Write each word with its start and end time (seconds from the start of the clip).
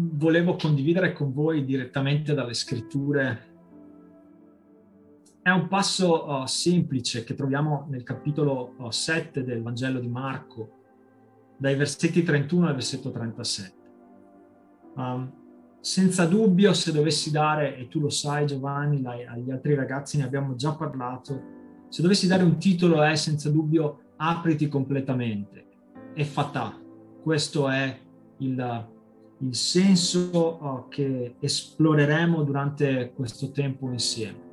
volevo 0.00 0.56
condividere 0.56 1.12
con 1.12 1.32
voi 1.32 1.64
direttamente 1.64 2.34
dalle 2.34 2.54
scritture 2.54 3.46
è 5.42 5.50
un 5.50 5.66
passo 5.66 6.28
uh, 6.28 6.46
semplice 6.46 7.24
che 7.24 7.34
troviamo 7.34 7.86
nel 7.88 8.02
capitolo 8.02 8.74
uh, 8.76 8.90
7 8.90 9.42
del 9.42 9.62
Vangelo 9.62 9.98
di 9.98 10.08
Marco, 10.08 10.70
dai 11.56 11.74
versetti 11.74 12.22
31 12.22 12.66
al 12.66 12.74
versetto 12.74 13.10
37. 13.10 13.76
Um, 14.96 15.32
senza 15.80 16.26
dubbio, 16.26 16.74
se 16.74 16.92
dovessi 16.92 17.30
dare, 17.30 17.76
e 17.76 17.88
tu 17.88 17.98
lo 18.00 18.10
sai 18.10 18.46
Giovanni, 18.46 19.02
agli 19.06 19.50
altri 19.50 19.74
ragazzi 19.74 20.18
ne 20.18 20.24
abbiamo 20.24 20.54
già 20.54 20.74
parlato, 20.74 21.56
se 21.88 22.02
dovessi 22.02 22.26
dare 22.26 22.42
un 22.42 22.58
titolo 22.58 23.02
è 23.02 23.14
senza 23.16 23.48
dubbio 23.48 24.00
apriti 24.16 24.68
completamente, 24.68 25.66
è 26.12 26.24
fatà. 26.24 26.78
Questo 27.22 27.70
è 27.70 27.98
il, 28.38 28.86
il 29.40 29.54
senso 29.54 30.58
uh, 30.60 30.88
che 30.88 31.36
esploreremo 31.38 32.42
durante 32.42 33.12
questo 33.14 33.50
tempo 33.50 33.90
insieme. 33.90 34.46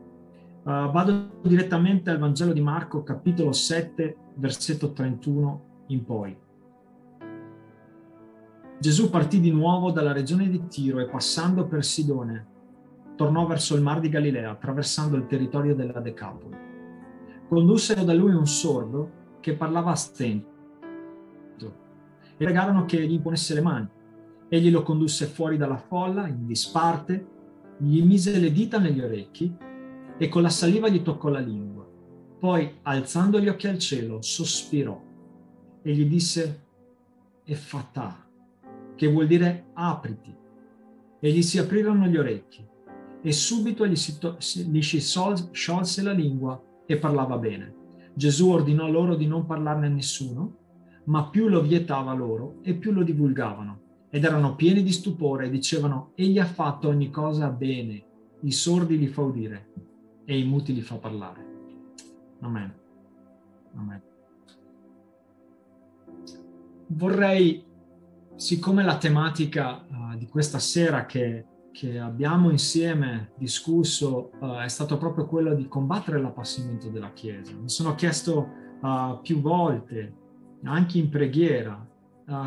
Uh, 0.63 0.91
vado 0.91 1.39
direttamente 1.41 2.09
al 2.09 2.20
Vangelo 2.20 2.53
di 2.53 2.62
Marco, 2.62 3.03
capitolo 3.03 3.52
7, 3.52 4.16
versetto 4.35 4.91
31 4.93 5.63
in 5.88 6.03
poi. 6.03 6.38
Gesù 8.77 9.09
partì 9.09 9.40
di 9.40 9.52
nuovo 9.52 9.91
dalla 9.91 10.12
regione 10.12 10.49
di 10.49 10.67
Tiro 10.67 10.99
e 10.99 11.07
passando 11.07 11.65
per 11.65 11.84
Sidone, 11.84 12.54
tornò 13.15 13.45
verso 13.48 13.76
il 13.76 13.81
mar 13.81 13.99
di 13.99 14.09
Galilea, 14.09 14.52
attraversando 14.52 15.15
il 15.15 15.26
territorio 15.26 15.73
della 15.73 15.99
Decapoli. 15.99 16.57
Condussero 17.48 18.04
da 18.04 18.13
lui 18.13 18.34
un 18.34 18.45
sordo 18.45 19.23
che 19.40 19.54
parlava 19.55 19.91
a 19.91 19.95
stento 19.95 20.54
e 22.38 22.43
pregarono 22.43 22.85
che 22.85 23.07
gli 23.07 23.13
imponesse 23.13 23.54
le 23.54 23.62
mani. 23.62 23.88
Egli 24.48 24.70
lo 24.70 24.84
condusse 24.84 25.26
fuori 25.26 25.57
dalla 25.57 25.77
folla, 25.77 26.27
in 26.27 26.46
disparte, 26.46 27.34
gli 27.77 28.01
mise 28.04 28.38
le 28.40 28.51
dita 28.51 28.79
negli 28.79 29.01
orecchi 29.01 29.54
e 30.18 30.29
con 30.29 30.41
la 30.41 30.49
saliva 30.49 30.88
gli 30.88 31.01
toccò 31.01 31.29
la 31.29 31.40
lingua. 31.40 31.85
Poi, 32.40 32.77
alzando 32.84 33.40
gli 33.40 33.48
occhi 33.48 33.68
al 33.68 33.79
cielo, 33.79 34.21
sospirò 34.21 35.01
e 35.82 35.93
gli 35.93 36.05
disse, 36.05 36.63
è 37.43 37.54
fatà, 37.54 38.27
che 38.96 39.07
vuol 39.07 39.27
dire 39.27 39.66
apriti. 39.73 40.34
E 41.20 41.32
gli 41.32 41.41
si 41.41 41.57
aprirono 41.57 42.07
gli 42.07 42.18
orecchi 42.18 42.66
e 43.21 43.32
subito 43.32 43.88
gli 43.88 43.96
si, 43.96 44.20
to- 44.20 44.38
gli 44.38 44.82
si 44.82 45.01
sol- 45.01 45.49
sciolse 45.51 46.04
la 46.04 46.12
lingua 46.12 46.62
e 46.85 46.98
parlava 46.98 47.38
bene. 47.38 47.73
Gesù 48.13 48.49
ordinò 48.49 48.88
loro 48.88 49.16
di 49.16 49.26
non 49.26 49.46
parlarne 49.46 49.88
a 49.88 49.90
nessuno, 49.90 50.57
ma 51.05 51.27
più 51.29 51.48
lo 51.48 51.62
vietava 51.62 52.13
loro 52.13 52.60
e 52.62 52.76
più 52.76 52.91
lo 52.91 53.04
divulgavano. 53.04 53.82
Ed 54.16 54.24
erano 54.24 54.55
pieni 54.55 54.82
di 54.82 54.94
stupore 54.94 55.48
e 55.48 55.49
dicevano, 55.49 56.13
egli 56.16 56.40
ha 56.40 56.46
fatto 56.46 56.88
ogni 56.88 57.10
cosa 57.10 57.49
bene, 57.49 58.02
i 58.44 58.52
sordi 58.54 58.98
li 58.98 59.07
fa 59.07 59.24
udire 59.24 59.74
e 60.24 60.40
i 60.40 60.46
muti 60.46 60.74
li 60.74 60.80
fa 60.80 60.96
parlare. 60.96 61.46
Amen. 62.40 62.74
Amen. 63.76 64.02
Vorrei, 66.88 67.62
siccome 68.38 68.84
la 68.84 68.97
tematica 68.97 69.85
uh, 69.85 70.18
di 70.18 70.28
questa 70.28 70.59
sera 70.59 71.06
che, 71.06 71.46
che, 71.74 72.00
abbiamo 72.00 72.52
insieme 72.52 73.34
discusso 73.35 74.31
uh, 74.40 74.59
è 74.59 74.69
stato 74.69 74.97
proprio 74.97 75.25
quello 75.25 75.53
di 75.53 75.68
combattere 75.68 76.22
l'appassimento 76.22 76.88
della 76.88 77.12
Chiesa, 77.12 77.52
mi 77.52 77.68
sono 77.68 77.96
chiesto 77.96 78.47
uh, 78.81 79.19
più 79.22 79.41
volte, 79.41 80.13
anche 80.63 81.00
in 81.00 81.09
preghiera, 81.09 81.85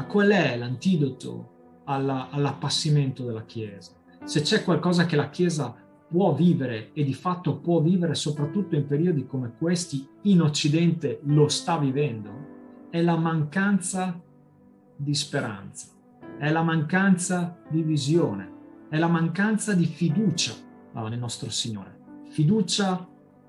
qual 0.08 0.30
è 0.30 0.56
l'antidoto 0.56 1.57
alla, 1.88 2.28
all'appassimento 2.30 3.24
della 3.24 3.44
Chiesa. 3.44 3.92
Se 4.24 4.42
c'è 4.42 4.62
qualcosa 4.62 5.06
che 5.06 5.16
la 5.16 5.30
Chiesa 5.30 5.74
può 6.08 6.34
vivere 6.34 6.90
e 6.92 7.04
di 7.04 7.14
fatto 7.14 7.58
può 7.58 7.80
vivere 7.80 8.14
soprattutto 8.14 8.76
in 8.76 8.86
periodi 8.86 9.26
come 9.26 9.52
questi 9.58 10.06
in 10.22 10.40
Occidente 10.40 11.20
lo 11.24 11.48
sta 11.48 11.78
vivendo, 11.78 12.86
è 12.90 13.00
la 13.02 13.16
mancanza 13.16 14.18
di 14.96 15.14
speranza, 15.14 15.88
è 16.38 16.50
la 16.50 16.62
mancanza 16.62 17.58
di 17.68 17.82
visione, 17.82 18.56
è 18.88 18.98
la 18.98 19.08
mancanza 19.08 19.74
di 19.74 19.86
fiducia 19.86 20.54
nel 20.92 21.18
nostro 21.18 21.50
Signore, 21.50 21.96
fiducia 22.28 23.06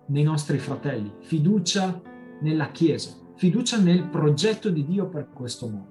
nei 0.07 0.23
nostri 0.23 0.59
fratelli, 0.59 1.11
fiducia 1.21 2.01
nella 2.41 2.71
Chiesa, 2.71 3.15
fiducia 3.35 3.79
nel 3.79 4.07
progetto 4.07 4.69
di 4.69 4.85
Dio 4.85 5.07
per 5.07 5.29
questo 5.33 5.67
mondo. 5.67 5.88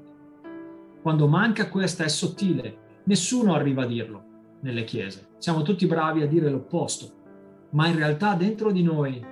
Quando 1.03 1.29
manca 1.29 1.69
questa 1.69 2.05
è 2.05 2.09
sottile, 2.09 3.03
nessuno 3.05 3.55
arriva 3.55 3.83
a 3.83 3.87
dirlo, 3.87 4.23
nelle 4.61 4.85
chiese. 4.85 5.29
Siamo 5.39 5.63
tutti 5.63 5.87
bravi 5.87 6.23
a 6.23 6.27
dire 6.27 6.51
l'opposto, 6.51 7.13
ma 7.71 7.87
in 7.87 7.97
realtà 7.97 8.35
dentro 8.35 8.73
di 8.73 8.83
noi 8.83 9.25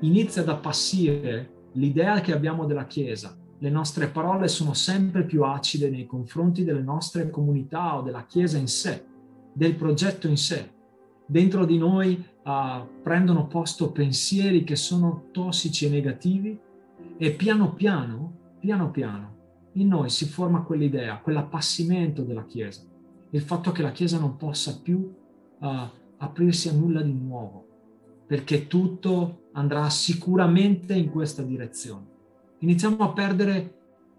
inizia 0.00 0.42
ad 0.42 0.48
appassire 0.48 1.54
l'idea 1.72 2.20
che 2.20 2.32
abbiamo 2.32 2.66
della 2.66 2.86
Chiesa. 2.86 3.36
Le 3.58 3.70
nostre 3.70 4.08
parole 4.08 4.48
sono 4.48 4.74
sempre 4.74 5.24
più 5.24 5.44
acide 5.44 5.88
nei 5.88 6.06
confronti 6.06 6.64
delle 6.64 6.82
nostre 6.82 7.30
comunità 7.30 7.96
o 7.96 8.02
della 8.02 8.26
Chiesa 8.26 8.58
in 8.58 8.68
sé, 8.68 9.04
del 9.52 9.74
progetto 9.74 10.28
in 10.28 10.36
sé. 10.36 10.72
Dentro 11.24 11.64
di 11.64 11.78
noi 11.78 12.22
uh, 12.44 13.02
prendono 13.02 13.46
posto 13.46 13.90
pensieri 13.90 14.62
che 14.62 14.76
sono 14.76 15.28
tossici 15.32 15.86
e 15.86 15.88
negativi 15.88 16.58
e 17.16 17.30
piano 17.32 17.72
piano, 17.72 18.32
piano 18.60 18.90
piano, 18.90 19.35
in 19.76 19.88
noi 19.88 20.10
si 20.10 20.26
forma 20.26 20.62
quell'idea, 20.62 21.18
quell'appassimento 21.18 22.22
della 22.22 22.44
Chiesa 22.44 22.82
il 23.30 23.42
fatto 23.42 23.72
che 23.72 23.82
la 23.82 23.92
Chiesa 23.92 24.18
non 24.18 24.36
possa 24.36 24.80
più 24.80 24.96
uh, 25.58 25.66
aprirsi 26.18 26.68
a 26.68 26.72
nulla 26.72 27.02
di 27.02 27.12
nuovo, 27.12 27.66
perché 28.26 28.66
tutto 28.66 29.48
andrà 29.52 29.88
sicuramente 29.90 30.94
in 30.94 31.10
questa 31.10 31.42
direzione. 31.42 32.14
Iniziamo 32.58 33.04
a 33.04 33.12
perdere, 33.12 33.74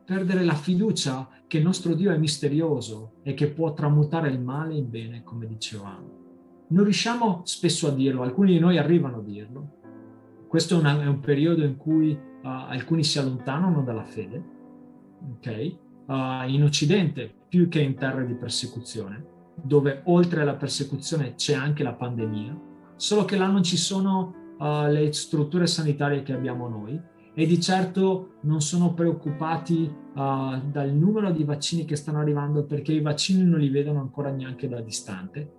perdere 0.05 0.43
la 0.43 0.53
fiducia 0.53 1.29
che 1.47 1.57
il 1.57 1.63
nostro 1.63 1.93
Dio 1.95 2.11
è 2.11 2.17
misterioso 2.17 3.13
e 3.23 3.33
che 3.33 3.47
può 3.47 3.73
tramutare 3.73 4.29
il 4.29 4.39
male 4.39 4.75
in 4.75 4.89
bene, 4.89 5.23
come 5.23 5.47
dicevamo. 5.47 6.25
Non 6.67 6.83
riusciamo 6.83 7.41
spesso 7.45 7.87
a 7.87 7.91
dirlo, 7.91 8.23
alcuni 8.23 8.51
di 8.51 8.59
noi 8.59 8.77
arrivano 8.77 9.17
a 9.17 9.21
dirlo. 9.21 9.75
Questo 10.47 10.75
è, 10.75 10.79
una, 10.79 11.01
è 11.01 11.07
un 11.07 11.21
periodo 11.21 11.63
in 11.63 11.77
cui 11.77 12.11
uh, 12.11 12.39
alcuni 12.41 13.03
si 13.03 13.19
allontanano 13.19 13.81
dalla 13.81 14.03
fede, 14.03 14.55
ok? 15.35 15.75
Uh, 16.07 16.49
in 16.49 16.63
Occidente 16.63 17.33
più 17.49 17.67
che 17.67 17.81
in 17.81 17.95
terra 17.95 18.23
di 18.23 18.33
persecuzione, 18.33 19.25
dove 19.61 20.01
oltre 20.05 20.41
alla 20.41 20.55
persecuzione 20.55 21.35
c'è 21.35 21.53
anche 21.53 21.83
la 21.83 21.93
pandemia, 21.93 22.59
solo 22.95 23.25
che 23.25 23.37
là 23.37 23.47
non 23.47 23.63
ci 23.63 23.77
sono 23.77 24.33
uh, 24.57 24.87
le 24.87 25.11
strutture 25.13 25.67
sanitarie 25.67 26.23
che 26.23 26.33
abbiamo 26.33 26.67
noi 26.67 26.99
e 27.33 27.45
di 27.45 27.61
certo 27.61 28.37
non 28.41 28.61
sono 28.61 28.93
preoccupati 28.93 29.83
uh, 29.83 30.61
dal 30.71 30.91
numero 30.91 31.31
di 31.31 31.43
vaccini 31.43 31.85
che 31.85 31.95
stanno 31.95 32.19
arrivando 32.19 32.65
perché 32.65 32.93
i 32.93 33.01
vaccini 33.01 33.43
non 33.43 33.59
li 33.59 33.69
vedono 33.69 33.99
ancora 33.99 34.31
neanche 34.31 34.67
da 34.67 34.81
distante. 34.81 35.53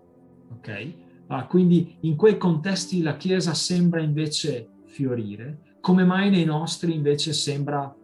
Ok? 0.50 0.92
Uh, 1.28 1.46
quindi 1.46 1.98
in 2.00 2.16
quei 2.16 2.36
contesti 2.36 3.00
la 3.02 3.16
Chiesa 3.16 3.54
sembra 3.54 4.00
invece 4.00 4.70
fiorire, 4.86 5.76
come 5.80 6.04
mai 6.04 6.30
nei 6.30 6.44
nostri 6.44 6.94
invece 6.94 7.32
sembra 7.32 7.94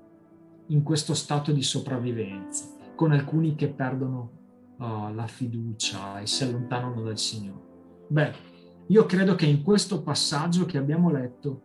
in 0.69 0.83
questo 0.83 1.15
stato 1.15 1.53
di 1.53 1.63
sopravvivenza? 1.63 2.75
con 2.95 3.13
alcuni 3.13 3.55
che 3.55 3.69
perdono 3.69 4.31
uh, 4.79 5.13
la 5.15 5.27
fiducia 5.27 6.21
e 6.21 6.27
si 6.27 6.45
allontanano 6.45 7.03
dal 7.03 7.19
Signore. 7.19 7.63
Beh, 8.09 8.33
io 8.87 9.07
credo 9.07 9.35
che 9.35 9.47
in 9.47 9.63
questo 9.63 10.03
passaggio 10.03 10.65
che 10.65 10.79
abbiamo 10.79 11.11
letto 11.11 11.63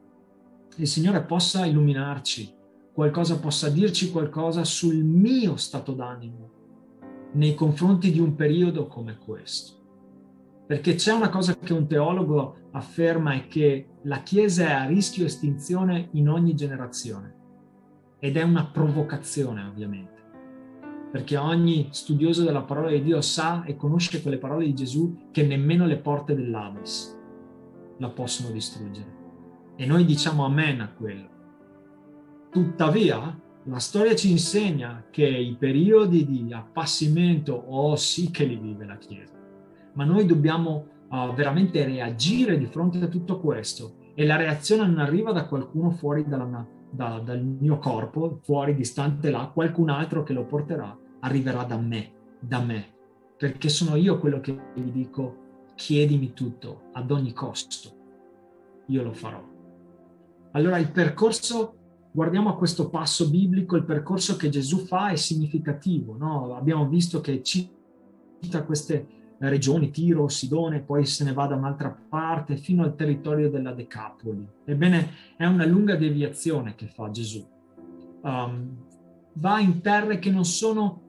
il 0.75 0.88
Signore 0.88 1.24
possa 1.24 1.66
illuminarci, 1.66 2.56
qualcosa 2.94 3.40
possa 3.40 3.69
dirci 3.69 4.12
qualcosa 4.12 4.63
sul 4.63 4.96
mio 4.96 5.56
stato 5.57 5.94
d'animo 5.94 6.57
nei 7.34 7.54
confronti 7.54 8.12
di 8.12 8.19
un 8.19 8.36
periodo 8.36 8.88
come 8.88 9.18
questo. 9.18 9.78
Perché 10.66 10.95
c'è 10.95 11.12
una 11.12 11.30
cosa 11.30 11.56
che 11.57 11.74
un 11.74 11.88
teologo 11.88 12.69
afferma 12.72 13.34
è 13.34 13.48
che 13.48 13.88
la 14.04 14.22
Chiesa 14.22 14.68
è 14.68 14.72
a 14.72 14.86
rischio 14.86 15.25
estinzione 15.25 16.10
in 16.13 16.30
ogni 16.30 16.56
generazione 16.56 17.38
ed 18.19 18.38
è 18.38 18.42
una 18.44 18.66
provocazione 18.66 19.63
ovviamente 19.63 20.19
perché 21.12 21.38
ogni 21.38 21.88
studioso 21.92 22.44
della 22.44 22.62
parola 22.62 22.92
di 22.92 23.01
Dio 23.01 23.21
sa 23.21 23.63
e 23.63 23.75
conosce 23.75 24.21
quelle 24.21 24.38
parole 24.38 24.66
di 24.66 24.75
Gesù 24.75 25.30
che 25.31 25.44
nemmeno 25.44 25.86
le 25.86 25.98
porte 25.98 26.36
dell'Ades 26.36 27.18
la 27.98 28.10
possono 28.10 28.51
distruggere. 28.51 29.18
E 29.75 29.86
noi 29.86 30.06
diciamo 30.06 30.45
amen 30.45 30.81
a 30.81 30.89
quello. 30.89 31.27
Tuttavia, 32.51 33.39
la 33.63 33.80
storia 33.80 34.16
ci 34.16 34.31
insegna 34.31 35.06
che 35.10 35.25
i 35.25 35.56
periodi 35.57 36.25
di 36.25 36.54
appassimento, 36.54 37.54
oh 37.54 37.95
sì 37.95 38.30
che 38.30 38.45
li 38.45 38.57
vive 38.57 38.86
la 38.86 38.98
Chiesa, 38.98 39.38
ma 39.94 40.04
noi 40.04 40.25
dobbiamo 40.25 40.86
uh, 41.10 41.33
veramente 41.33 41.83
reagire 41.86 42.57
di 42.57 42.68
fronte 42.68 43.00
a 43.00 43.07
tutto 43.07 43.39
questo 43.39 43.95
e 44.13 44.25
la 44.25 44.36
reazione 44.36 44.86
non 44.86 45.00
arriva 45.00 45.31
da 45.31 45.45
qualcuno 45.45 45.92
fuori 45.92 46.25
dalla, 46.27 46.68
da, 46.89 47.19
dal 47.19 47.44
mio 47.44 47.77
corpo, 47.77 48.39
fuori, 48.44 48.75
distante 48.75 49.30
là, 49.30 49.51
qualcun 49.53 49.89
altro 49.89 50.24
che 50.24 50.33
lo 50.33 50.45
porterà, 50.45 50.97
arriverà 51.21 51.63
da 51.63 51.77
me, 51.77 52.12
da 52.39 52.62
me. 52.62 52.97
perché 53.38 53.69
sono 53.69 53.95
io 53.95 54.19
quello 54.19 54.41
che 54.41 54.57
gli 54.75 54.91
dico, 54.91 55.47
chiedimi 55.75 56.33
tutto, 56.33 56.89
ad 56.91 57.09
ogni 57.09 57.31
costo, 57.31 57.89
io 58.88 59.01
lo 59.01 59.13
farò. 59.13 59.41
Allora 60.51 60.77
il 60.77 60.91
percorso, 60.91 61.75
guardiamo 62.12 62.50
a 62.50 62.57
questo 62.57 62.89
passo 62.89 63.30
biblico, 63.30 63.77
il 63.77 63.85
percorso 63.85 64.35
che 64.35 64.50
Gesù 64.50 64.80
fa 64.80 65.12
è 65.12 65.15
significativo, 65.15 66.18
no? 66.18 66.53
abbiamo 66.53 66.89
visto 66.89 67.21
che 67.21 67.42
cita 67.42 68.63
queste 68.65 69.07
regioni, 69.47 69.89
Tiro, 69.89 70.27
Sidone, 70.27 70.81
poi 70.81 71.06
se 71.06 71.24
ne 71.24 71.31
va 71.31 71.47
da 71.47 71.56
un'altra 71.56 71.97
parte 72.09 72.57
fino 72.57 72.83
al 72.83 72.95
territorio 72.95 73.50
della 73.50 73.71
Decapoli. 73.71 74.45
Ebbene, 74.65 75.09
è 75.38 75.45
una 75.45 75.65
lunga 75.65 75.95
deviazione 75.95 76.75
che 76.75 76.88
fa 76.88 77.09
Gesù. 77.09 77.47
Um, 78.21 78.75
va 79.33 79.59
in 79.59 79.80
terre 79.81 80.19
che 80.19 80.30
non 80.30 80.44
sono 80.44 81.01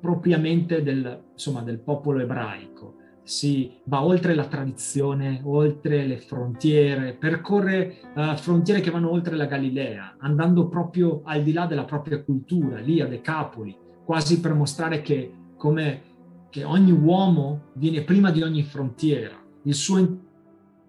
propriamente 0.00 0.82
del, 0.82 1.24
insomma, 1.32 1.62
del 1.62 1.80
popolo 1.80 2.20
ebraico, 2.20 2.96
si 3.22 3.72
va 3.84 4.04
oltre 4.04 4.34
la 4.34 4.46
tradizione, 4.46 5.40
oltre 5.44 6.06
le 6.06 6.18
frontiere, 6.18 7.14
percorre 7.14 7.96
uh, 8.14 8.36
frontiere 8.36 8.80
che 8.80 8.90
vanno 8.90 9.10
oltre 9.10 9.34
la 9.34 9.46
Galilea, 9.46 10.16
andando 10.18 10.68
proprio 10.68 11.22
al 11.24 11.42
di 11.42 11.52
là 11.52 11.66
della 11.66 11.84
propria 11.84 12.22
cultura, 12.22 12.78
lì 12.80 13.00
a 13.00 13.06
Decapoli, 13.06 13.74
quasi 14.04 14.40
per 14.40 14.52
mostrare 14.52 15.00
che, 15.00 15.32
come, 15.56 16.02
che 16.54 16.62
ogni 16.62 16.92
uomo 16.92 17.62
viene 17.72 18.02
prima 18.02 18.30
di 18.30 18.40
ogni 18.40 18.62
frontiera, 18.62 19.36
il 19.64 19.74
suo 19.74 20.20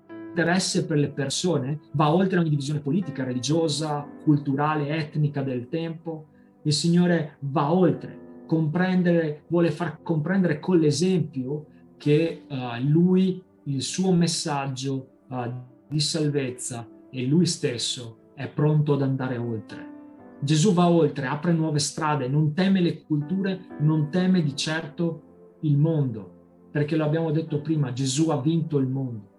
interesse 0.07 0.85
per 0.85 0.99
le 0.99 1.09
persone 1.09 1.79
va 1.93 2.13
oltre 2.13 2.37
ogni 2.37 2.51
divisione 2.51 2.81
politica, 2.81 3.23
religiosa, 3.23 4.07
culturale, 4.23 4.89
etnica 4.89 5.41
del 5.41 5.67
tempo. 5.67 6.27
Il 6.61 6.71
Signore 6.71 7.37
va 7.39 7.73
oltre 7.73 8.43
comprendere, 8.45 9.45
vuole 9.47 9.71
far 9.71 10.03
comprendere 10.03 10.59
con 10.59 10.77
l'esempio 10.77 11.65
che 11.97 12.43
uh, 12.47 12.55
lui, 12.87 13.41
il 13.63 13.81
suo 13.81 14.11
messaggio 14.11 15.07
uh, 15.29 15.51
di 15.87 15.99
salvezza 15.99 16.87
e 17.09 17.25
lui 17.25 17.47
stesso 17.47 18.33
è 18.35 18.47
pronto 18.47 18.93
ad 18.93 19.01
andare 19.01 19.37
oltre. 19.37 19.93
Gesù 20.41 20.73
va 20.73 20.87
oltre, 20.87 21.25
apre 21.25 21.53
nuove 21.53 21.79
strade, 21.79 22.27
non 22.27 22.53
teme 22.53 22.81
le 22.81 23.01
culture, 23.01 23.59
non 23.79 24.11
teme 24.11 24.43
di 24.43 24.55
certo 24.55 25.24
il 25.65 25.77
mondo, 25.77 26.67
perché 26.71 26.95
lo 26.95 27.05
abbiamo 27.05 27.31
detto 27.31 27.61
prima, 27.61 27.93
Gesù 27.93 28.29
ha 28.29 28.39
vinto 28.39 28.77
il 28.77 28.87
mondo. 28.87 29.29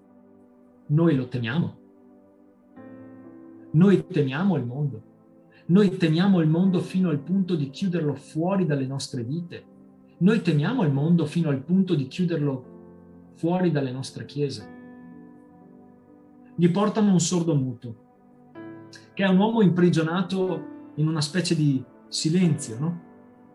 Noi 0.88 1.14
lo 1.14 1.28
temiamo. 1.28 1.76
Noi 3.73 4.06
temiamo 4.06 4.56
il 4.56 4.64
mondo. 4.64 5.02
Noi 5.67 5.96
temiamo 5.96 6.40
il 6.40 6.49
mondo 6.49 6.81
fino 6.81 7.08
al 7.08 7.19
punto 7.19 7.56
di 7.56 7.70
chiuderlo 7.70 8.14
fuori 8.14 8.67
dalle 8.67 8.87
nostre 8.87 9.25
vite. 9.25 9.64
Noi 10.19 10.40
temiamo 10.40 10.82
il 10.84 10.93
mondo 10.93 11.26
fino 11.26 11.49
al 11.49 11.61
punto 11.61 11.94
di 11.94 12.06
chiuderlo 12.06 12.75
fuori 13.34 13.70
dalle 13.70 13.90
nostre 13.90 14.25
chiese. 14.25 14.75
Gli 16.55 16.70
portano 16.70 17.12
un 17.12 17.20
sordo 17.20 17.55
muto, 17.55 17.96
che 19.12 19.25
è 19.25 19.28
un 19.28 19.38
uomo 19.38 19.61
imprigionato 19.61 20.75
in 20.94 21.06
una 21.06 21.20
specie 21.20 21.55
di 21.55 21.84
silenzio, 22.08 22.78
no? 22.78 23.00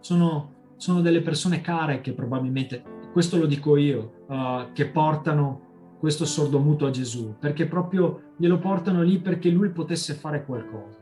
Sono, 0.02 0.54
sono 0.82 1.02
delle 1.02 1.22
persone 1.22 1.62
care 1.62 2.02
che 2.02 2.12
probabilmente, 2.12 2.84
questo 3.12 3.38
lo 3.38 3.46
dico 3.46 3.78
io, 3.78 4.26
uh, 4.28 4.72
che 4.74 4.88
portano 4.88 5.98
questo 6.00 6.26
sordo 6.26 6.58
muto 6.58 6.88
a 6.88 6.90
Gesù, 6.90 7.36
perché 7.38 7.68
proprio 7.68 8.34
glielo 8.36 8.58
portano 8.58 9.04
lì 9.04 9.20
perché 9.20 9.52
lui 9.52 9.70
potesse 9.70 10.16
fare 10.16 10.44
qualcosa. 10.44 10.98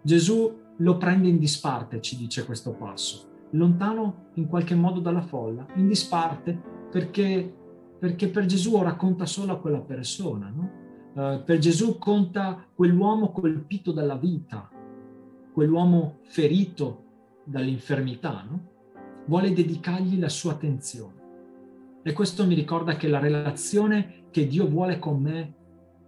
Gesù 0.00 0.56
lo 0.76 0.96
prende 0.96 1.26
in 1.26 1.38
disparte, 1.38 2.00
ci 2.00 2.16
dice 2.16 2.44
questo 2.44 2.70
passo, 2.70 3.48
lontano 3.50 4.28
in 4.34 4.46
qualche 4.46 4.76
modo 4.76 5.00
dalla 5.00 5.22
folla, 5.22 5.66
in 5.74 5.88
disparte 5.88 6.56
perché, 6.88 7.52
perché 7.98 8.28
per 8.28 8.46
Gesù 8.46 8.76
ora 8.76 8.94
conta 8.94 9.26
solo 9.26 9.54
a 9.54 9.58
quella 9.58 9.80
persona, 9.80 10.52
no? 10.54 10.70
uh, 11.14 11.42
per 11.42 11.58
Gesù 11.58 11.98
conta 11.98 12.64
quell'uomo 12.72 13.32
colpito 13.32 13.90
dalla 13.90 14.14
vita, 14.16 14.70
quell'uomo 15.52 16.18
ferito 16.22 17.06
dall'infermità, 17.42 18.46
no? 18.48 18.78
Vuole 19.26 19.52
dedicargli 19.52 20.18
la 20.18 20.28
sua 20.28 20.52
attenzione. 20.52 21.18
E 22.02 22.12
questo 22.12 22.46
mi 22.46 22.54
ricorda 22.54 22.96
che 22.96 23.08
la 23.08 23.18
relazione 23.18 24.24
che 24.30 24.46
Dio 24.46 24.66
vuole 24.66 24.98
con 24.98 25.20
me 25.20 25.54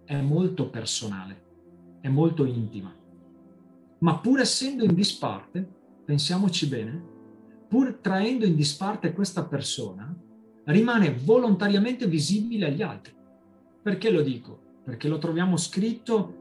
è 0.05 0.21
molto 0.21 0.69
personale, 0.69 1.43
è 2.01 2.09
molto 2.09 2.45
intima 2.45 2.95
ma 4.03 4.19
pur 4.19 4.41
essendo 4.41 4.85
in 4.85 4.95
disparte, 4.95 5.67
pensiamoci 6.05 6.67
bene, 6.67 7.11
pur 7.69 7.99
traendo 8.01 8.45
in 8.45 8.55
disparte 8.55 9.13
questa 9.13 9.45
persona, 9.45 10.15
rimane 10.65 11.15
volontariamente 11.25 12.07
visibile 12.07 12.67
agli 12.67 12.83
altri. 12.83 13.15
Perché 13.83 14.11
lo 14.11 14.23
dico? 14.23 14.81
Perché 14.85 15.09
lo 15.09 15.19
troviamo 15.19 15.57
scritto 15.57 16.41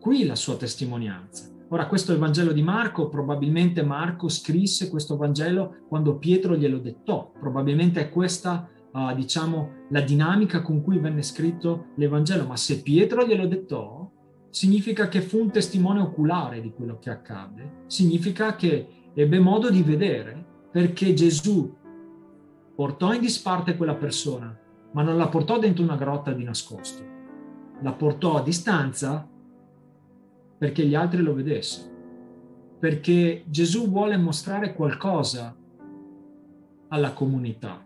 qui 0.00 0.24
la 0.24 0.34
sua 0.34 0.56
testimonianza. 0.56 1.53
Ora, 1.68 1.86
questo 1.86 2.10
è 2.10 2.14
il 2.14 2.20
Vangelo 2.20 2.52
di 2.52 2.62
Marco, 2.62 3.08
probabilmente 3.08 3.82
Marco 3.82 4.28
scrisse 4.28 4.90
questo 4.90 5.16
Vangelo 5.16 5.76
quando 5.88 6.18
Pietro 6.18 6.56
glielo 6.56 6.78
dettò, 6.78 7.32
probabilmente 7.38 8.00
è 8.00 8.10
questa, 8.10 8.68
uh, 8.92 9.14
diciamo, 9.14 9.86
la 9.90 10.02
dinamica 10.02 10.60
con 10.60 10.82
cui 10.82 10.98
venne 10.98 11.22
scritto 11.22 11.86
l'Evangelo, 11.96 12.46
ma 12.46 12.56
se 12.56 12.82
Pietro 12.82 13.26
glielo 13.26 13.46
dettò, 13.46 14.10
significa 14.50 15.08
che 15.08 15.20
fu 15.20 15.40
un 15.40 15.50
testimone 15.50 16.00
oculare 16.00 16.60
di 16.60 16.72
quello 16.72 16.98
che 16.98 17.10
accadde, 17.10 17.84
significa 17.86 18.54
che 18.56 18.86
ebbe 19.14 19.40
modo 19.40 19.70
di 19.70 19.82
vedere 19.82 20.44
perché 20.70 21.14
Gesù 21.14 21.74
portò 22.74 23.12
in 23.12 23.20
disparte 23.20 23.76
quella 23.76 23.94
persona, 23.94 24.56
ma 24.92 25.02
non 25.02 25.16
la 25.16 25.28
portò 25.28 25.58
dentro 25.58 25.82
una 25.82 25.96
grotta 25.96 26.32
di 26.32 26.44
nascosto, 26.44 27.02
la 27.80 27.92
portò 27.92 28.36
a 28.36 28.42
distanza 28.42 29.28
perché 30.58 30.86
gli 30.86 30.94
altri 30.94 31.22
lo 31.22 31.34
vedessero, 31.34 31.90
perché 32.78 33.44
Gesù 33.46 33.88
vuole 33.90 34.16
mostrare 34.16 34.74
qualcosa 34.74 35.54
alla 36.88 37.12
comunità. 37.12 37.84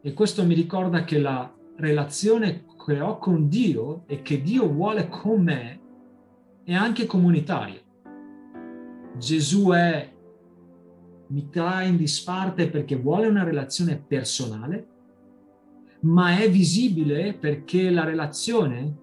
E 0.00 0.12
questo 0.12 0.44
mi 0.44 0.54
ricorda 0.54 1.04
che 1.04 1.18
la 1.18 1.52
relazione 1.76 2.64
che 2.84 3.00
ho 3.00 3.18
con 3.18 3.48
Dio 3.48 4.02
e 4.06 4.22
che 4.22 4.42
Dio 4.42 4.68
vuole 4.68 5.08
con 5.08 5.42
me 5.42 5.80
è 6.64 6.74
anche 6.74 7.06
comunitaria. 7.06 7.80
Gesù 9.16 9.70
è, 9.70 10.10
mi 11.28 11.48
trae 11.50 11.86
in 11.86 11.96
disparte 11.96 12.68
perché 12.68 12.96
vuole 12.96 13.28
una 13.28 13.44
relazione 13.44 13.96
personale, 13.96 14.86
ma 16.00 16.38
è 16.38 16.50
visibile 16.50 17.34
perché 17.34 17.90
la 17.90 18.04
relazione 18.04 18.96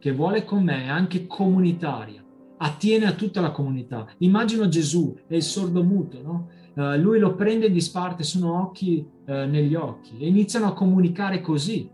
che 0.00 0.12
vuole 0.12 0.44
con 0.44 0.64
me 0.64 0.84
è 0.84 0.88
anche 0.88 1.26
comunitaria, 1.26 2.24
attiene 2.56 3.06
a 3.06 3.12
tutta 3.12 3.40
la 3.40 3.52
comunità. 3.52 4.08
Immagino 4.18 4.66
Gesù 4.66 5.14
e 5.28 5.36
il 5.36 5.42
sordo 5.42 5.84
muto, 5.84 6.20
no? 6.22 6.48
Uh, 6.72 6.96
lui 6.96 7.18
lo 7.18 7.34
prende 7.34 7.66
in 7.66 7.72
disparte, 7.72 8.22
sono 8.22 8.60
occhi 8.60 9.06
uh, 9.26 9.32
negli 9.32 9.74
occhi 9.74 10.16
e 10.18 10.28
iniziano 10.28 10.66
a 10.66 10.72
comunicare 10.72 11.40
così 11.40 11.90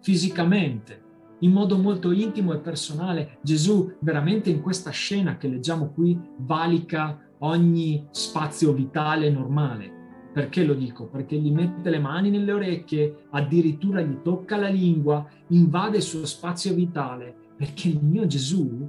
fisicamente, 0.00 1.02
in 1.40 1.52
modo 1.52 1.76
molto 1.76 2.10
intimo 2.10 2.52
e 2.54 2.58
personale. 2.58 3.38
Gesù 3.42 3.92
veramente 4.00 4.48
in 4.48 4.62
questa 4.62 4.90
scena 4.90 5.36
che 5.36 5.48
leggiamo 5.48 5.90
qui 5.92 6.18
valica 6.38 7.18
ogni 7.40 8.06
spazio 8.10 8.72
vitale 8.72 9.28
normale. 9.28 10.03
Perché 10.34 10.64
lo 10.64 10.74
dico? 10.74 11.06
Perché 11.06 11.36
gli 11.36 11.52
mette 11.52 11.90
le 11.90 12.00
mani 12.00 12.28
nelle 12.28 12.50
orecchie, 12.50 13.26
addirittura 13.30 14.00
gli 14.02 14.20
tocca 14.20 14.56
la 14.56 14.68
lingua, 14.68 15.24
invade 15.48 15.98
il 15.98 16.02
suo 16.02 16.26
spazio 16.26 16.74
vitale, 16.74 17.32
perché 17.56 17.88
il 17.88 18.02
mio 18.02 18.26
Gesù 18.26 18.84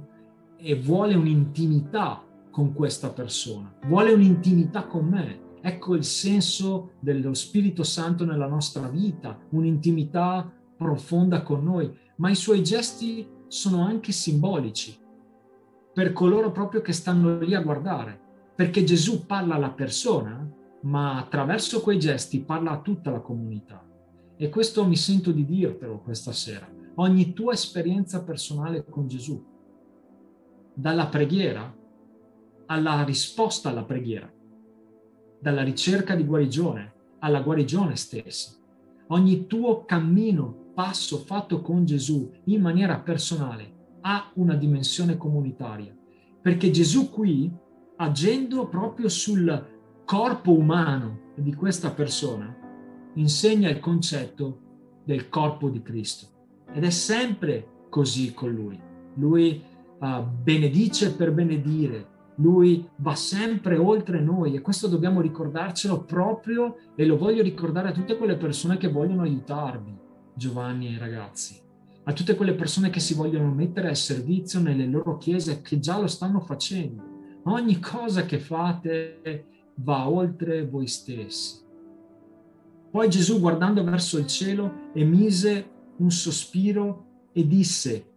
vuole 0.82 1.14
un'intimità 1.14 2.20
con 2.50 2.72
questa 2.72 3.10
persona, 3.10 3.72
vuole 3.86 4.12
un'intimità 4.12 4.86
con 4.86 5.06
me. 5.06 5.54
Ecco 5.60 5.94
il 5.94 6.02
senso 6.02 6.94
dello 6.98 7.32
Spirito 7.32 7.84
Santo 7.84 8.24
nella 8.24 8.48
nostra 8.48 8.88
vita, 8.88 9.38
un'intimità 9.50 10.52
profonda 10.76 11.42
con 11.42 11.62
noi, 11.62 11.96
ma 12.16 12.28
i 12.28 12.34
suoi 12.34 12.64
gesti 12.64 13.24
sono 13.46 13.84
anche 13.84 14.10
simbolici 14.10 14.98
per 15.92 16.12
coloro 16.12 16.50
proprio 16.50 16.80
che 16.82 16.92
stanno 16.92 17.38
lì 17.38 17.54
a 17.54 17.62
guardare, 17.62 18.20
perché 18.54 18.84
Gesù 18.84 19.24
parla 19.26 19.54
alla 19.54 19.70
persona, 19.70 20.45
ma 20.82 21.18
attraverso 21.18 21.80
quei 21.80 21.98
gesti 21.98 22.40
parla 22.40 22.72
a 22.72 22.80
tutta 22.80 23.10
la 23.10 23.20
comunità. 23.20 23.84
E 24.36 24.48
questo 24.48 24.86
mi 24.86 24.96
sento 24.96 25.32
di 25.32 25.44
dirtelo 25.44 26.00
questa 26.00 26.32
sera. 26.32 26.68
Ogni 26.96 27.32
tua 27.32 27.52
esperienza 27.52 28.22
personale 28.22 28.84
con 28.84 29.06
Gesù, 29.08 29.44
dalla 30.74 31.06
preghiera 31.06 31.74
alla 32.66 33.02
risposta 33.04 33.70
alla 33.70 33.84
preghiera, 33.84 34.30
dalla 35.40 35.62
ricerca 35.62 36.14
di 36.14 36.24
guarigione 36.24 36.94
alla 37.20 37.40
guarigione 37.40 37.96
stessa, 37.96 38.56
ogni 39.08 39.46
tuo 39.46 39.84
cammino 39.84 40.72
passo 40.74 41.18
fatto 41.18 41.62
con 41.62 41.84
Gesù 41.84 42.30
in 42.44 42.60
maniera 42.60 42.98
personale 43.00 43.74
ha 44.02 44.30
una 44.34 44.54
dimensione 44.54 45.16
comunitaria, 45.16 45.96
perché 46.40 46.70
Gesù 46.70 47.10
qui, 47.10 47.50
agendo 47.96 48.68
proprio 48.68 49.08
sul 49.08 49.75
corpo 50.06 50.52
umano 50.52 51.32
di 51.34 51.52
questa 51.52 51.90
persona, 51.90 52.56
insegna 53.14 53.68
il 53.68 53.80
concetto 53.80 54.60
del 55.04 55.28
corpo 55.28 55.68
di 55.68 55.82
Cristo. 55.82 56.28
Ed 56.72 56.84
è 56.84 56.90
sempre 56.90 57.86
così 57.90 58.32
con 58.32 58.52
lui. 58.52 58.80
Lui 59.14 59.60
uh, 59.98 60.22
benedice 60.24 61.12
per 61.12 61.32
benedire, 61.32 62.06
lui 62.36 62.88
va 62.98 63.16
sempre 63.16 63.76
oltre 63.76 64.20
noi 64.20 64.54
e 64.54 64.60
questo 64.60 64.86
dobbiamo 64.86 65.20
ricordarcelo 65.20 66.04
proprio 66.04 66.76
e 66.94 67.04
lo 67.04 67.16
voglio 67.16 67.42
ricordare 67.42 67.88
a 67.88 67.92
tutte 67.92 68.16
quelle 68.16 68.36
persone 68.36 68.76
che 68.76 68.88
vogliono 68.88 69.22
aiutarvi, 69.22 69.92
Giovanni 70.34 70.86
e 70.86 70.92
i 70.92 70.98
ragazzi, 70.98 71.60
a 72.04 72.12
tutte 72.12 72.36
quelle 72.36 72.54
persone 72.54 72.90
che 72.90 73.00
si 73.00 73.14
vogliono 73.14 73.52
mettere 73.52 73.88
al 73.88 73.96
servizio 73.96 74.60
nelle 74.60 74.86
loro 74.86 75.18
chiese 75.18 75.62
che 75.62 75.80
già 75.80 75.98
lo 75.98 76.06
stanno 76.06 76.38
facendo. 76.38 77.14
Ogni 77.46 77.80
cosa 77.80 78.24
che 78.24 78.38
fate 78.38 79.54
va 79.76 80.08
oltre 80.08 80.66
voi 80.66 80.86
stessi. 80.86 81.64
Poi 82.90 83.08
Gesù, 83.08 83.40
guardando 83.40 83.84
verso 83.84 84.18
il 84.18 84.26
cielo, 84.26 84.90
emise 84.94 85.70
un 85.98 86.10
sospiro 86.10 87.04
e 87.32 87.46
disse, 87.46 88.12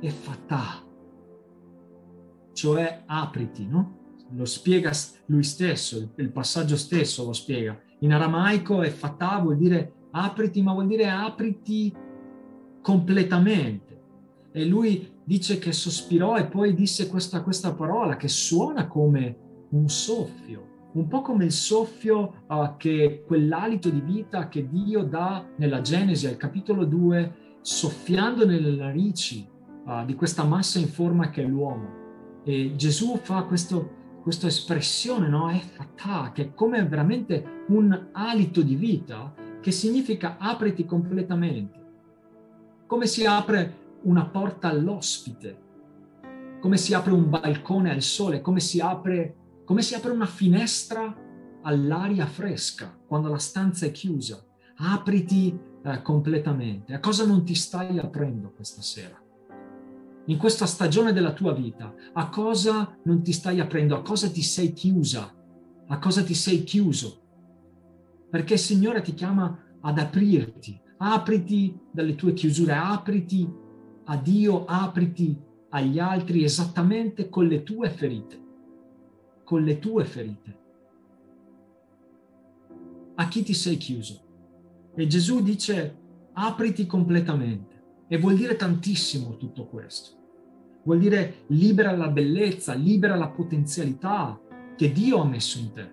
e 0.00 0.10
fatà, 0.10 0.82
cioè 2.52 3.02
apriti, 3.06 3.66
no? 3.66 3.98
Lo 4.32 4.44
spiega 4.44 4.92
lui 5.26 5.42
stesso, 5.42 6.12
il 6.14 6.30
passaggio 6.30 6.76
stesso 6.76 7.24
lo 7.24 7.32
spiega. 7.32 7.78
In 8.00 8.12
aramaico 8.12 8.82
e 8.82 8.90
fatà 8.90 9.38
vuol 9.40 9.56
dire 9.56 9.92
apriti, 10.12 10.62
ma 10.62 10.72
vuol 10.72 10.86
dire 10.86 11.08
apriti 11.08 11.92
completamente. 12.80 14.00
E 14.52 14.64
lui 14.64 15.18
dice 15.24 15.58
che 15.58 15.72
sospirò 15.72 16.36
e 16.36 16.46
poi 16.46 16.74
disse 16.74 17.08
questa, 17.08 17.42
questa 17.42 17.72
parola 17.72 18.16
che 18.16 18.28
suona 18.28 18.86
come 18.86 19.49
un 19.70 19.88
soffio, 19.88 20.68
un 20.92 21.06
po' 21.06 21.22
come 21.22 21.44
il 21.44 21.52
soffio 21.52 22.44
uh, 22.48 22.76
che 22.76 23.22
quell'alito 23.26 23.90
di 23.90 24.00
vita 24.00 24.48
che 24.48 24.68
Dio 24.68 25.04
dà 25.04 25.46
nella 25.56 25.80
Genesi 25.80 26.26
al 26.26 26.36
capitolo 26.36 26.84
2, 26.84 27.34
soffiando 27.60 28.44
nelle 28.44 28.74
narici 28.74 29.46
uh, 29.84 30.04
di 30.04 30.14
questa 30.14 30.44
massa 30.44 30.78
in 30.78 30.88
forma 30.88 31.30
che 31.30 31.42
è 31.42 31.46
l'uomo. 31.46 31.98
E 32.44 32.74
Gesù 32.74 33.16
fa 33.18 33.42
questo, 33.44 34.18
questa 34.22 34.48
espressione, 34.48 35.28
no? 35.28 35.48
È 35.48 35.58
fatà, 35.58 36.32
che 36.34 36.42
è 36.42 36.54
come 36.54 36.84
veramente 36.84 37.64
un 37.68 38.08
alito 38.12 38.62
di 38.62 38.74
vita 38.74 39.32
che 39.60 39.70
significa 39.70 40.36
apriti 40.38 40.84
completamente. 40.84 41.78
Come 42.86 43.06
si 43.06 43.24
apre 43.24 43.76
una 44.02 44.24
porta 44.24 44.68
all'ospite, 44.68 45.68
come 46.60 46.76
si 46.76 46.94
apre 46.94 47.12
un 47.12 47.28
balcone 47.28 47.90
al 47.90 48.02
sole, 48.02 48.40
come 48.40 48.60
si 48.60 48.80
apre, 48.80 49.36
come 49.70 49.82
si 49.82 49.94
apre 49.94 50.10
una 50.10 50.26
finestra 50.26 51.16
all'aria 51.62 52.26
fresca 52.26 52.92
quando 53.06 53.28
la 53.28 53.38
stanza 53.38 53.86
è 53.86 53.92
chiusa. 53.92 54.44
Apriti 54.78 55.56
eh, 55.84 56.02
completamente. 56.02 56.92
A 56.92 56.98
cosa 56.98 57.24
non 57.24 57.44
ti 57.44 57.54
stai 57.54 57.96
aprendo 58.00 58.50
questa 58.50 58.82
sera? 58.82 59.16
In 60.24 60.36
questa 60.38 60.66
stagione 60.66 61.12
della 61.12 61.32
tua 61.32 61.52
vita, 61.52 61.94
a 62.14 62.28
cosa 62.30 62.98
non 63.04 63.22
ti 63.22 63.30
stai 63.30 63.60
aprendo? 63.60 63.94
A 63.94 64.02
cosa 64.02 64.28
ti 64.28 64.42
sei 64.42 64.72
chiusa? 64.72 65.32
A 65.86 65.98
cosa 66.00 66.24
ti 66.24 66.34
sei 66.34 66.64
chiuso? 66.64 67.20
Perché 68.28 68.54
il 68.54 68.58
Signore 68.58 69.02
ti 69.02 69.14
chiama 69.14 69.56
ad 69.82 69.98
aprirti, 70.00 70.80
apriti 70.96 71.78
dalle 71.92 72.16
tue 72.16 72.32
chiusure, 72.32 72.72
apriti 72.72 73.48
a 74.06 74.16
Dio, 74.16 74.64
apriti 74.64 75.40
agli 75.68 76.00
altri 76.00 76.42
esattamente 76.42 77.28
con 77.28 77.46
le 77.46 77.62
tue 77.62 77.88
ferite, 77.88 78.48
con 79.50 79.64
le 79.64 79.80
tue 79.80 80.04
ferite. 80.04 80.58
A 83.16 83.26
chi 83.26 83.42
ti 83.42 83.52
sei 83.52 83.78
chiuso? 83.78 84.20
E 84.94 85.08
Gesù 85.08 85.42
dice 85.42 85.96
apriti 86.34 86.86
completamente 86.86 88.04
e 88.06 88.16
vuol 88.18 88.36
dire 88.36 88.54
tantissimo 88.54 89.36
tutto 89.38 89.66
questo. 89.66 90.16
Vuol 90.84 91.00
dire 91.00 91.46
libera 91.48 91.96
la 91.96 92.06
bellezza, 92.06 92.74
libera 92.74 93.16
la 93.16 93.26
potenzialità 93.26 94.40
che 94.76 94.92
Dio 94.92 95.20
ha 95.20 95.24
messo 95.24 95.58
in 95.58 95.72
te. 95.72 95.90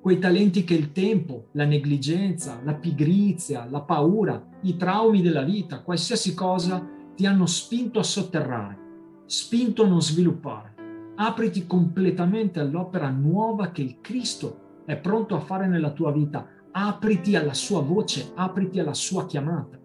Quei 0.00 0.18
talenti 0.18 0.64
che 0.64 0.74
il 0.74 0.90
tempo, 0.90 1.50
la 1.52 1.64
negligenza, 1.64 2.60
la 2.64 2.74
pigrizia, 2.74 3.64
la 3.70 3.82
paura, 3.82 4.44
i 4.62 4.76
traumi 4.76 5.22
della 5.22 5.44
vita, 5.44 5.82
qualsiasi 5.82 6.34
cosa 6.34 6.84
ti 7.14 7.26
hanno 7.26 7.46
spinto 7.46 8.00
a 8.00 8.02
sotterrare, 8.02 8.78
spinto 9.26 9.84
a 9.84 9.86
non 9.86 10.02
sviluppare. 10.02 10.71
Apriti 11.14 11.66
completamente 11.66 12.58
all'opera 12.58 13.10
nuova 13.10 13.70
che 13.70 13.82
il 13.82 14.00
Cristo 14.00 14.82
è 14.86 14.96
pronto 14.96 15.36
a 15.36 15.40
fare 15.40 15.66
nella 15.66 15.92
tua 15.92 16.10
vita. 16.10 16.46
Apriti 16.70 17.36
alla 17.36 17.54
sua 17.54 17.80
voce, 17.80 18.32
apriti 18.34 18.80
alla 18.80 18.94
sua 18.94 19.26
chiamata. 19.26 19.78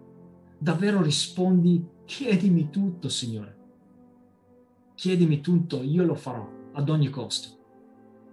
Davvero 0.58 1.02
rispondi, 1.02 1.86
chiedimi 2.04 2.70
tutto, 2.70 3.08
Signore. 3.08 3.56
Chiedimi 4.94 5.40
tutto, 5.40 5.82
io 5.82 6.04
lo 6.04 6.14
farò 6.14 6.48
ad 6.72 6.88
ogni 6.88 7.10
costo. 7.10 7.56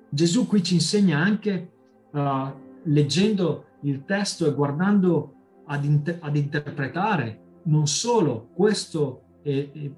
Gesù 0.09 0.47
qui 0.47 0.63
ci 0.63 0.75
insegna 0.75 1.19
anche, 1.19 1.71
uh, 2.11 2.51
leggendo 2.83 3.65
il 3.81 4.05
testo 4.05 4.47
e 4.47 4.53
guardando 4.53 5.33
ad, 5.65 5.83
inter- 5.83 6.23
ad 6.23 6.35
interpretare 6.35 7.41
non 7.63 7.87
solo 7.87 8.49
questo 8.53 9.24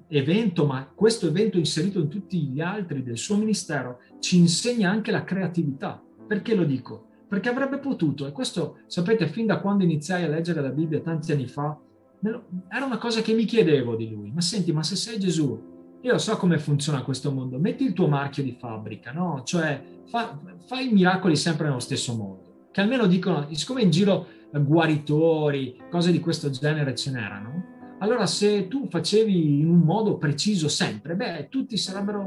evento, 0.08 0.66
ma 0.66 0.86
questo 0.94 1.26
evento 1.26 1.56
inserito 1.56 2.00
in 2.00 2.08
tutti 2.08 2.38
gli 2.38 2.60
altri 2.60 3.02
del 3.02 3.16
suo 3.16 3.36
ministero, 3.36 4.00
ci 4.18 4.36
insegna 4.36 4.90
anche 4.90 5.10
la 5.10 5.24
creatività. 5.24 6.02
Perché 6.26 6.54
lo 6.54 6.64
dico? 6.64 7.06
Perché 7.26 7.48
avrebbe 7.48 7.78
potuto, 7.78 8.26
e 8.26 8.32
questo 8.32 8.80
sapete, 8.86 9.26
fin 9.28 9.46
da 9.46 9.60
quando 9.60 9.84
iniziai 9.84 10.24
a 10.24 10.28
leggere 10.28 10.60
la 10.60 10.68
Bibbia 10.68 11.00
tanti 11.00 11.32
anni 11.32 11.46
fa, 11.46 11.78
era 12.20 12.84
una 12.84 12.98
cosa 12.98 13.22
che 13.22 13.32
mi 13.32 13.44
chiedevo 13.44 13.96
di 13.96 14.10
lui. 14.10 14.30
Ma 14.30 14.40
senti, 14.40 14.72
ma 14.72 14.82
se 14.82 14.96
sei 14.96 15.18
Gesù, 15.18 15.76
io 16.00 16.18
so 16.18 16.36
come 16.36 16.58
funziona 16.58 17.02
questo 17.02 17.32
mondo, 17.32 17.58
metti 17.58 17.84
il 17.84 17.92
tuo 17.92 18.08
marchio 18.08 18.42
di 18.42 18.52
fabbrica, 18.52 19.12
no? 19.12 19.42
Cioè 19.44 19.82
fa, 20.06 20.38
fai 20.66 20.90
miracoli 20.90 21.36
sempre 21.36 21.66
nello 21.66 21.80
stesso 21.80 22.14
modo, 22.14 22.68
che 22.70 22.80
almeno 22.80 23.06
dicono, 23.06 23.46
siccome 23.52 23.82
in 23.82 23.90
giro 23.90 24.26
guaritori, 24.50 25.80
cose 25.90 26.12
di 26.12 26.20
questo 26.20 26.50
genere 26.50 26.94
ce 26.94 27.10
n'erano, 27.10 27.77
allora 27.98 28.26
se 28.26 28.68
tu 28.68 28.86
facevi 28.88 29.60
in 29.60 29.68
un 29.68 29.80
modo 29.80 30.16
preciso 30.16 30.68
sempre, 30.68 31.16
beh, 31.16 31.48
tutti 31.48 31.76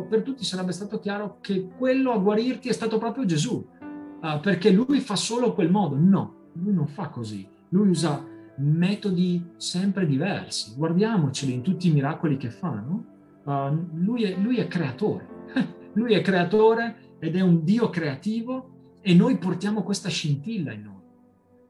per 0.10 0.22
tutti 0.22 0.44
sarebbe 0.44 0.72
stato 0.74 1.00
chiaro 1.00 1.38
che 1.40 1.70
quello 1.78 2.12
a 2.12 2.18
guarirti 2.18 2.68
è 2.70 2.74
stato 2.74 2.98
proprio 2.98 3.26
Gesù, 3.26 3.66
uh, 4.22 4.40
perché 4.42 4.72
lui 4.72 5.00
fa 5.00 5.16
solo 5.16 5.54
quel 5.54 5.72
modo. 5.72 5.96
No, 5.96 6.50
lui 6.54 6.74
non 6.74 6.88
fa 6.88 7.08
così, 7.08 7.48
lui 7.70 7.90
usa 7.90 8.26
metodi 8.58 9.52
sempre 9.56 10.06
diversi. 10.06 10.74
Guardiamoceli 10.76 11.54
in 11.54 11.62
tutti 11.62 11.88
i 11.88 11.92
miracoli 11.92 12.36
che 12.36 12.50
fa, 12.50 12.72
no? 12.72 13.06
Uh, 13.44 13.88
lui, 13.94 14.24
è, 14.24 14.36
lui 14.38 14.58
è 14.58 14.68
creatore, 14.68 15.28
lui 15.94 16.14
è 16.14 16.22
creatore 16.22 17.16
ed 17.20 17.36
è 17.36 17.42
un 17.42 17.64
Dio 17.64 17.90
creativo 17.90 18.98
e 19.02 19.14
noi 19.14 19.38
portiamo 19.38 19.84
questa 19.84 20.10
scintilla 20.10 20.74
in 20.74 20.82
noi 20.84 21.00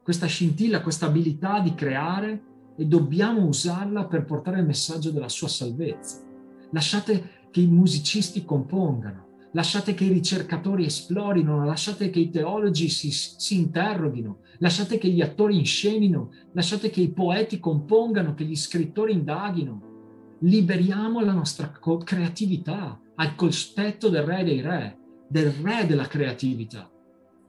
questa 0.04 0.26
scintilla, 0.26 0.82
questa 0.82 1.06
abilità 1.06 1.60
di 1.60 1.76
creare 1.76 2.42
e 2.82 2.88
dobbiamo 2.88 3.46
usarla 3.46 4.06
per 4.06 4.26
portare 4.26 4.60
il 4.60 4.66
messaggio 4.66 5.12
della 5.12 5.30
sua 5.30 5.48
salvezza. 5.48 6.24
Lasciate 6.72 7.50
che 7.52 7.62
i 7.62 7.68
musicisti 7.68 8.44
compongano, 8.44 9.28
lasciate 9.52 9.94
che 9.94 10.06
i 10.06 10.12
ricercatori 10.12 10.86
esplorino, 10.86 11.64
lasciate 11.64 12.10
che 12.10 12.18
i 12.18 12.32
teologi 12.32 12.90
si, 12.90 13.12
si 13.12 13.60
interroghino, 13.60 14.40
lasciate 14.58 14.98
che 14.98 15.10
gli 15.10 15.22
attori 15.22 15.60
inscenino, 15.60 16.32
lasciate 16.54 16.90
che 16.90 17.02
i 17.02 17.12
poeti 17.12 17.60
compongano, 17.60 18.34
che 18.34 18.46
gli 18.46 18.56
scrittori 18.56 19.14
indaghino. 19.14 19.90
Liberiamo 20.40 21.20
la 21.20 21.34
nostra 21.34 21.72
creatività 22.04 23.00
al 23.14 23.36
cospetto 23.36 24.10
del 24.10 24.24
re 24.24 24.44
dei 24.44 24.62
re, 24.62 24.98
del 25.30 25.52
re 25.52 25.86
della 25.86 26.08
creatività. 26.08 26.90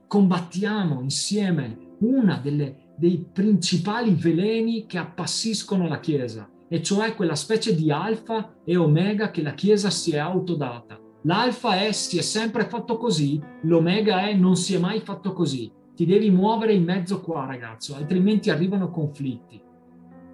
Combattiamo 0.06 1.00
insieme 1.00 1.96
una 2.00 2.36
delle, 2.36 2.81
dei 2.96 3.24
principali 3.32 4.14
veleni 4.14 4.86
che 4.86 4.98
appassiscono 4.98 5.88
la 5.88 6.00
Chiesa, 6.00 6.48
e 6.68 6.82
cioè 6.82 7.14
quella 7.14 7.34
specie 7.34 7.74
di 7.74 7.90
alfa 7.90 8.54
e 8.64 8.76
omega 8.76 9.30
che 9.30 9.42
la 9.42 9.54
Chiesa 9.54 9.90
si 9.90 10.12
è 10.12 10.18
autodata. 10.18 10.98
L'alfa 11.22 11.80
è 11.80 11.92
si 11.92 12.18
è 12.18 12.22
sempre 12.22 12.66
fatto 12.66 12.96
così, 12.96 13.40
l'omega 13.62 14.26
è 14.26 14.34
non 14.34 14.56
si 14.56 14.74
è 14.74 14.78
mai 14.78 15.00
fatto 15.00 15.32
così. 15.32 15.70
Ti 15.94 16.06
devi 16.06 16.30
muovere 16.30 16.72
in 16.72 16.84
mezzo 16.84 17.20
qua, 17.20 17.46
ragazzo, 17.46 17.94
altrimenti 17.94 18.50
arrivano 18.50 18.90
conflitti. 18.90 19.60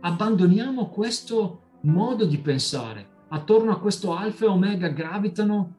Abbandoniamo 0.01 0.89
questo 0.89 1.63
modo 1.83 2.25
di 2.25 2.39
pensare. 2.39 3.17
Attorno 3.29 3.73
a 3.73 3.79
questo 3.81 4.15
alfa 4.15 4.47
e 4.47 4.49
omega 4.49 4.89
gravitano 4.89 5.75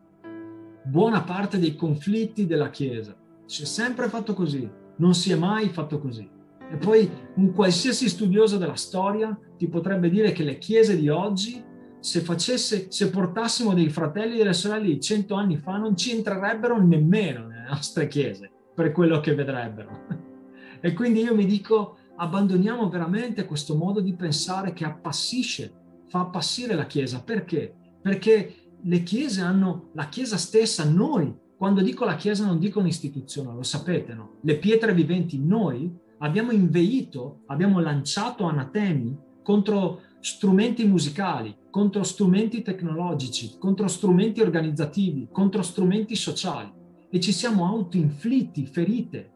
buona 0.83 1.21
parte 1.21 1.57
dei 1.57 1.75
conflitti 1.75 2.45
della 2.45 2.69
Chiesa. 2.69 3.15
Si 3.45 3.63
è 3.63 3.65
sempre 3.65 4.09
fatto 4.09 4.33
così 4.33 4.69
non 5.00 5.13
si 5.13 5.31
è 5.31 5.36
mai 5.36 5.69
fatto 5.69 6.00
così. 6.00 6.29
E 6.71 6.77
poi 6.77 7.09
un 7.35 7.51
qualsiasi 7.51 8.07
studioso 8.07 8.57
della 8.57 8.75
storia 8.75 9.38
ti 9.57 9.67
potrebbe 9.67 10.09
dire 10.09 10.31
che 10.31 10.43
le 10.43 10.57
chiese 10.57 10.95
di 10.97 11.09
oggi, 11.09 11.63
se, 11.99 12.19
facesse, 12.21 12.91
se 12.91 13.09
portassimo 13.09 13.73
dei 13.73 13.89
fratelli 13.89 14.35
e 14.35 14.38
delle 14.38 14.53
sorelle 14.53 14.85
di 14.85 14.99
cento 14.99 15.33
anni 15.33 15.57
fa, 15.57 15.77
non 15.77 15.97
ci 15.97 16.11
entrerebbero 16.11 16.79
nemmeno 16.81 17.47
nelle 17.47 17.67
nostre 17.67 18.07
chiese, 18.07 18.49
per 18.73 18.91
quello 18.91 19.19
che 19.19 19.35
vedrebbero. 19.35 20.27
E 20.81 20.93
quindi 20.93 21.19
io 21.19 21.35
mi 21.35 21.45
dico, 21.45 21.97
abbandoniamo 22.15 22.88
veramente 22.88 23.43
questo 23.43 23.75
modo 23.75 23.99
di 23.99 24.13
pensare 24.13 24.71
che 24.71 24.85
appassisce, 24.85 25.73
fa 26.07 26.21
appassire 26.21 26.73
la 26.73 26.85
Chiesa. 26.85 27.21
Perché? 27.21 27.75
Perché 28.01 28.55
le 28.81 29.03
chiese 29.03 29.41
hanno, 29.41 29.89
la 29.93 30.07
Chiesa 30.07 30.38
stessa, 30.38 30.85
noi, 30.85 31.35
quando 31.57 31.81
dico 31.81 32.05
la 32.05 32.15
Chiesa 32.15 32.45
non 32.45 32.59
dico 32.59 32.79
un'istituzione, 32.79 33.53
lo 33.53 33.63
sapete, 33.63 34.13
no? 34.13 34.38
Le 34.41 34.55
pietre 34.57 34.93
viventi, 34.93 35.38
noi 35.38 35.93
abbiamo 36.19 36.51
inveito, 36.51 37.41
abbiamo 37.47 37.79
lanciato 37.79 38.45
anatemi 38.45 39.17
contro 39.43 40.01
strumenti 40.19 40.85
musicali, 40.85 41.55
contro 41.69 42.03
strumenti 42.03 42.61
tecnologici, 42.61 43.57
contro 43.57 43.88
strumenti 43.88 44.41
organizzativi, 44.41 45.29
contro 45.31 45.61
strumenti 45.61 46.15
sociali 46.15 46.71
e 47.09 47.19
ci 47.19 47.31
siamo 47.31 47.65
autoinflitti 47.65 48.65
ferite 48.65 49.31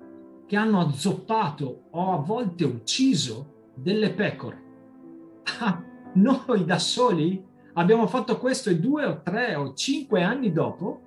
che 0.46 0.56
hanno 0.56 0.82
azzoppato 0.82 1.86
o 1.92 2.12
a 2.12 2.18
volte 2.18 2.66
ucciso 2.66 3.72
delle 3.76 4.12
pecore. 4.12 4.62
Ah, 5.60 5.82
noi 6.16 6.66
da 6.66 6.78
soli 6.78 7.44
abbiamo 7.74 8.08
fatto 8.08 8.38
questo 8.38 8.70
e 8.70 8.80
due 8.80 9.06
o 9.06 9.22
tre 9.24 9.56
o 9.56 9.74
cinque 9.74 10.22
anni 10.22 10.52
dopo 10.52 11.02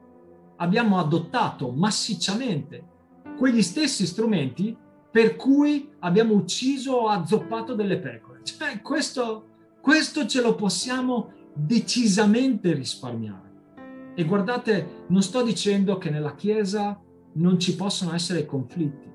abbiamo 0.56 0.98
adottato 0.98 1.70
massicciamente 1.70 2.94
quegli 3.36 3.62
stessi 3.62 4.06
strumenti 4.06 4.76
per 5.16 5.34
cui 5.34 5.88
abbiamo 6.00 6.34
ucciso 6.34 6.92
o 6.92 7.08
azzoppato 7.08 7.74
delle 7.74 7.96
pecore. 7.96 8.40
Cioè, 8.42 8.82
questo, 8.82 9.46
questo 9.80 10.26
ce 10.26 10.42
lo 10.42 10.54
possiamo 10.54 11.32
decisamente 11.54 12.74
risparmiare. 12.74 14.12
E 14.14 14.24
guardate, 14.24 15.04
non 15.06 15.22
sto 15.22 15.42
dicendo 15.42 15.96
che 15.96 16.10
nella 16.10 16.34
Chiesa 16.34 17.00
non 17.32 17.58
ci 17.58 17.76
possono 17.76 18.12
essere 18.12 18.44
conflitti, 18.44 19.10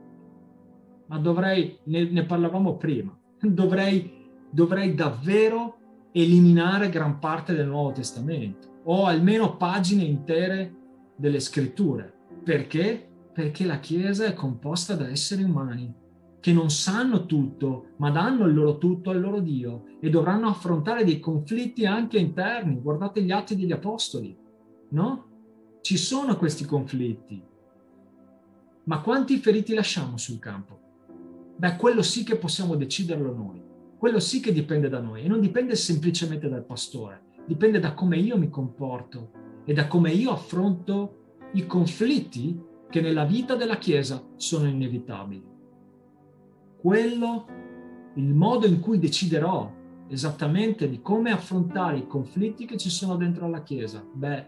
ma 1.05 1.19
dovrei, 1.19 1.77
ne, 1.83 2.09
ne 2.09 2.25
parlavamo 2.25 2.77
prima, 2.77 3.15
dovrei, 3.39 4.27
dovrei 4.49 4.95
davvero 4.95 5.77
eliminare 6.13 6.89
gran 6.89 7.19
parte 7.19 7.53
del 7.53 7.67
Nuovo 7.67 7.91
Testamento 7.91 8.79
o 8.85 9.05
almeno 9.05 9.55
pagine 9.55 10.01
intere 10.01 10.75
delle 11.15 11.39
scritture. 11.39 12.11
Perché? 12.43 13.10
Perché 13.33 13.65
la 13.65 13.79
Chiesa 13.79 14.25
è 14.25 14.33
composta 14.33 14.95
da 14.95 15.09
esseri 15.09 15.43
umani 15.43 15.93
che 16.41 16.51
non 16.51 16.71
sanno 16.71 17.27
tutto, 17.27 17.91
ma 17.97 18.09
danno 18.09 18.47
il 18.47 18.55
loro 18.55 18.77
tutto 18.79 19.11
al 19.11 19.21
loro 19.21 19.39
Dio 19.39 19.83
e 19.99 20.09
dovranno 20.09 20.47
affrontare 20.47 21.05
dei 21.05 21.19
conflitti 21.19 21.85
anche 21.85 22.17
interni. 22.17 22.81
Guardate 22.81 23.21
gli 23.21 23.31
atti 23.31 23.55
degli 23.55 23.71
Apostoli, 23.71 24.35
no? 24.89 25.25
Ci 25.81 25.97
sono 25.97 26.35
questi 26.37 26.65
conflitti. 26.65 27.41
Ma 28.85 29.01
quanti 29.01 29.37
feriti 29.37 29.75
lasciamo 29.75 30.17
sul 30.17 30.39
campo? 30.39 30.79
Beh, 31.55 31.75
quello 31.75 32.01
sì 32.01 32.23
che 32.23 32.37
possiamo 32.37 32.75
deciderlo 32.75 33.33
noi. 33.33 33.61
Quello 33.97 34.19
sì 34.19 34.39
che 34.39 34.51
dipende 34.51 34.89
da 34.89 34.99
noi 34.99 35.23
e 35.23 35.27
non 35.27 35.39
dipende 35.39 35.75
semplicemente 35.75 36.49
dal 36.49 36.65
pastore, 36.65 37.21
dipende 37.45 37.79
da 37.79 37.93
come 37.93 38.17
io 38.17 38.35
mi 38.35 38.49
comporto 38.49 39.31
e 39.63 39.73
da 39.73 39.85
come 39.85 40.11
io 40.11 40.31
affronto 40.31 41.37
i 41.53 41.67
conflitti 41.67 42.59
che 42.91 43.01
nella 43.01 43.25
vita 43.25 43.55
della 43.55 43.77
Chiesa 43.77 44.23
sono 44.35 44.67
inevitabili 44.67 45.51
quello, 46.81 47.45
il 48.15 48.33
modo 48.33 48.65
in 48.65 48.79
cui 48.79 48.97
deciderò 48.97 49.71
esattamente 50.07 50.89
di 50.89 50.99
come 50.99 51.31
affrontare 51.31 51.99
i 51.99 52.07
conflitti 52.07 52.65
che 52.65 52.75
ci 52.75 52.89
sono 52.89 53.15
dentro 53.15 53.47
la 53.47 53.61
Chiesa, 53.61 54.03
beh, 54.11 54.47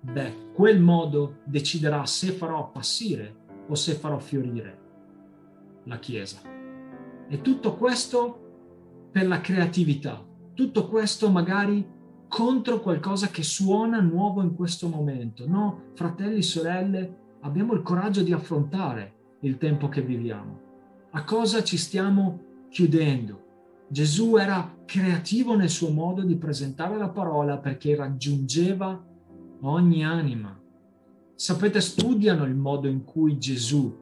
beh, 0.00 0.34
quel 0.54 0.80
modo 0.80 1.40
deciderà 1.44 2.06
se 2.06 2.32
farò 2.32 2.58
appassire 2.58 3.42
o 3.68 3.74
se 3.74 3.92
farò 3.92 4.18
fiorire 4.18 4.78
la 5.84 5.98
Chiesa. 5.98 6.40
E 7.28 7.40
tutto 7.42 7.74
questo 7.74 9.08
per 9.12 9.26
la 9.26 9.42
creatività, 9.42 10.24
tutto 10.54 10.88
questo 10.88 11.30
magari 11.30 11.86
contro 12.34 12.80
qualcosa 12.80 13.28
che 13.28 13.44
suona 13.44 14.00
nuovo 14.00 14.42
in 14.42 14.56
questo 14.56 14.88
momento. 14.88 15.46
No, 15.46 15.90
fratelli, 15.94 16.42
sorelle, 16.42 17.36
abbiamo 17.42 17.74
il 17.74 17.82
coraggio 17.82 18.24
di 18.24 18.32
affrontare 18.32 19.12
il 19.42 19.56
tempo 19.56 19.88
che 19.88 20.02
viviamo 20.02 20.62
a 21.16 21.24
cosa 21.24 21.62
ci 21.62 21.76
stiamo 21.76 22.66
chiudendo. 22.68 23.42
Gesù 23.88 24.36
era 24.36 24.78
creativo 24.84 25.54
nel 25.54 25.70
suo 25.70 25.90
modo 25.90 26.22
di 26.22 26.36
presentare 26.36 26.96
la 26.96 27.08
parola 27.08 27.58
perché 27.58 27.94
raggiungeva 27.94 29.00
ogni 29.60 30.04
anima. 30.04 30.58
Sapete, 31.36 31.80
studiano 31.80 32.44
il 32.44 32.56
modo 32.56 32.88
in 32.88 33.04
cui 33.04 33.38
Gesù 33.38 33.96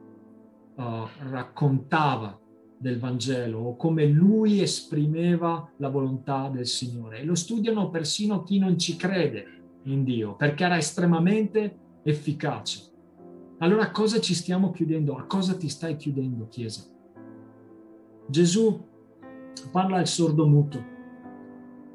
uh, 0.75 0.83
raccontava 1.29 2.39
del 2.83 2.99
Vangelo 2.99 3.59
o 3.59 3.75
come 3.77 4.05
lui 4.05 4.61
esprimeva 4.61 5.71
la 5.77 5.87
volontà 5.87 6.49
del 6.49 6.67
Signore. 6.67 7.19
E 7.19 7.23
lo 7.23 7.33
studiano 7.33 7.89
persino 7.89 8.43
chi 8.43 8.59
non 8.59 8.77
ci 8.77 8.97
crede 8.97 9.45
in 9.83 10.03
Dio, 10.03 10.35
perché 10.35 10.65
era 10.65 10.77
estremamente 10.77 11.77
efficace. 12.03 12.91
Allora 13.59 13.83
a 13.83 13.91
cosa 13.91 14.19
ci 14.19 14.33
stiamo 14.33 14.71
chiudendo? 14.71 15.15
A 15.15 15.23
cosa 15.23 15.55
ti 15.55 15.69
stai 15.69 15.95
chiudendo, 15.95 16.49
Chiesa? 16.49 16.83
Gesù 18.27 18.85
parla 19.71 19.97
al 19.99 20.07
sordomuto, 20.07 20.83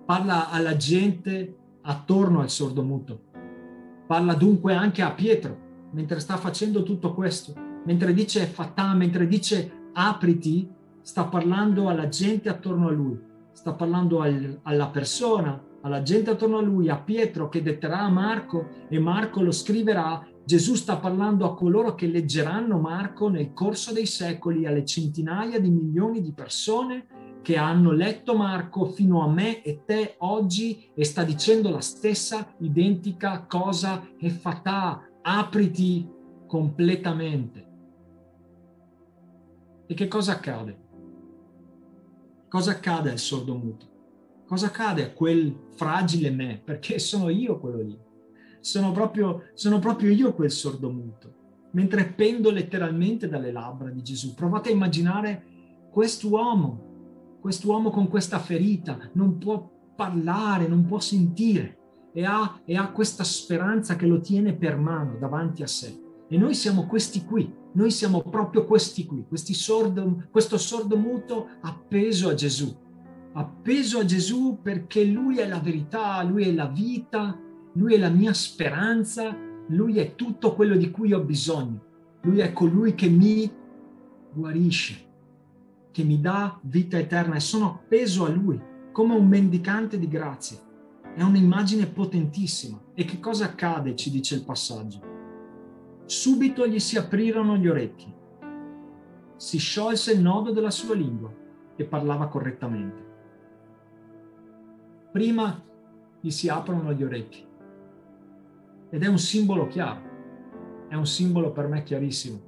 parla 0.07 0.48
alla 0.48 0.77
gente 0.77 1.55
attorno 1.83 2.40
al 2.40 2.48
sordomuto, 2.48 3.20
parla 4.07 4.33
dunque 4.33 4.72
anche 4.72 5.03
a 5.03 5.12
Pietro 5.12 5.66
mentre 5.90 6.20
sta 6.20 6.38
facendo 6.38 6.83
tutto 6.83 7.12
questo, 7.12 7.53
mentre 7.85 8.14
dice 8.14 8.46
fatà, 8.46 8.94
mentre 8.94 9.27
dice 9.27 9.90
apriti, 9.92 10.77
sta 11.08 11.24
parlando 11.24 11.88
alla 11.88 12.10
gente 12.10 12.50
attorno 12.50 12.88
a 12.88 12.90
lui, 12.90 13.18
sta 13.52 13.72
parlando 13.72 14.20
al, 14.20 14.60
alla 14.64 14.88
persona, 14.88 15.58
alla 15.80 16.02
gente 16.02 16.28
attorno 16.28 16.58
a 16.58 16.60
lui, 16.60 16.90
a 16.90 16.98
Pietro 16.98 17.48
che 17.48 17.62
detterà 17.62 18.00
a 18.00 18.10
Marco 18.10 18.68
e 18.90 18.98
Marco 18.98 19.40
lo 19.40 19.50
scriverà 19.50 20.22
Gesù 20.44 20.74
sta 20.74 20.98
parlando 20.98 21.46
a 21.46 21.54
coloro 21.54 21.94
che 21.94 22.08
leggeranno 22.08 22.78
Marco 22.78 23.30
nel 23.30 23.54
corso 23.54 23.94
dei 23.94 24.04
secoli, 24.04 24.66
alle 24.66 24.84
centinaia 24.84 25.58
di 25.58 25.70
milioni 25.70 26.20
di 26.20 26.34
persone 26.34 27.06
che 27.40 27.56
hanno 27.56 27.92
letto 27.92 28.36
Marco 28.36 28.84
fino 28.84 29.22
a 29.22 29.30
me 29.30 29.62
e 29.62 29.84
te 29.86 30.16
oggi 30.18 30.90
e 30.94 31.04
sta 31.04 31.24
dicendo 31.24 31.70
la 31.70 31.80
stessa 31.80 32.54
identica 32.58 33.46
cosa 33.46 34.06
e 34.18 34.28
fatà, 34.28 35.08
apriti 35.22 36.06
completamente. 36.46 37.66
E 39.86 39.94
che 39.94 40.06
cosa 40.06 40.32
accade? 40.32 40.88
Cosa 42.48 42.72
accade 42.72 43.11
al 43.11 43.18
sordo 43.18 43.54
muto? 43.54 43.87
Cosa 44.46 44.66
accade 44.66 45.04
a 45.04 45.12
quel 45.12 45.54
fragile 45.74 46.30
me? 46.30 46.61
Perché 46.64 46.98
sono 46.98 47.28
io 47.28 47.58
quello 47.58 47.82
lì 47.82 48.06
sono 48.61 48.92
proprio, 48.92 49.44
sono 49.54 49.78
proprio 49.78 50.11
io 50.11 50.34
quel 50.34 50.50
sordomuto, 50.50 51.32
mentre 51.72 52.04
pendo 52.04 52.50
letteralmente 52.50 53.28
dalle 53.28 53.52
labbra 53.52 53.90
di 53.90 54.02
Gesù. 54.02 54.34
Provate 54.34 54.68
a 54.70 54.72
immaginare 54.72 55.42
quest'uomo, 55.90 57.38
quest'uomo 57.40 57.90
con 57.90 58.08
questa 58.08 58.38
ferita, 58.38 58.98
non 59.12 59.38
può 59.38 59.70
parlare, 59.96 60.68
non 60.68 60.84
può 60.84 61.00
sentire 61.00 61.76
e 62.12 62.24
ha, 62.24 62.61
e 62.64 62.76
ha 62.76 62.90
questa 62.90 63.24
speranza 63.24 63.96
che 63.96 64.06
lo 64.06 64.20
tiene 64.20 64.54
per 64.54 64.76
mano 64.76 65.16
davanti 65.18 65.62
a 65.62 65.66
sé. 65.66 65.98
E 66.28 66.37
noi 66.37 66.54
siamo 66.54 66.87
questi 66.87 67.24
qui, 67.24 67.50
noi 67.72 67.90
siamo 67.90 68.22
proprio 68.22 68.64
questi 68.64 69.07
qui, 69.07 69.24
questi 69.28 69.54
sordo, 69.54 70.24
questo 70.31 70.59
sordomuto 70.59 71.48
appeso 71.61 72.28
a 72.28 72.35
Gesù, 72.35 72.74
appeso 73.35 73.98
a 73.98 74.04
Gesù 74.04 74.59
perché 74.62 75.04
Lui 75.04 75.38
è 75.38 75.46
la 75.46 75.61
verità, 75.61 76.22
Lui 76.22 76.44
è 76.44 76.52
la 76.52 76.66
vita, 76.66 77.38
lui 77.78 77.94
è 77.94 77.98
la 77.98 78.09
mia 78.09 78.33
speranza, 78.33 79.37
Lui 79.68 79.98
è 79.98 80.14
tutto 80.14 80.54
quello 80.54 80.76
di 80.76 80.90
cui 80.90 81.12
ho 81.12 81.20
bisogno. 81.20 81.85
Lui 82.22 82.40
è 82.40 82.52
colui 82.52 82.94
che 82.94 83.09
mi 83.09 83.50
guarisce, 84.33 85.07
che 85.92 86.02
mi 86.02 86.20
dà 86.20 86.59
vita 86.62 86.98
eterna 86.98 87.37
e 87.37 87.40
sono 87.40 87.66
appeso 87.66 88.24
a 88.24 88.31
Lui 88.31 88.61
come 88.90 89.14
un 89.14 89.28
mendicante 89.28 89.96
di 89.96 90.09
grazia. 90.09 90.59
È 91.14 91.22
un'immagine 91.22 91.87
potentissima. 91.87 92.81
E 92.94 93.04
che 93.04 93.20
cosa 93.20 93.44
accade, 93.44 93.94
ci 93.94 94.11
dice 94.11 94.35
il 94.35 94.44
passaggio? 94.44 95.07
Subito 96.08 96.66
gli 96.66 96.78
si 96.78 96.96
aprirono 96.96 97.58
gli 97.58 97.68
orecchi, 97.68 98.10
si 99.36 99.58
sciolse 99.58 100.12
il 100.12 100.22
nodo 100.22 100.52
della 100.52 100.70
sua 100.70 100.94
lingua 100.94 101.30
e 101.76 101.84
parlava 101.84 102.28
correttamente. 102.28 103.06
Prima 105.12 105.62
gli 106.18 106.30
si 106.30 106.48
aprono 106.48 106.94
gli 106.94 107.04
orecchi, 107.04 107.46
ed 108.88 109.02
è 109.02 109.06
un 109.06 109.18
simbolo 109.18 109.66
chiaro, 109.66 110.00
è 110.88 110.94
un 110.94 111.06
simbolo 111.06 111.52
per 111.52 111.68
me 111.68 111.82
chiarissimo. 111.82 112.40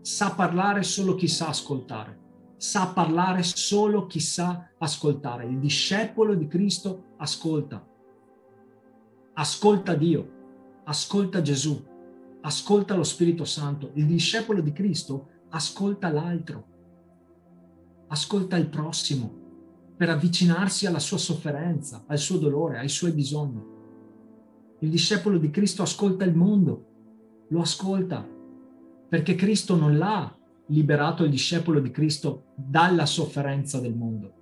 Sa 0.00 0.32
parlare 0.34 0.82
solo 0.82 1.14
chi 1.14 1.28
sa 1.28 1.48
ascoltare, 1.48 2.18
sa 2.56 2.86
parlare 2.94 3.42
solo 3.42 4.06
chi 4.06 4.18
sa 4.18 4.70
ascoltare. 4.78 5.44
Il 5.44 5.58
discepolo 5.58 6.34
di 6.34 6.46
Cristo 6.46 7.08
ascolta, 7.18 7.86
ascolta 9.34 9.94
Dio, 9.94 10.30
ascolta 10.84 11.42
Gesù, 11.42 11.96
ascolta 12.42 12.94
lo 12.94 13.04
Spirito 13.04 13.44
Santo. 13.44 13.90
Il 13.94 14.06
discepolo 14.06 14.60
di 14.60 14.72
Cristo 14.72 15.28
ascolta 15.50 16.10
l'altro, 16.10 16.66
ascolta 18.08 18.56
il 18.56 18.68
prossimo 18.68 19.46
per 19.96 20.10
avvicinarsi 20.10 20.86
alla 20.86 21.00
sua 21.00 21.18
sofferenza, 21.18 22.04
al 22.06 22.18
suo 22.18 22.38
dolore, 22.38 22.78
ai 22.78 22.88
suoi 22.88 23.12
bisogni. 23.12 23.60
Il 24.80 24.90
discepolo 24.90 25.38
di 25.38 25.50
Cristo 25.50 25.82
ascolta 25.82 26.24
il 26.24 26.36
mondo, 26.36 26.86
lo 27.48 27.60
ascolta, 27.60 28.26
perché 29.08 29.34
Cristo 29.34 29.74
non 29.74 29.98
l'ha 29.98 30.32
liberato 30.66 31.24
il 31.24 31.30
discepolo 31.30 31.80
di 31.80 31.90
Cristo 31.90 32.52
dalla 32.54 33.06
sofferenza 33.06 33.80
del 33.80 33.96
mondo. 33.96 34.34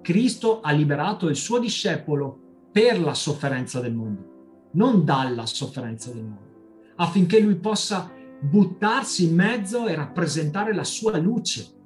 Cristo 0.00 0.60
ha 0.60 0.72
liberato 0.72 1.28
il 1.28 1.36
suo 1.36 1.58
discepolo 1.58 2.68
per 2.72 3.00
la 3.00 3.14
sofferenza 3.14 3.80
del 3.80 3.94
mondo, 3.94 4.70
non 4.72 5.04
dalla 5.04 5.46
sofferenza 5.46 6.10
del 6.10 6.24
mondo, 6.24 6.49
affinché 7.00 7.40
lui 7.40 7.56
possa 7.56 8.10
buttarsi 8.40 9.24
in 9.28 9.34
mezzo 9.34 9.86
e 9.86 9.94
rappresentare 9.94 10.74
la 10.74 10.84
sua 10.84 11.16
luce 11.16 11.78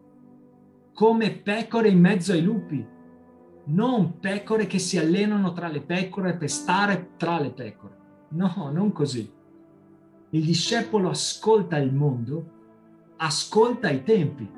come 0.92 1.30
pecore 1.32 1.88
in 1.88 1.98
mezzo 1.98 2.32
ai 2.32 2.42
lupi, 2.42 2.86
non 3.66 4.18
pecore 4.20 4.66
che 4.66 4.78
si 4.78 4.98
allenano 4.98 5.52
tra 5.52 5.68
le 5.68 5.80
pecore 5.80 6.36
per 6.36 6.50
stare 6.50 7.12
tra 7.16 7.40
le 7.40 7.50
pecore. 7.50 7.96
No, 8.30 8.70
non 8.72 8.92
così. 8.92 9.28
Il 10.30 10.44
discepolo 10.44 11.08
ascolta 11.08 11.78
il 11.78 11.92
mondo, 11.92 12.50
ascolta 13.16 13.90
i 13.90 14.02
tempi, 14.04 14.48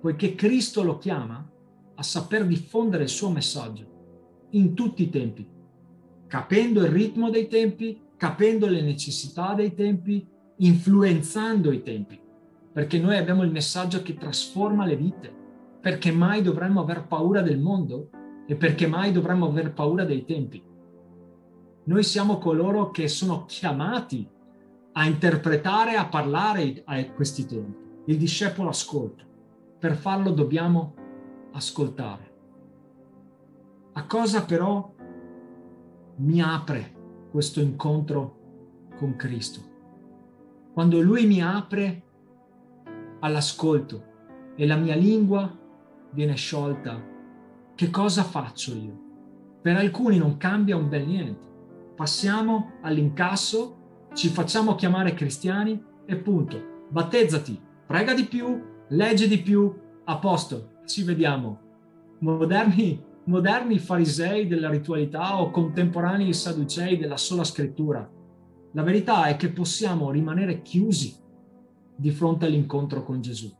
poiché 0.00 0.34
Cristo 0.34 0.82
lo 0.82 0.98
chiama 0.98 1.48
a 1.94 2.02
saper 2.02 2.46
diffondere 2.46 3.04
il 3.04 3.08
suo 3.08 3.30
messaggio 3.30 4.48
in 4.50 4.74
tutti 4.74 5.02
i 5.02 5.10
tempi, 5.10 5.48
capendo 6.26 6.84
il 6.84 6.90
ritmo 6.90 7.30
dei 7.30 7.46
tempi, 7.46 8.00
capendo 8.20 8.66
le 8.66 8.82
necessità 8.82 9.54
dei 9.54 9.72
tempi, 9.72 10.28
influenzando 10.56 11.72
i 11.72 11.82
tempi, 11.82 12.20
perché 12.70 12.98
noi 12.98 13.16
abbiamo 13.16 13.44
il 13.44 13.50
messaggio 13.50 14.02
che 14.02 14.18
trasforma 14.18 14.84
le 14.84 14.94
vite, 14.94 15.34
perché 15.80 16.12
mai 16.12 16.42
dovremmo 16.42 16.82
aver 16.82 17.06
paura 17.06 17.40
del 17.40 17.58
mondo 17.58 18.10
e 18.46 18.56
perché 18.56 18.86
mai 18.86 19.10
dovremmo 19.10 19.46
aver 19.46 19.72
paura 19.72 20.04
dei 20.04 20.26
tempi. 20.26 20.62
Noi 21.84 22.02
siamo 22.02 22.36
coloro 22.36 22.90
che 22.90 23.08
sono 23.08 23.46
chiamati 23.46 24.28
a 24.92 25.06
interpretare, 25.06 25.94
a 25.94 26.06
parlare 26.06 26.82
a 26.84 27.02
questi 27.12 27.46
tempi. 27.46 27.78
Il 28.04 28.18
discepolo 28.18 28.68
ascolta. 28.68 29.24
Per 29.78 29.96
farlo 29.96 30.32
dobbiamo 30.32 30.94
ascoltare. 31.52 32.34
A 33.94 34.04
cosa 34.04 34.44
però 34.44 34.92
mi 36.16 36.42
apre 36.42 36.98
questo 37.30 37.60
incontro 37.60 38.88
con 38.96 39.16
Cristo? 39.16 39.60
Quando 40.72 41.00
Lui 41.00 41.26
mi 41.26 41.40
apre 41.42 42.02
all'ascolto 43.20 44.04
e 44.56 44.66
la 44.66 44.76
mia 44.76 44.94
lingua 44.94 45.56
viene 46.10 46.34
sciolta, 46.34 47.02
che 47.74 47.90
cosa 47.90 48.22
faccio 48.22 48.74
io? 48.74 49.08
Per 49.62 49.76
alcuni 49.76 50.18
non 50.18 50.36
cambia 50.36 50.76
un 50.76 50.88
bel 50.88 51.06
niente. 51.06 51.48
Passiamo 51.94 52.72
all'incasso, 52.82 54.08
ci 54.14 54.28
facciamo 54.28 54.74
chiamare 54.74 55.14
cristiani 55.14 55.82
e 56.06 56.16
punto. 56.16 56.86
Battezzati, 56.88 57.60
prega 57.86 58.14
di 58.14 58.24
più, 58.24 58.62
legge 58.88 59.28
di 59.28 59.38
più, 59.38 59.72
a 60.04 60.18
posto, 60.18 60.80
ci 60.86 61.04
vediamo. 61.04 61.60
Moderni, 62.18 63.02
moderni 63.24 63.78
farisei 63.78 64.46
della 64.46 64.68
ritualità 64.68 65.40
o 65.40 65.50
contemporanei 65.50 66.32
sadducei 66.32 66.96
della 66.96 67.16
sola 67.16 67.44
scrittura. 67.44 68.08
La 68.72 68.82
verità 68.82 69.26
è 69.26 69.36
che 69.36 69.50
possiamo 69.50 70.10
rimanere 70.10 70.62
chiusi 70.62 71.16
di 71.96 72.10
fronte 72.10 72.46
all'incontro 72.46 73.04
con 73.04 73.20
Gesù. 73.20 73.52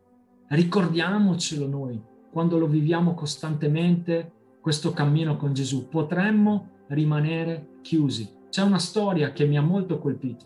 Ricordiamocelo 0.49 1.66
noi, 1.66 2.01
quando 2.33 2.59
lo 2.59 2.66
viviamo 2.66 3.14
costantemente, 3.14 4.33
questo 4.61 4.92
cammino 4.92 5.37
con 5.37 5.53
Gesù, 5.53 5.88
potremmo 5.88 6.85
rimanere 6.88 7.79
chiusi. 7.83 8.29
C'è 8.49 8.62
una 8.62 8.79
storia 8.79 9.33
che 9.33 9.46
mi 9.46 9.57
ha 9.57 9.62
molto 9.62 9.99
colpito, 9.99 10.44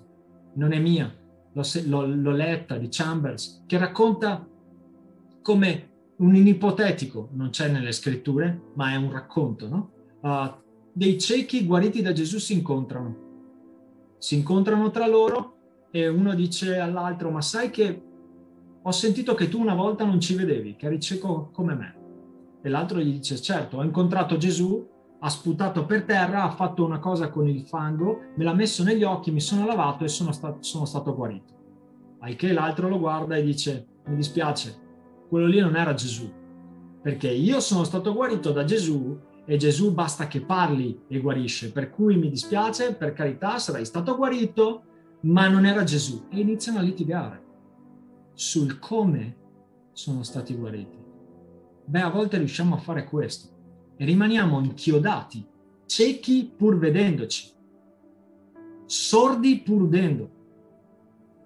non 0.54 0.72
è 0.72 0.78
mia, 0.78 1.12
l'ho, 1.52 2.06
l'ho, 2.06 2.30
letta 2.32 2.76
di 2.76 2.88
Chambers, 2.90 3.64
che 3.66 3.78
racconta 3.78 4.46
come 5.40 5.88
un 6.16 6.34
ipotetico, 6.34 7.28
non 7.32 7.50
c'è 7.50 7.68
nelle 7.68 7.92
scritture, 7.92 8.70
ma 8.74 8.92
è 8.92 8.96
un 8.96 9.10
racconto, 9.10 9.68
no? 9.68 9.90
Uh, 10.20 10.62
dei 10.92 11.18
ciechi 11.18 11.66
guariti 11.66 12.02
da 12.02 12.12
Gesù 12.12 12.38
si 12.38 12.52
incontrano. 12.52 13.22
Si 14.18 14.36
incontrano 14.36 14.90
tra 14.90 15.06
loro 15.06 15.56
e 15.90 16.08
uno 16.08 16.34
dice 16.34 16.78
all'altro, 16.78 17.30
ma 17.30 17.40
sai 17.40 17.70
che 17.70 18.02
ho 18.82 18.90
sentito 18.90 19.34
che 19.34 19.48
tu 19.48 19.60
una 19.60 19.74
volta 19.74 20.04
non 20.04 20.20
ci 20.20 20.34
vedevi, 20.34 20.76
che 20.76 20.86
eri 20.86 21.00
cieco 21.00 21.50
come 21.52 21.74
me. 21.74 21.96
E 22.62 22.68
l'altro 22.68 23.00
gli 23.00 23.12
dice, 23.12 23.40
certo, 23.40 23.78
ho 23.78 23.82
incontrato 23.82 24.36
Gesù, 24.36 24.86
ha 25.18 25.28
sputato 25.28 25.84
per 25.84 26.04
terra, 26.04 26.42
ha 26.42 26.50
fatto 26.50 26.84
una 26.84 26.98
cosa 26.98 27.28
con 27.28 27.48
il 27.48 27.62
fango, 27.62 28.20
me 28.36 28.44
l'ha 28.44 28.54
messo 28.54 28.82
negli 28.84 29.02
occhi, 29.02 29.30
mi 29.30 29.40
sono 29.40 29.66
lavato 29.66 30.04
e 30.04 30.08
sono, 30.08 30.32
sta- 30.32 30.56
sono 30.60 30.84
stato 30.84 31.14
guarito. 31.14 31.52
Al 32.20 32.36
che 32.36 32.52
l'altro 32.52 32.88
lo 32.88 32.98
guarda 32.98 33.36
e 33.36 33.42
dice, 33.42 33.86
mi 34.06 34.16
dispiace, 34.16 34.83
quello 35.34 35.48
lì 35.48 35.58
non 35.58 35.74
era 35.74 35.94
Gesù, 35.94 36.32
perché 37.02 37.28
io 37.28 37.58
sono 37.58 37.82
stato 37.82 38.14
guarito 38.14 38.52
da 38.52 38.62
Gesù 38.62 39.18
e 39.44 39.56
Gesù 39.56 39.92
basta 39.92 40.28
che 40.28 40.42
parli 40.42 41.06
e 41.08 41.18
guarisce, 41.18 41.72
per 41.72 41.90
cui 41.90 42.16
mi 42.16 42.28
dispiace, 42.28 42.94
per 42.94 43.14
carità, 43.14 43.58
sarai 43.58 43.84
stato 43.84 44.14
guarito, 44.14 44.84
ma 45.22 45.48
non 45.48 45.66
era 45.66 45.82
Gesù. 45.82 46.26
E 46.30 46.38
iniziano 46.38 46.78
a 46.78 46.82
litigare 46.82 47.42
sul 48.32 48.78
come 48.78 49.36
sono 49.90 50.22
stati 50.22 50.54
guariti. 50.54 50.96
Beh, 51.84 52.02
a 52.02 52.10
volte 52.10 52.38
riusciamo 52.38 52.76
a 52.76 52.78
fare 52.78 53.02
questo 53.02 53.48
e 53.96 54.04
rimaniamo 54.04 54.60
inchiodati, 54.60 55.44
ciechi 55.86 56.48
pur 56.56 56.78
vedendoci, 56.78 57.50
sordi 58.86 59.58
pur 59.58 59.82
udendo. 59.82 60.30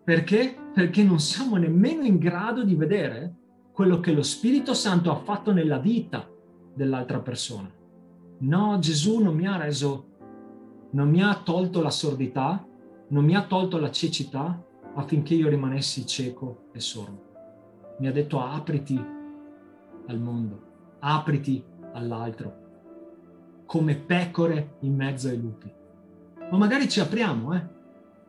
Perché? 0.04 0.54
Perché 0.74 1.02
non 1.02 1.20
siamo 1.20 1.56
nemmeno 1.56 2.02
in 2.04 2.18
grado 2.18 2.64
di 2.64 2.74
vedere 2.74 3.36
quello 3.78 4.00
che 4.00 4.10
lo 4.10 4.24
Spirito 4.24 4.74
Santo 4.74 5.12
ha 5.12 5.14
fatto 5.14 5.52
nella 5.52 5.78
vita 5.78 6.28
dell'altra 6.74 7.20
persona. 7.20 7.72
No, 8.40 8.78
Gesù 8.80 9.20
non 9.20 9.36
mi 9.36 9.46
ha 9.46 9.56
reso, 9.56 10.06
non 10.90 11.08
mi 11.08 11.22
ha 11.22 11.40
tolto 11.44 11.80
la 11.80 11.90
sordità, 11.90 12.66
non 13.10 13.24
mi 13.24 13.36
ha 13.36 13.46
tolto 13.46 13.78
la 13.78 13.92
cecità, 13.92 14.60
affinché 14.96 15.34
io 15.34 15.48
rimanessi 15.48 16.04
cieco 16.06 16.70
e 16.72 16.80
sordo. 16.80 17.94
Mi 18.00 18.08
ha 18.08 18.12
detto 18.12 18.40
apriti 18.40 19.00
al 20.08 20.18
mondo, 20.18 20.62
apriti 20.98 21.64
all'altro, 21.92 22.56
come 23.64 23.94
pecore 23.94 24.78
in 24.80 24.96
mezzo 24.96 25.28
ai 25.28 25.40
lupi. 25.40 25.72
Ma 26.50 26.56
magari 26.58 26.88
ci 26.88 26.98
apriamo, 26.98 27.54
eh? 27.54 27.66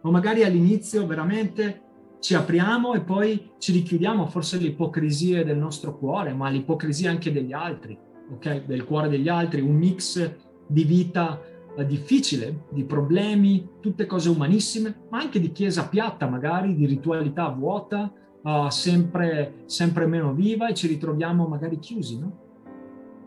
O 0.01 0.11
magari 0.11 0.43
all'inizio 0.43 1.07
veramente 1.07 1.85
ci 2.19 2.33
apriamo 2.33 2.93
e 2.93 3.01
poi 3.01 3.51
ci 3.57 3.71
richiudiamo, 3.71 4.27
forse 4.27 4.57
l'ipocrisia 4.57 5.43
del 5.43 5.57
nostro 5.57 5.97
cuore, 5.97 6.33
ma 6.33 6.49
l'ipocrisia 6.49 7.09
anche 7.09 7.31
degli 7.31 7.53
altri, 7.53 7.97
ok? 8.33 8.65
Del 8.65 8.85
cuore 8.85 9.09
degli 9.09 9.29
altri, 9.29 9.61
un 9.61 9.75
mix 9.75 10.35
di 10.67 10.83
vita 10.83 11.41
difficile, 11.85 12.65
di 12.71 12.83
problemi, 12.83 13.69
tutte 13.79 14.05
cose 14.05 14.29
umanissime, 14.29 15.03
ma 15.09 15.19
anche 15.19 15.39
di 15.39 15.51
chiesa 15.51 15.87
piatta 15.87 16.27
magari, 16.27 16.75
di 16.75 16.85
ritualità 16.85 17.47
vuota, 17.49 18.11
uh, 18.41 18.69
sempre, 18.69 19.63
sempre 19.65 20.05
meno 20.05 20.33
viva 20.33 20.67
e 20.67 20.73
ci 20.73 20.87
ritroviamo 20.87 21.47
magari 21.47 21.79
chiusi, 21.79 22.19
no? 22.19 22.47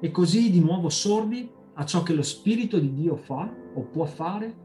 E 0.00 0.10
così 0.10 0.50
di 0.50 0.60
nuovo 0.60 0.88
sordi 0.88 1.48
a 1.74 1.84
ciò 1.84 2.02
che 2.02 2.12
lo 2.12 2.22
Spirito 2.22 2.78
di 2.78 2.92
Dio 2.92 3.16
fa 3.16 3.50
o 3.74 3.80
può 3.82 4.04
fare 4.04 4.61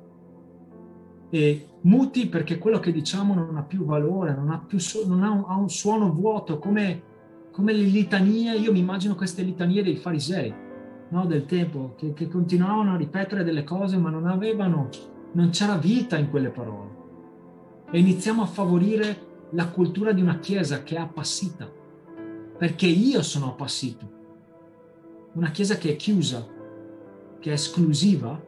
e 1.29 1.67
muti 1.81 2.27
perché 2.27 2.57
quello 2.57 2.79
che 2.79 2.91
diciamo 2.91 3.33
non 3.33 3.57
ha 3.57 3.63
più 3.63 3.83
valore, 3.83 4.33
non 4.33 4.49
ha, 4.49 4.63
più 4.65 4.77
non 5.05 5.23
ha, 5.23 5.31
un, 5.31 5.43
ha 5.47 5.55
un 5.55 5.69
suono 5.69 6.11
vuoto 6.11 6.57
come, 6.59 7.01
come 7.51 7.73
le 7.73 7.83
litanie, 7.83 8.55
io 8.55 8.71
mi 8.71 8.79
immagino 8.79 9.15
queste 9.15 9.41
litanie 9.41 9.83
dei 9.83 9.97
farisei, 9.97 10.53
no, 11.09 11.25
del 11.25 11.45
tempo, 11.45 11.93
che, 11.97 12.13
che, 12.13 12.27
continuavano 12.27 12.93
a 12.93 12.97
ripetere 12.97 13.43
delle 13.43 13.63
cose 13.63 13.97
ma 13.97 14.09
non 14.09 14.27
avevano, 14.27 14.89
non 15.33 15.49
c'era 15.49 15.75
vita 15.75 16.17
in 16.17 16.29
quelle 16.29 16.49
parole. 16.49 16.95
E 17.91 17.99
iniziamo 17.99 18.41
a 18.41 18.47
favorire 18.47 19.25
la 19.51 19.67
cultura 19.67 20.11
di 20.11 20.21
una 20.21 20.39
chiesa 20.39 20.83
che 20.83 20.95
è 20.95 20.99
appassita, 20.99 21.69
perché 22.57 22.87
io 22.87 23.21
sono 23.21 23.47
appassito. 23.47 24.15
Una 25.33 25.51
chiesa 25.51 25.77
che 25.77 25.91
è 25.91 25.95
chiusa, 25.95 26.45
che 27.39 27.49
è 27.49 27.53
esclusiva, 27.53 28.41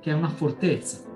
che 0.00 0.10
è 0.10 0.14
una 0.14 0.28
fortezza. 0.28 1.12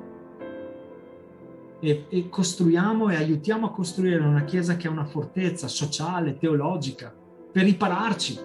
E, 1.80 2.06
e 2.08 2.28
costruiamo 2.28 3.10
e 3.10 3.16
aiutiamo 3.16 3.66
a 3.66 3.70
costruire 3.70 4.20
una 4.20 4.44
chiesa 4.44 4.76
che 4.76 4.88
è 4.88 4.90
una 4.90 5.04
fortezza 5.04 5.68
sociale, 5.68 6.36
teologica, 6.36 7.14
per 7.52 7.64
ripararci, 7.64 8.38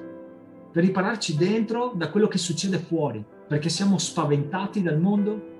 per 0.72 0.84
ripararci 0.84 1.36
dentro 1.36 1.94
da 1.96 2.10
quello 2.10 2.28
che 2.28 2.38
succede 2.38 2.78
fuori, 2.78 3.24
perché 3.48 3.70
siamo 3.70 3.98
spaventati 3.98 4.82
dal 4.82 5.00
mondo, 5.00 5.52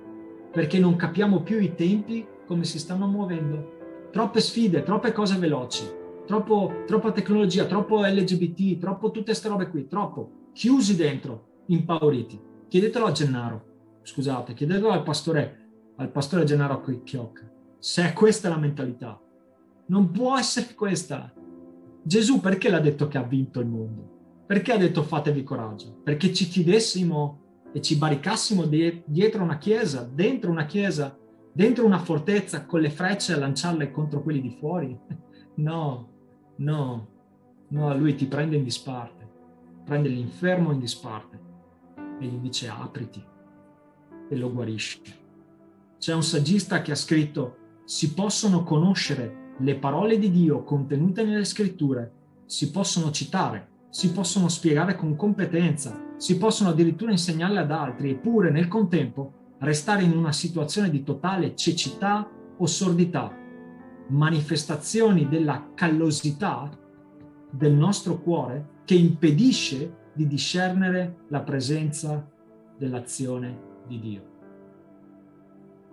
perché 0.52 0.78
non 0.78 0.96
capiamo 0.96 1.42
più 1.42 1.60
i 1.60 1.74
tempi 1.74 2.26
come 2.46 2.64
si 2.64 2.78
stanno 2.78 3.06
muovendo. 3.06 4.08
Troppe 4.12 4.40
sfide, 4.40 4.82
troppe 4.82 5.12
cose 5.12 5.36
veloci. 5.36 5.84
troppo, 6.26 6.84
troppa 6.86 7.12
tecnologia, 7.12 7.66
troppo 7.66 8.00
LGBT, 8.00 8.78
troppo 8.78 9.10
tutte 9.10 9.26
queste 9.26 9.48
robe 9.48 9.68
qui, 9.68 9.88
troppo, 9.88 10.50
chiusi 10.52 10.96
dentro, 10.96 11.62
impauriti. 11.66 12.40
Chiedetelo 12.68 13.06
a 13.06 13.12
Gennaro, 13.12 13.64
scusate, 14.02 14.54
chiedetelo 14.54 14.90
al 14.90 15.02
pastore, 15.02 15.92
al 15.96 16.10
pastore 16.10 16.44
Gennaro 16.44 16.82
Chiocca, 17.04 17.48
se 17.84 18.02
è 18.02 18.14
questa 18.14 18.48
la 18.48 18.56
mentalità. 18.56 19.20
Non 19.88 20.10
può 20.10 20.38
essere 20.38 20.72
questa. 20.74 21.30
Gesù 22.02 22.40
perché 22.40 22.70
l'ha 22.70 22.80
detto 22.80 23.08
che 23.08 23.18
ha 23.18 23.22
vinto 23.22 23.60
il 23.60 23.66
mondo? 23.66 24.44
Perché 24.46 24.72
ha 24.72 24.78
detto 24.78 25.02
fatevi 25.02 25.42
coraggio? 25.42 26.00
Perché 26.02 26.32
ci 26.32 26.48
chiudessimo 26.48 27.40
e 27.74 27.82
ci 27.82 27.98
baricassimo 27.98 28.64
dietro 28.64 29.42
una 29.42 29.58
chiesa, 29.58 30.08
dentro 30.10 30.50
una 30.50 30.64
chiesa, 30.64 31.14
dentro 31.52 31.84
una 31.84 31.98
fortezza 31.98 32.64
con 32.64 32.80
le 32.80 32.88
frecce 32.88 33.34
a 33.34 33.38
lanciarle 33.38 33.90
contro 33.90 34.22
quelli 34.22 34.40
di 34.40 34.56
fuori? 34.58 34.98
No, 35.56 36.08
no, 36.56 37.08
no, 37.68 37.96
lui 37.96 38.16
ti 38.16 38.26
prende 38.26 38.56
in 38.56 38.64
disparte, 38.64 39.30
prende 39.84 40.08
l'infermo 40.08 40.72
in 40.72 40.80
disparte 40.80 41.40
e 42.18 42.26
gli 42.26 42.38
dice 42.38 42.66
apriti 42.66 43.24
e 44.30 44.36
lo 44.36 44.50
guarisce. 44.50 45.00
C'è 45.96 46.12
un 46.12 46.24
saggista 46.24 46.82
che 46.82 46.90
ha 46.90 46.96
scritto 46.96 47.62
si 47.84 48.14
possono 48.14 48.62
conoscere 48.62 49.52
le 49.58 49.76
parole 49.76 50.18
di 50.18 50.30
Dio 50.30 50.64
contenute 50.64 51.22
nelle 51.22 51.44
scritture, 51.44 52.12
si 52.46 52.70
possono 52.70 53.10
citare, 53.10 53.68
si 53.90 54.12
possono 54.12 54.48
spiegare 54.48 54.96
con 54.96 55.14
competenza, 55.14 56.14
si 56.16 56.38
possono 56.38 56.70
addirittura 56.70 57.12
insegnarle 57.12 57.60
ad 57.60 57.70
altri, 57.70 58.10
eppure 58.10 58.50
nel 58.50 58.68
contempo 58.68 59.32
restare 59.58 60.02
in 60.02 60.16
una 60.16 60.32
situazione 60.32 60.90
di 60.90 61.02
totale 61.02 61.54
cecità 61.54 62.28
o 62.56 62.66
sordità, 62.66 63.32
manifestazioni 64.08 65.28
della 65.28 65.70
callosità 65.74 66.70
del 67.50 67.72
nostro 67.72 68.20
cuore 68.20 68.82
che 68.84 68.94
impedisce 68.94 70.02
di 70.12 70.26
discernere 70.26 71.24
la 71.28 71.40
presenza 71.40 72.28
dell'azione 72.76 73.82
di 73.86 74.00
Dio. 74.00 74.33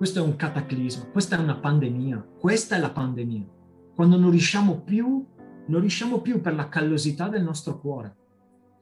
Questo 0.01 0.17
è 0.17 0.23
un 0.23 0.35
cataclisma, 0.35 1.11
questa 1.11 1.37
è 1.37 1.39
una 1.39 1.57
pandemia, 1.57 2.29
questa 2.39 2.75
è 2.75 2.79
la 2.79 2.89
pandemia. 2.89 3.45
Quando 3.93 4.17
non 4.17 4.31
riusciamo 4.31 4.81
più, 4.81 5.23
non 5.67 5.79
riusciamo 5.79 6.21
più 6.21 6.41
per 6.41 6.55
la 6.55 6.69
callosità 6.69 7.29
del 7.29 7.43
nostro 7.43 7.79
cuore, 7.79 8.15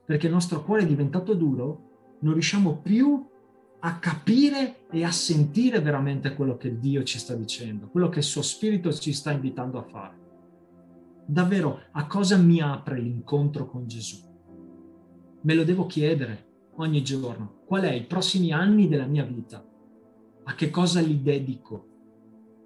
perché 0.05 0.27
il 0.27 0.31
nostro 0.31 0.63
cuore 0.63 0.83
è 0.83 0.85
diventato 0.85 1.33
duro, 1.33 2.15
non 2.21 2.31
riusciamo 2.31 2.77
più 2.77 3.27
a 3.79 3.99
capire 3.99 4.87
e 4.89 5.03
a 5.03 5.11
sentire 5.11 5.81
veramente 5.81 6.33
quello 6.35 6.55
che 6.55 6.79
Dio 6.79 7.03
ci 7.03 7.19
sta 7.19 7.35
dicendo, 7.35 7.89
quello 7.89 8.07
che 8.07 8.19
il 8.19 8.23
suo 8.23 8.41
spirito 8.41 8.89
ci 8.93 9.11
sta 9.11 9.31
invitando 9.31 9.77
a 9.77 9.83
fare. 9.83 10.17
Davvero, 11.25 11.81
a 11.91 12.07
cosa 12.07 12.37
mi 12.37 12.61
apre 12.61 12.97
l'incontro 12.97 13.67
con 13.67 13.85
Gesù? 13.87 14.25
Me 15.41 15.53
lo 15.53 15.65
devo 15.65 15.85
chiedere 15.85 16.45
ogni 16.77 17.03
giorno. 17.03 17.63
Qual 17.65 17.81
è 17.81 17.91
i 17.91 18.05
prossimi 18.05 18.53
anni 18.53 18.87
della 18.87 19.05
mia 19.05 19.25
vita? 19.25 19.68
A 20.43 20.55
che 20.55 20.69
cosa 20.69 21.01
li 21.01 21.21
dedico. 21.21 21.85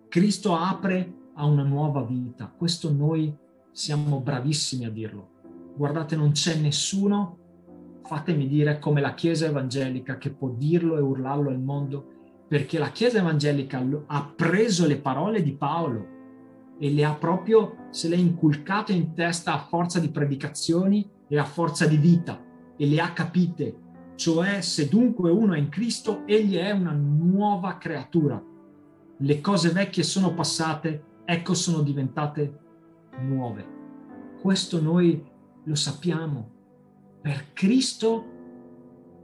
Cristo 0.07 0.55
apre 0.55 1.13
a 1.35 1.45
una 1.45 1.63
nuova 1.63 2.03
vita, 2.03 2.51
questo 2.55 2.91
noi 2.91 3.35
siamo 3.71 4.19
bravissimi 4.19 4.85
a 4.85 4.91
dirlo. 4.91 5.29
Guardate, 5.75 6.15
non 6.15 6.31
c'è 6.31 6.55
nessuno, 6.55 7.37
fatemi 8.03 8.47
dire, 8.47 8.79
come 8.79 9.01
la 9.01 9.15
Chiesa 9.15 9.47
evangelica 9.47 10.17
che 10.17 10.29
può 10.29 10.49
dirlo 10.49 10.97
e 10.97 11.01
urlarlo 11.01 11.49
al 11.49 11.59
mondo, 11.59 12.07
perché 12.47 12.77
la 12.77 12.91
Chiesa 12.91 13.19
evangelica 13.19 13.83
ha 14.05 14.33
preso 14.35 14.85
le 14.85 14.97
parole 14.97 15.41
di 15.41 15.53
Paolo 15.53 16.07
e 16.77 16.91
le 16.91 17.03
ha 17.03 17.13
proprio, 17.15 17.87
se 17.89 18.07
le 18.07 18.15
ha 18.15 18.19
inculcate 18.19 18.93
in 18.93 19.13
testa 19.13 19.53
a 19.53 19.59
forza 19.59 19.99
di 19.99 20.09
predicazioni 20.09 21.09
e 21.27 21.37
a 21.37 21.45
forza 21.45 21.87
di 21.87 21.97
vita 21.97 22.39
e 22.75 22.85
le 22.85 22.99
ha 22.99 23.11
capite 23.13 23.75
cioè 24.15 24.61
se 24.61 24.87
dunque 24.87 25.31
uno 25.31 25.53
è 25.53 25.57
in 25.57 25.69
Cristo, 25.69 26.25
egli 26.25 26.55
è 26.55 26.71
una 26.71 26.91
nuova 26.91 27.77
creatura. 27.77 28.41
Le 29.17 29.41
cose 29.41 29.69
vecchie 29.69 30.03
sono 30.03 30.33
passate, 30.33 31.03
ecco 31.25 31.53
sono 31.53 31.81
diventate 31.81 32.59
nuove. 33.21 33.65
Questo 34.41 34.81
noi 34.81 35.23
lo 35.63 35.75
sappiamo. 35.75 36.49
Per 37.21 37.53
Cristo, 37.53 38.25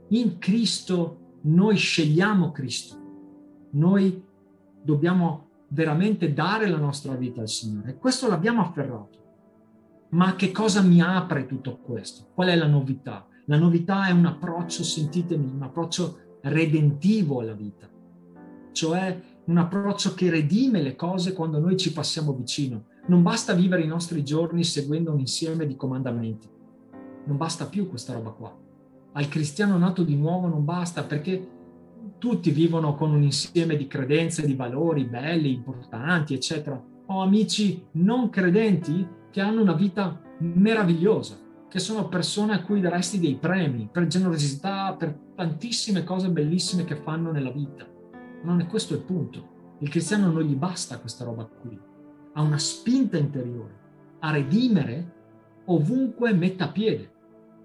in 0.08 0.38
Cristo, 0.38 1.36
noi 1.42 1.76
scegliamo 1.76 2.50
Cristo. 2.50 2.96
Noi 3.72 4.24
dobbiamo 4.82 5.48
veramente 5.68 6.32
dare 6.32 6.68
la 6.68 6.78
nostra 6.78 7.14
vita 7.14 7.40
al 7.40 7.48
Signore. 7.48 7.96
Questo 7.96 8.28
l'abbiamo 8.28 8.62
afferrato. 8.62 9.18
Ma 10.10 10.34
che 10.34 10.50
cosa 10.50 10.82
mi 10.82 11.00
apre 11.00 11.46
tutto 11.46 11.78
questo? 11.78 12.28
Qual 12.34 12.48
è 12.48 12.56
la 12.56 12.66
novità? 12.66 13.26
La 13.50 13.58
novità 13.58 14.06
è 14.06 14.12
un 14.12 14.26
approccio, 14.26 14.84
sentitemi, 14.84 15.50
un 15.52 15.62
approccio 15.62 16.18
redentivo 16.42 17.40
alla 17.40 17.52
vita, 17.52 17.90
cioè 18.70 19.20
un 19.46 19.58
approccio 19.58 20.14
che 20.14 20.30
redime 20.30 20.80
le 20.80 20.94
cose 20.94 21.32
quando 21.32 21.58
noi 21.58 21.76
ci 21.76 21.92
passiamo 21.92 22.32
vicino. 22.32 22.84
Non 23.08 23.24
basta 23.24 23.52
vivere 23.52 23.82
i 23.82 23.88
nostri 23.88 24.22
giorni 24.22 24.62
seguendo 24.62 25.10
un 25.10 25.18
insieme 25.18 25.66
di 25.66 25.74
comandamenti, 25.74 26.48
non 27.24 27.36
basta 27.36 27.66
più 27.66 27.88
questa 27.88 28.12
roba 28.12 28.30
qua. 28.30 28.56
Al 29.14 29.26
cristiano 29.26 29.76
nato 29.78 30.04
di 30.04 30.14
nuovo 30.14 30.46
non 30.46 30.64
basta 30.64 31.02
perché 31.02 31.48
tutti 32.18 32.52
vivono 32.52 32.94
con 32.94 33.12
un 33.12 33.24
insieme 33.24 33.76
di 33.76 33.88
credenze, 33.88 34.46
di 34.46 34.54
valori 34.54 35.02
belli, 35.06 35.52
importanti, 35.52 36.34
eccetera. 36.34 36.80
Ho 37.06 37.20
amici 37.20 37.84
non 37.94 38.30
credenti 38.30 39.04
che 39.28 39.40
hanno 39.40 39.60
una 39.60 39.74
vita 39.74 40.22
meravigliosa, 40.38 41.36
che 41.70 41.78
sono 41.78 42.08
persone 42.08 42.52
a 42.52 42.62
cui 42.62 42.80
daresti 42.80 43.20
dei 43.20 43.36
premi 43.36 43.88
per 43.90 44.08
generosità, 44.08 44.92
per 44.98 45.16
tantissime 45.36 46.02
cose 46.02 46.28
bellissime 46.28 46.82
che 46.82 46.96
fanno 46.96 47.30
nella 47.30 47.52
vita. 47.52 47.86
Non 48.42 48.60
è 48.60 48.66
questo 48.66 48.94
il 48.94 49.02
punto. 49.02 49.76
Il 49.78 49.88
cristiano 49.88 50.32
non 50.32 50.42
gli 50.42 50.56
basta 50.56 50.98
questa 50.98 51.24
roba 51.24 51.44
qui. 51.44 51.78
Ha 52.32 52.42
una 52.42 52.58
spinta 52.58 53.16
interiore 53.16 53.78
a 54.18 54.32
redimere 54.32 55.14
ovunque 55.66 56.34
metta 56.34 56.68
piede. 56.70 57.12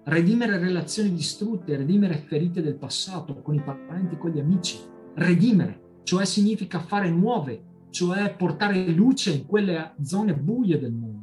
Redimere 0.04 0.58
relazioni 0.58 1.12
distrutte, 1.12 1.76
redimere 1.76 2.14
ferite 2.14 2.62
del 2.62 2.76
passato 2.76 3.42
con 3.42 3.56
i 3.56 3.62
parenti, 3.62 4.16
con 4.16 4.30
gli 4.30 4.38
amici. 4.38 4.78
Redimere, 5.14 5.98
cioè 6.04 6.24
significa 6.24 6.78
fare 6.78 7.10
nuove, 7.10 7.60
cioè 7.90 8.32
portare 8.36 8.86
luce 8.90 9.32
in 9.32 9.46
quelle 9.46 9.94
zone 10.00 10.32
buie 10.36 10.78
del 10.78 10.92
mondo 10.92 11.15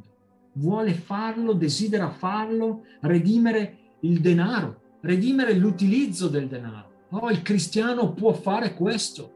vuole 0.54 0.94
farlo, 0.94 1.52
desidera 1.52 2.10
farlo, 2.10 2.84
redimere 3.00 3.78
il 4.00 4.20
denaro, 4.20 4.80
redimere 5.00 5.54
l'utilizzo 5.54 6.28
del 6.28 6.48
denaro. 6.48 6.92
Oh, 7.10 7.30
il 7.30 7.42
cristiano 7.42 8.12
può 8.12 8.32
fare 8.32 8.74
questo, 8.74 9.32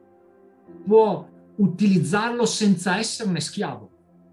può 0.85 1.27
utilizzarlo 1.57 2.45
senza 2.45 2.99
esserne 2.99 3.41
schiavo, 3.41 3.91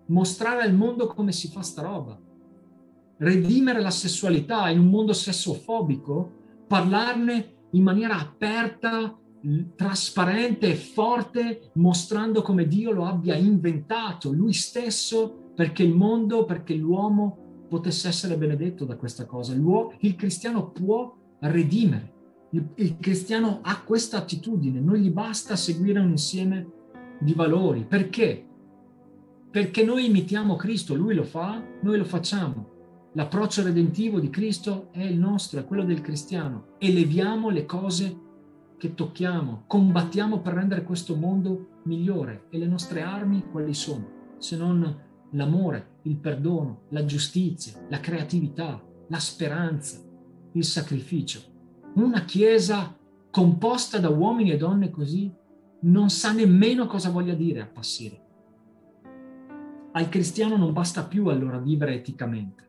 mostrare 0.08 0.64
al 0.64 0.74
mondo 0.74 1.08
come 1.08 1.32
si 1.32 1.48
fa 1.50 1.62
sta 1.62 1.82
roba, 1.82 2.20
redimere 3.18 3.82
la 3.82 3.92
sessualità 3.92 4.70
in 4.70 4.80
un 4.80 4.90
mondo 4.90 5.14
sessofobico, 5.14 6.32
parlarne 6.68 7.54
in 7.72 7.84
maniera 7.84 8.20
aperta, 8.20 9.16
trasparente 9.76 10.72
e 10.72 10.76
forte, 10.76 11.72
mostrando 11.74 12.42
come 12.42 12.68
Dio 12.68 12.92
lo 12.92 13.06
abbia 13.06 13.36
inventato, 13.36 14.32
lui 14.32 14.54
stesso 14.54 15.45
perché 15.56 15.84
il 15.84 15.94
mondo, 15.94 16.46
perché 16.46 16.76
l'uomo 16.76 17.66
potesse 17.68 18.08
essere 18.08 18.38
benedetto 18.38 18.86
da 18.86 18.96
questa 18.96 19.26
cosa. 19.26 19.54
Il 20.00 20.16
cristiano 20.16 20.70
può 20.70 21.16
redimere, 21.40 22.14
il, 22.52 22.68
il 22.76 22.98
cristiano 23.00 23.60
ha 23.62 23.82
questa 23.82 24.18
attitudine, 24.18 24.80
non 24.80 24.96
gli 24.96 25.10
basta 25.10 25.56
seguire 25.56 26.00
un 26.00 26.10
insieme 26.10 26.68
di 27.20 27.34
valori. 27.34 27.86
Perché? 27.88 28.46
Perché 29.50 29.84
noi 29.84 30.06
imitiamo 30.06 30.56
Cristo, 30.56 30.96
lui 30.96 31.16
lo 31.16 31.24
fa, 31.24 31.64
noi 31.82 31.98
lo 31.98 32.06
facciamo. 32.06 32.74
L'approccio 33.14 33.64
redentivo 33.64 34.20
di 34.20 34.30
Cristo 34.30 34.90
è 34.92 35.02
il 35.02 35.18
nostro, 35.18 35.62
è 35.62 35.66
quello 35.66 35.86
del 35.86 36.02
cristiano. 36.02 36.76
Eleviamo 36.80 37.50
le 37.50 37.66
cose 37.66 38.20
che 38.78 38.94
tocchiamo, 38.94 39.64
combattiamo 39.68 40.42
per 40.42 40.54
rendere 40.54 40.84
questo 40.84 41.16
mondo 41.16 41.80
migliore. 41.84 42.48
E 42.50 42.58
le 42.58 42.68
nostre 42.68 43.02
armi 43.02 43.46
quali 43.50 43.74
sono? 43.74 44.34
Se 44.38 44.58
non 44.58 45.04
l'amore, 45.36 46.00
il 46.04 46.16
perdono, 46.18 46.84
la 46.90 47.06
giustizia, 47.06 47.74
la 47.90 48.00
creatività, 48.00 48.82
la 49.08 49.20
speranza, 49.20 50.00
il 50.54 50.64
sacrificio. 50.64 51.42
Una 51.96 52.24
chiesa 52.24 52.98
composta 53.30 54.00
da 54.00 54.10
uomini 54.10 54.52
e 54.52 54.58
donne 54.58 54.90
così 54.90 55.32
non 55.82 56.10
sa 56.10 56.32
nemmeno 56.32 56.88
cosa 56.88 57.10
voglia 57.10 57.34
dire 57.34 57.62
appassire. 57.62 58.24
Al 59.92 60.10
cristiano 60.10 60.58
non 60.58 60.74
basta 60.74 61.04
più 61.04 61.28
allora 61.28 61.58
vivere 61.58 61.96
eticamente. 61.96 62.64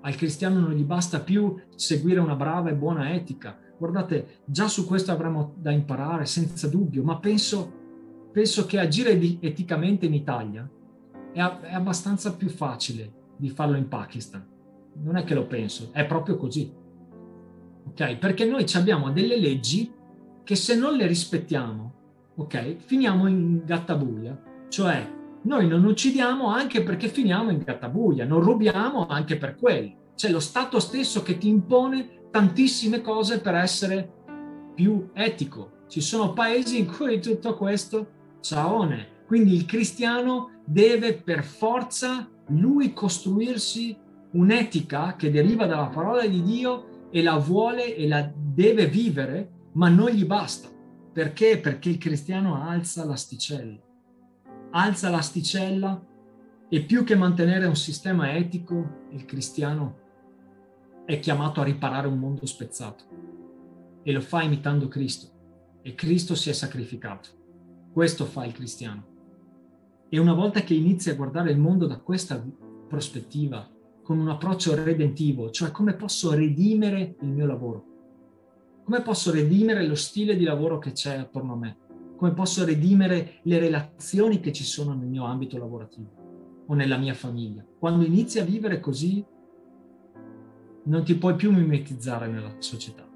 Al 0.00 0.16
cristiano 0.16 0.60
non 0.60 0.72
gli 0.72 0.82
basta 0.82 1.20
più 1.20 1.58
seguire 1.76 2.20
una 2.20 2.34
brava 2.34 2.68
e 2.70 2.74
buona 2.74 3.14
etica. 3.14 3.58
Guardate, 3.78 4.40
già 4.44 4.68
su 4.68 4.86
questo 4.86 5.12
avremo 5.12 5.54
da 5.56 5.70
imparare 5.70 6.26
senza 6.26 6.68
dubbio, 6.68 7.02
ma 7.02 7.18
penso 7.18 7.83
penso 8.34 8.66
che 8.66 8.80
agire 8.80 9.12
eticamente 9.38 10.06
in 10.06 10.12
Italia 10.12 10.68
è, 11.32 11.38
è 11.38 11.72
abbastanza 11.72 12.34
più 12.34 12.48
facile 12.48 13.12
di 13.36 13.48
farlo 13.48 13.76
in 13.76 13.86
Pakistan. 13.86 14.44
Non 15.04 15.16
è 15.16 15.22
che 15.22 15.34
lo 15.34 15.46
penso, 15.46 15.90
è 15.92 16.04
proprio 16.04 16.36
così. 16.36 16.68
Ok? 17.86 18.16
Perché 18.16 18.44
noi 18.44 18.66
abbiamo 18.74 19.12
delle 19.12 19.38
leggi 19.38 19.88
che 20.42 20.56
se 20.56 20.74
non 20.74 20.96
le 20.96 21.06
rispettiamo, 21.06 21.92
ok, 22.34 22.74
finiamo 22.78 23.28
in 23.28 23.62
gattabuia. 23.64 24.36
Cioè, 24.68 25.08
noi 25.42 25.68
non 25.68 25.84
uccidiamo 25.84 26.48
anche 26.48 26.82
perché 26.82 27.06
finiamo 27.06 27.52
in 27.52 27.62
gattabuia, 27.64 28.24
non 28.24 28.40
rubiamo 28.40 29.06
anche 29.06 29.36
per 29.36 29.54
quello. 29.54 29.92
C'è 30.16 30.28
lo 30.28 30.40
Stato 30.40 30.80
stesso 30.80 31.22
che 31.22 31.38
ti 31.38 31.46
impone 31.46 32.30
tantissime 32.32 33.00
cose 33.00 33.38
per 33.38 33.54
essere 33.54 34.10
più 34.74 35.10
etico. 35.12 35.82
Ci 35.86 36.00
sono 36.00 36.32
paesi 36.32 36.80
in 36.80 36.92
cui 36.92 37.20
tutto 37.20 37.56
questo 37.56 38.22
ciaone. 38.44 39.22
Quindi 39.26 39.54
il 39.54 39.64
cristiano 39.64 40.50
deve 40.66 41.14
per 41.14 41.42
forza 41.42 42.28
lui 42.48 42.92
costruirsi 42.92 43.96
un'etica 44.32 45.16
che 45.16 45.30
deriva 45.30 45.66
dalla 45.66 45.88
parola 45.88 46.26
di 46.26 46.42
Dio 46.42 47.08
e 47.10 47.22
la 47.22 47.38
vuole 47.38 47.96
e 47.96 48.06
la 48.06 48.30
deve 48.34 48.86
vivere, 48.86 49.70
ma 49.72 49.88
non 49.88 50.10
gli 50.10 50.26
basta. 50.26 50.68
Perché? 51.12 51.58
Perché 51.58 51.88
il 51.88 51.98
cristiano 51.98 52.62
alza 52.62 53.04
l'asticella. 53.04 53.80
Alza 54.72 55.08
l'asticella 55.08 56.04
e 56.68 56.82
più 56.82 57.04
che 57.04 57.14
mantenere 57.14 57.66
un 57.66 57.76
sistema 57.76 58.34
etico, 58.34 59.06
il 59.12 59.24
cristiano 59.24 60.02
è 61.06 61.18
chiamato 61.20 61.60
a 61.60 61.64
riparare 61.64 62.08
un 62.08 62.18
mondo 62.18 62.44
spezzato 62.46 63.04
e 64.02 64.12
lo 64.12 64.20
fa 64.20 64.42
imitando 64.42 64.88
Cristo. 64.88 65.32
E 65.82 65.94
Cristo 65.94 66.34
si 66.34 66.50
è 66.50 66.52
sacrificato. 66.52 67.43
Questo 67.94 68.24
fa 68.24 68.44
il 68.44 68.52
cristiano. 68.52 69.04
E 70.08 70.18
una 70.18 70.34
volta 70.34 70.62
che 70.62 70.74
inizi 70.74 71.10
a 71.10 71.14
guardare 71.14 71.52
il 71.52 71.60
mondo 71.60 71.86
da 71.86 72.00
questa 72.00 72.44
prospettiva, 72.88 73.70
con 74.02 74.18
un 74.18 74.28
approccio 74.28 74.74
redentivo, 74.74 75.48
cioè 75.50 75.70
come 75.70 75.94
posso 75.94 76.34
redimere 76.34 77.14
il 77.20 77.28
mio 77.28 77.46
lavoro, 77.46 77.84
come 78.82 79.00
posso 79.00 79.30
redimere 79.30 79.86
lo 79.86 79.94
stile 79.94 80.34
di 80.34 80.42
lavoro 80.42 80.80
che 80.80 80.90
c'è 80.90 81.18
attorno 81.18 81.52
a 81.52 81.56
me, 81.56 81.76
come 82.16 82.32
posso 82.32 82.64
redimere 82.64 83.34
le 83.42 83.60
relazioni 83.60 84.40
che 84.40 84.52
ci 84.52 84.64
sono 84.64 84.92
nel 84.92 85.06
mio 85.06 85.26
ambito 85.26 85.56
lavorativo 85.56 86.64
o 86.66 86.74
nella 86.74 86.96
mia 86.96 87.14
famiglia. 87.14 87.64
Quando 87.78 88.04
inizi 88.04 88.40
a 88.40 88.44
vivere 88.44 88.80
così, 88.80 89.24
non 90.82 91.04
ti 91.04 91.14
puoi 91.14 91.36
più 91.36 91.52
mimetizzare 91.52 92.26
nella 92.26 92.56
società, 92.58 93.08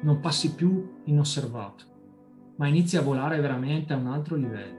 non 0.00 0.20
passi 0.20 0.54
più 0.54 1.00
inosservato, 1.04 1.96
ma 2.58 2.68
inizi 2.68 2.96
a 2.96 3.02
volare 3.02 3.40
veramente 3.40 3.92
a 3.92 3.96
un 3.96 4.06
altro 4.06 4.36
livello 4.36 4.78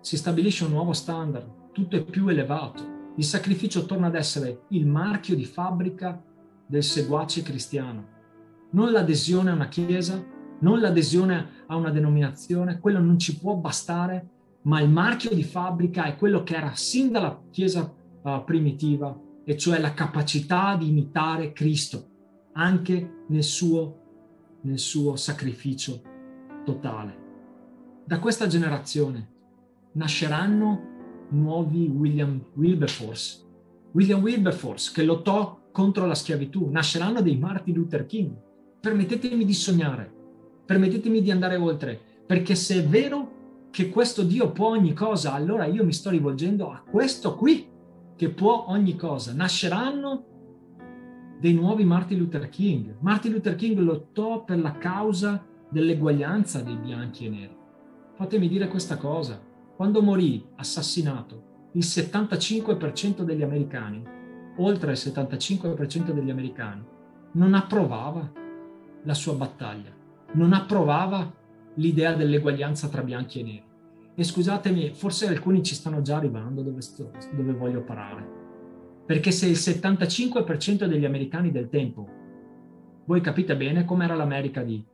si 0.00 0.16
stabilisce 0.16 0.64
un 0.64 0.70
nuovo 0.70 0.92
standard, 0.92 1.72
tutto 1.72 1.96
è 1.96 2.02
più 2.02 2.28
elevato. 2.28 3.12
Il 3.16 3.24
sacrificio 3.24 3.84
torna 3.84 4.06
ad 4.06 4.14
essere 4.14 4.62
il 4.68 4.86
marchio 4.86 5.34
di 5.34 5.44
fabbrica 5.44 6.22
del 6.66 6.82
seguace 6.82 7.42
cristiano. 7.42 8.16
Non 8.70 8.90
l'adesione 8.90 9.50
a 9.50 9.54
una 9.54 9.68
chiesa, 9.68 10.24
non 10.60 10.80
l'adesione 10.80 11.64
a 11.66 11.76
una 11.76 11.90
denominazione, 11.90 12.78
quello 12.78 13.00
non 13.00 13.18
ci 13.18 13.38
può 13.38 13.54
bastare, 13.56 14.28
ma 14.62 14.80
il 14.80 14.88
marchio 14.88 15.34
di 15.34 15.42
fabbrica 15.42 16.04
è 16.04 16.16
quello 16.16 16.42
che 16.42 16.56
era 16.56 16.72
sin 16.74 17.10
dalla 17.10 17.38
chiesa 17.50 17.92
uh, 18.22 18.44
primitiva, 18.44 19.14
e 19.44 19.56
cioè 19.56 19.78
la 19.78 19.94
capacità 19.94 20.76
di 20.76 20.88
imitare 20.88 21.52
Cristo 21.52 22.06
anche 22.52 23.24
nel 23.28 23.42
suo, 23.42 24.58
nel 24.62 24.78
suo 24.78 25.16
sacrificio 25.16 26.02
totale. 26.68 27.26
Da 28.04 28.18
questa 28.18 28.46
generazione 28.46 29.36
nasceranno 29.92 31.26
nuovi 31.30 31.86
William 31.88 32.42
Wilberforce. 32.54 33.42
William 33.92 34.20
Wilberforce 34.20 34.92
che 34.94 35.02
lottò 35.02 35.60
contro 35.72 36.04
la 36.04 36.14
schiavitù, 36.14 36.68
nasceranno 36.70 37.22
dei 37.22 37.38
Martin 37.38 37.74
Luther 37.74 38.04
King. 38.04 38.32
Permettetemi 38.80 39.46
di 39.46 39.54
sognare, 39.54 40.12
permettetemi 40.66 41.22
di 41.22 41.30
andare 41.30 41.56
oltre, 41.56 41.98
perché 42.26 42.54
se 42.54 42.84
è 42.84 42.86
vero 42.86 43.36
che 43.70 43.88
questo 43.88 44.22
Dio 44.22 44.52
può 44.52 44.68
ogni 44.68 44.92
cosa, 44.92 45.32
allora 45.32 45.64
io 45.64 45.84
mi 45.84 45.92
sto 45.92 46.10
rivolgendo 46.10 46.70
a 46.70 46.82
questo 46.82 47.34
qui 47.34 47.66
che 48.14 48.28
può 48.28 48.66
ogni 48.68 48.94
cosa. 48.94 49.32
Nasceranno 49.32 50.24
dei 51.40 51.54
nuovi 51.54 51.84
Martin 51.84 52.18
Luther 52.18 52.48
King. 52.50 52.96
Martin 53.00 53.32
Luther 53.32 53.54
King 53.54 53.78
lottò 53.78 54.44
per 54.44 54.58
la 54.58 54.76
causa 54.76 55.47
dell'eguaglianza 55.68 56.60
dei 56.62 56.76
bianchi 56.76 57.26
e 57.26 57.28
neri. 57.28 57.56
Fatemi 58.14 58.48
dire 58.48 58.68
questa 58.68 58.96
cosa. 58.96 59.40
Quando 59.76 60.02
morì 60.02 60.44
assassinato, 60.56 61.70
il 61.72 61.84
75% 61.84 63.22
degli 63.22 63.42
americani, 63.42 64.02
oltre 64.56 64.92
il 64.92 64.98
75% 64.98 66.10
degli 66.10 66.30
americani, 66.30 66.84
non 67.32 67.54
approvava 67.54 68.32
la 69.04 69.14
sua 69.14 69.34
battaglia, 69.34 69.90
non 70.32 70.52
approvava 70.52 71.32
l'idea 71.74 72.14
dell'eguaglianza 72.14 72.88
tra 72.88 73.02
bianchi 73.02 73.40
e 73.40 73.42
neri. 73.42 73.66
E 74.16 74.24
scusatemi, 74.24 74.94
forse 74.94 75.28
alcuni 75.28 75.62
ci 75.62 75.76
stanno 75.76 76.02
già 76.02 76.16
arrivando 76.16 76.62
dove, 76.62 76.80
sto, 76.80 77.12
dove 77.32 77.52
voglio 77.52 77.82
parare. 77.82 78.26
Perché 79.06 79.30
se 79.30 79.46
il 79.46 79.52
75% 79.52 80.86
degli 80.86 81.04
americani 81.04 81.52
del 81.52 81.68
tempo, 81.68 82.08
voi 83.04 83.20
capite 83.20 83.56
bene 83.56 83.84
com'era 83.84 84.16
l'America 84.16 84.62
di 84.62 84.84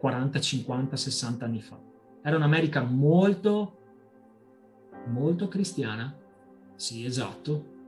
40, 0.00 0.40
50, 0.40 0.96
60 0.96 1.44
anni 1.44 1.60
fa. 1.60 1.78
Era 2.22 2.36
un'America 2.36 2.82
molto 2.82 3.76
molto 5.08 5.48
cristiana, 5.48 6.16
sì 6.74 7.04
esatto, 7.04 7.78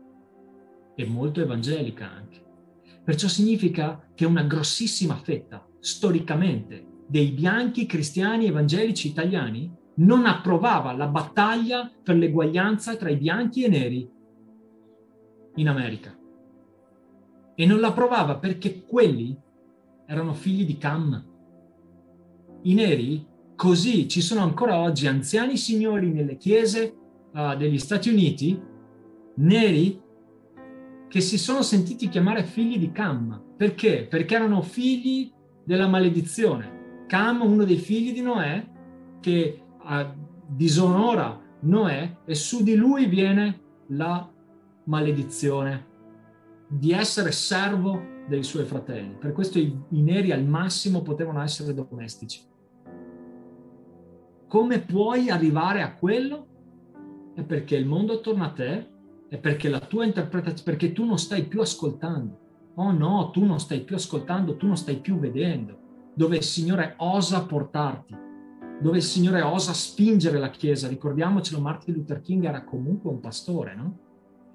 e 0.94 1.06
molto 1.06 1.40
evangelica 1.40 2.10
anche. 2.10 2.40
Perciò 3.02 3.28
significa 3.28 4.08
che 4.14 4.26
una 4.26 4.42
grossissima 4.42 5.16
fetta, 5.16 5.66
storicamente, 5.80 6.86
dei 7.06 7.30
bianchi 7.30 7.86
cristiani 7.86 8.46
evangelici 8.46 9.08
italiani 9.08 9.74
non 9.94 10.26
approvava 10.26 10.92
la 10.92 11.06
battaglia 11.06 11.90
per 12.02 12.16
l'eguaglianza 12.16 12.96
tra 12.96 13.10
i 13.10 13.16
bianchi 13.16 13.64
e 13.64 13.66
i 13.66 13.70
neri 13.70 14.10
in 15.56 15.68
America. 15.68 16.16
E 17.54 17.66
non 17.66 17.80
l'approvava 17.80 18.38
perché 18.38 18.84
quelli 18.84 19.36
erano 20.06 20.32
figli 20.32 20.64
di 20.64 20.78
Cam. 20.78 21.30
I 22.64 22.74
neri, 22.74 23.26
così 23.56 24.06
ci 24.08 24.20
sono 24.20 24.42
ancora 24.42 24.78
oggi 24.78 25.08
anziani 25.08 25.56
signori 25.56 26.12
nelle 26.12 26.36
chiese 26.36 26.94
uh, 27.32 27.56
degli 27.56 27.78
Stati 27.78 28.08
Uniti, 28.08 28.60
neri, 29.36 30.00
che 31.08 31.20
si 31.20 31.38
sono 31.38 31.62
sentiti 31.62 32.08
chiamare 32.08 32.44
figli 32.44 32.78
di 32.78 32.92
Cam. 32.92 33.54
Perché? 33.56 34.06
Perché 34.08 34.36
erano 34.36 34.62
figli 34.62 35.30
della 35.64 35.88
maledizione. 35.88 37.04
Cam, 37.08 37.42
uno 37.42 37.64
dei 37.64 37.78
figli 37.78 38.12
di 38.12 38.22
Noè, 38.22 38.64
che 39.20 39.60
uh, 39.82 40.06
disonora 40.46 41.40
Noè 41.62 42.18
e 42.24 42.34
su 42.34 42.62
di 42.62 42.76
lui 42.76 43.06
viene 43.06 43.60
la 43.88 44.30
maledizione 44.84 45.86
di 46.68 46.92
essere 46.92 47.32
servo 47.32 48.10
dei 48.28 48.44
suoi 48.44 48.64
fratelli. 48.64 49.16
Per 49.18 49.32
questo 49.32 49.58
i, 49.58 49.76
i 49.90 50.00
neri 50.00 50.30
al 50.30 50.44
massimo 50.44 51.02
potevano 51.02 51.42
essere 51.42 51.74
domestici. 51.74 52.50
Come 54.52 54.80
puoi 54.80 55.30
arrivare 55.30 55.80
a 55.80 55.94
quello? 55.94 56.46
è 57.34 57.42
perché 57.42 57.74
il 57.74 57.86
mondo 57.86 58.16
attorno 58.16 58.44
a 58.44 58.50
te 58.50 58.86
è 59.30 59.38
perché 59.38 59.70
la 59.70 59.80
tua 59.80 60.04
interpretazione, 60.04 60.62
perché 60.62 60.92
tu 60.92 61.06
non 61.06 61.16
stai 61.16 61.44
più 61.44 61.62
ascoltando. 61.62 62.72
Oh 62.74 62.92
no, 62.92 63.30
tu 63.30 63.46
non 63.46 63.58
stai 63.58 63.80
più 63.80 63.96
ascoltando, 63.96 64.58
tu 64.58 64.66
non 64.66 64.76
stai 64.76 64.96
più 64.96 65.18
vedendo. 65.18 65.78
Dove 66.12 66.36
il 66.36 66.42
Signore 66.42 66.96
osa 66.98 67.46
portarti, 67.46 68.14
dove 68.78 68.98
il 68.98 69.02
Signore 69.02 69.40
osa 69.40 69.72
spingere 69.72 70.38
la 70.38 70.50
Chiesa. 70.50 70.86
Ricordiamocelo, 70.86 71.58
Martin 71.58 71.94
Luther 71.94 72.20
King 72.20 72.44
era 72.44 72.62
comunque 72.62 73.08
un 73.08 73.20
pastore, 73.20 73.74
no? 73.74 73.98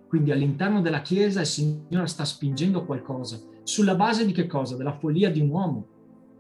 Quindi 0.08 0.30
all'interno 0.30 0.80
della 0.80 1.02
Chiesa 1.02 1.40
il 1.40 1.48
Signore 1.48 2.06
sta 2.06 2.24
spingendo 2.24 2.86
qualcosa. 2.86 3.40
Sulla 3.64 3.96
base 3.96 4.28
di 4.28 4.32
che 4.32 4.46
cosa? 4.46 4.78
Della 4.78 4.94
follia 4.94 5.32
di 5.32 5.42
un 5.42 5.50
uomo. 5.50 5.88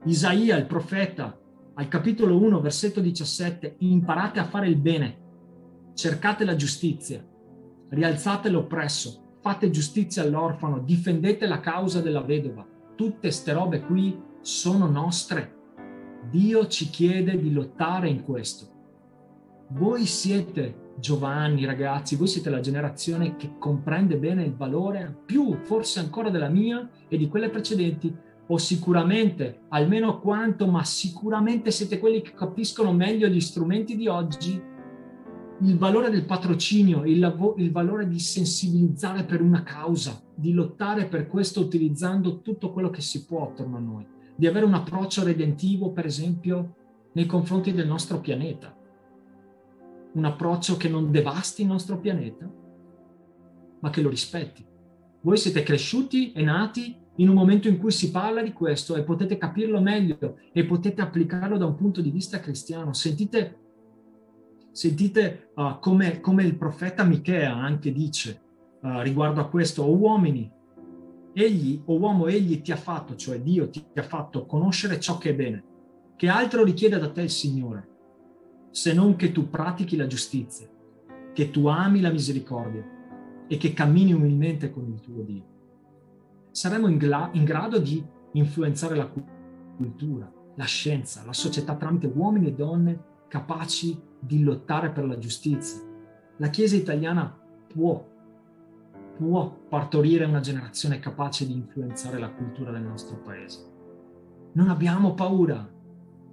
Isaia, 0.03 0.57
il 0.57 0.67
profeta, 0.67 1.35
al 1.77 1.87
capitolo 1.87 2.37
1, 2.37 2.59
versetto 2.59 2.99
17, 3.01 3.75
imparate 3.79 4.39
a 4.39 4.45
fare 4.45 4.67
il 4.67 4.77
bene 4.77 5.25
cercate 5.97 6.45
la 6.45 6.55
giustizia, 6.55 7.25
rialzate 7.89 8.49
l'oppresso, 8.49 9.37
fate 9.41 9.71
giustizia 9.71 10.21
all'orfano, 10.21 10.77
difendete 10.77 11.47
la 11.47 11.59
causa 11.59 12.01
della 12.01 12.21
vedova. 12.21 12.63
Tutte 12.95 13.31
ste 13.31 13.53
robe 13.53 13.81
qui 13.81 14.15
sono 14.41 14.87
nostre. 14.87 15.55
Dio 16.29 16.67
ci 16.67 16.91
chiede 16.91 17.39
di 17.39 17.51
lottare 17.51 18.09
in 18.09 18.23
questo. 18.23 18.67
Voi 19.69 20.05
siete 20.05 20.85
Giovanni, 20.99 21.65
ragazzi, 21.65 22.15
voi 22.15 22.27
siete 22.27 22.49
la 22.49 22.59
generazione 22.59 23.35
che 23.35 23.53
comprende 23.59 24.17
bene 24.17 24.43
il 24.43 24.55
valore, 24.55 25.15
più 25.25 25.55
forse 25.63 25.99
ancora 25.99 26.31
della 26.31 26.49
mia 26.49 26.89
e 27.07 27.17
di 27.17 27.27
quelle 27.27 27.49
precedenti, 27.49 28.15
o 28.47 28.57
sicuramente, 28.57 29.61
almeno 29.69 30.19
quanto, 30.19 30.67
ma 30.67 30.83
sicuramente 30.83 31.71
siete 31.71 31.99
quelli 31.99 32.21
che 32.21 32.33
capiscono 32.33 32.93
meglio 32.93 33.27
gli 33.27 33.41
strumenti 33.41 33.95
di 33.95 34.07
oggi 34.07 34.75
il 35.61 35.77
valore 35.77 36.09
del 36.09 36.25
patrocinio, 36.25 37.03
il, 37.03 37.19
lav- 37.19 37.57
il 37.57 37.71
valore 37.71 38.07
di 38.07 38.19
sensibilizzare 38.19 39.23
per 39.23 39.41
una 39.41 39.63
causa, 39.63 40.21
di 40.35 40.53
lottare 40.53 41.05
per 41.05 41.27
questo 41.27 41.61
utilizzando 41.61 42.41
tutto 42.41 42.71
quello 42.71 42.89
che 42.89 43.01
si 43.01 43.25
può 43.25 43.43
attorno 43.43 43.77
a 43.77 43.81
noi, 43.81 44.05
di 44.35 44.45
avere 44.45 44.65
un 44.65 44.75
approccio 44.75 45.23
redentivo, 45.23 45.91
per 45.91 46.05
esempio, 46.05 46.75
nei 47.13 47.25
confronti 47.25 47.73
del 47.73 47.87
nostro 47.87 48.19
pianeta. 48.19 48.75
Un 50.13 50.25
approccio 50.25 50.77
che 50.77 50.89
non 50.89 51.11
devasti 51.11 51.63
il 51.63 51.67
nostro 51.67 51.99
pianeta, 51.99 52.47
ma 53.79 53.89
che 53.89 54.01
lo 54.01 54.09
rispetti. 54.09 54.63
Voi 55.21 55.37
siete 55.37 55.63
cresciuti 55.63 56.33
e 56.33 56.43
nati 56.43 56.95
in 57.17 57.29
un 57.29 57.35
momento 57.35 57.67
in 57.67 57.77
cui 57.77 57.91
si 57.91 58.11
parla 58.11 58.41
di 58.41 58.53
questo 58.53 58.95
e 58.95 59.03
potete 59.03 59.37
capirlo 59.37 59.81
meglio 59.81 60.37
e 60.51 60.65
potete 60.65 61.01
applicarlo 61.01 61.57
da 61.57 61.65
un 61.65 61.75
punto 61.75 62.01
di 62.01 62.09
vista 62.09 62.39
cristiano. 62.39 62.93
Sentite 62.93 63.65
Sentite 64.77 65.49
uh, 65.55 65.79
come, 65.79 66.19
come, 66.19 66.43
il 66.43 66.55
profeta 66.55 67.03
Michea 67.03 67.51
anche 67.51 67.91
dice 67.91 68.39
uh, 68.81 68.99
riguardo 68.99 69.41
a 69.41 69.47
questo, 69.47 69.81
o 69.81 69.97
uomini, 69.97 70.47
egli, 71.33 71.81
o 71.83 71.97
uomo, 71.97 72.27
egli 72.27 72.61
ti 72.61 72.71
ha 72.71 72.75
fatto, 72.75 73.15
cioè 73.15 73.41
Dio 73.41 73.71
ti 73.71 73.83
ha 73.95 74.03
fatto 74.03 74.45
conoscere 74.45 74.99
ciò 74.99 75.17
che 75.17 75.31
è 75.31 75.33
bene. 75.33 75.63
Che 76.15 76.29
altro 76.29 76.63
richiede 76.63 76.99
da 76.99 77.09
te 77.09 77.23
il 77.23 77.31
Signore, 77.31 77.87
se 78.69 78.93
non 78.93 79.15
che 79.15 79.31
tu 79.31 79.49
pratichi 79.49 79.95
la 79.95 80.05
giustizia, 80.05 80.69
che 81.33 81.49
tu 81.49 81.65
ami 81.65 81.99
la 81.99 82.11
misericordia 82.11 82.85
e 83.47 83.57
che 83.57 83.73
cammini 83.73 84.13
umilmente 84.13 84.69
con 84.69 84.85
il 84.91 84.99
tuo 84.99 85.23
Dio. 85.23 85.56
Saremo 86.57 86.87
in, 86.87 86.97
gla- 86.97 87.29
in 87.33 87.43
grado 87.43 87.77
di 87.77 88.03
influenzare 88.31 88.95
la 88.95 89.05
cultura, 89.05 90.27
la 90.55 90.63
scienza, 90.63 91.23
la 91.23 91.31
società 91.31 91.75
tramite 91.75 92.07
uomini 92.07 92.47
e 92.47 92.53
donne 92.53 92.99
capaci 93.27 94.01
di 94.19 94.41
lottare 94.41 94.89
per 94.89 95.05
la 95.05 95.19
giustizia. 95.19 95.79
La 96.37 96.47
Chiesa 96.49 96.75
italiana 96.75 97.31
può, 97.67 98.03
può 99.15 99.55
partorire 99.69 100.25
una 100.25 100.39
generazione 100.39 100.97
capace 100.97 101.45
di 101.45 101.53
influenzare 101.53 102.17
la 102.17 102.31
cultura 102.31 102.71
del 102.71 102.81
nostro 102.81 103.17
paese. 103.17 103.63
Non 104.53 104.69
abbiamo 104.69 105.13
paura, 105.13 105.63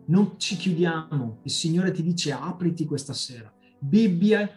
non 0.06 0.38
ci 0.38 0.56
chiudiamo. 0.56 1.40
Il 1.42 1.50
Signore 1.50 1.90
ti 1.90 2.02
dice 2.02 2.32
apriti 2.32 2.86
questa 2.86 3.12
sera. 3.12 3.52
Bibbie 3.78 4.50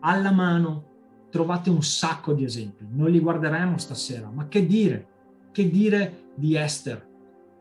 alla 0.00 0.32
mano, 0.32 0.91
trovate 1.32 1.70
un 1.70 1.82
sacco 1.82 2.34
di 2.34 2.44
esempi. 2.44 2.86
Noi 2.90 3.10
li 3.10 3.18
guarderemo 3.18 3.78
stasera, 3.78 4.28
ma 4.28 4.48
che 4.48 4.66
dire? 4.66 5.06
Che 5.50 5.70
dire 5.70 6.26
di 6.34 6.56
Esther? 6.56 7.08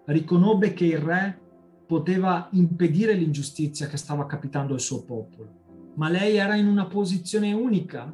Riconobbe 0.03 0.74
che 0.74 0.86
il 0.86 0.97
re 0.97 1.39
poteva 1.88 2.49
impedire 2.51 3.13
l'ingiustizia 3.13 3.88
che 3.88 3.95
stava 3.95 4.26
capitando 4.26 4.74
al 4.74 4.82
suo 4.82 5.05
popolo. 5.05 5.59
Ma 5.95 6.09
lei 6.09 6.36
era 6.36 6.55
in 6.55 6.67
una 6.67 6.86
posizione 6.86 7.53
unica, 7.53 8.13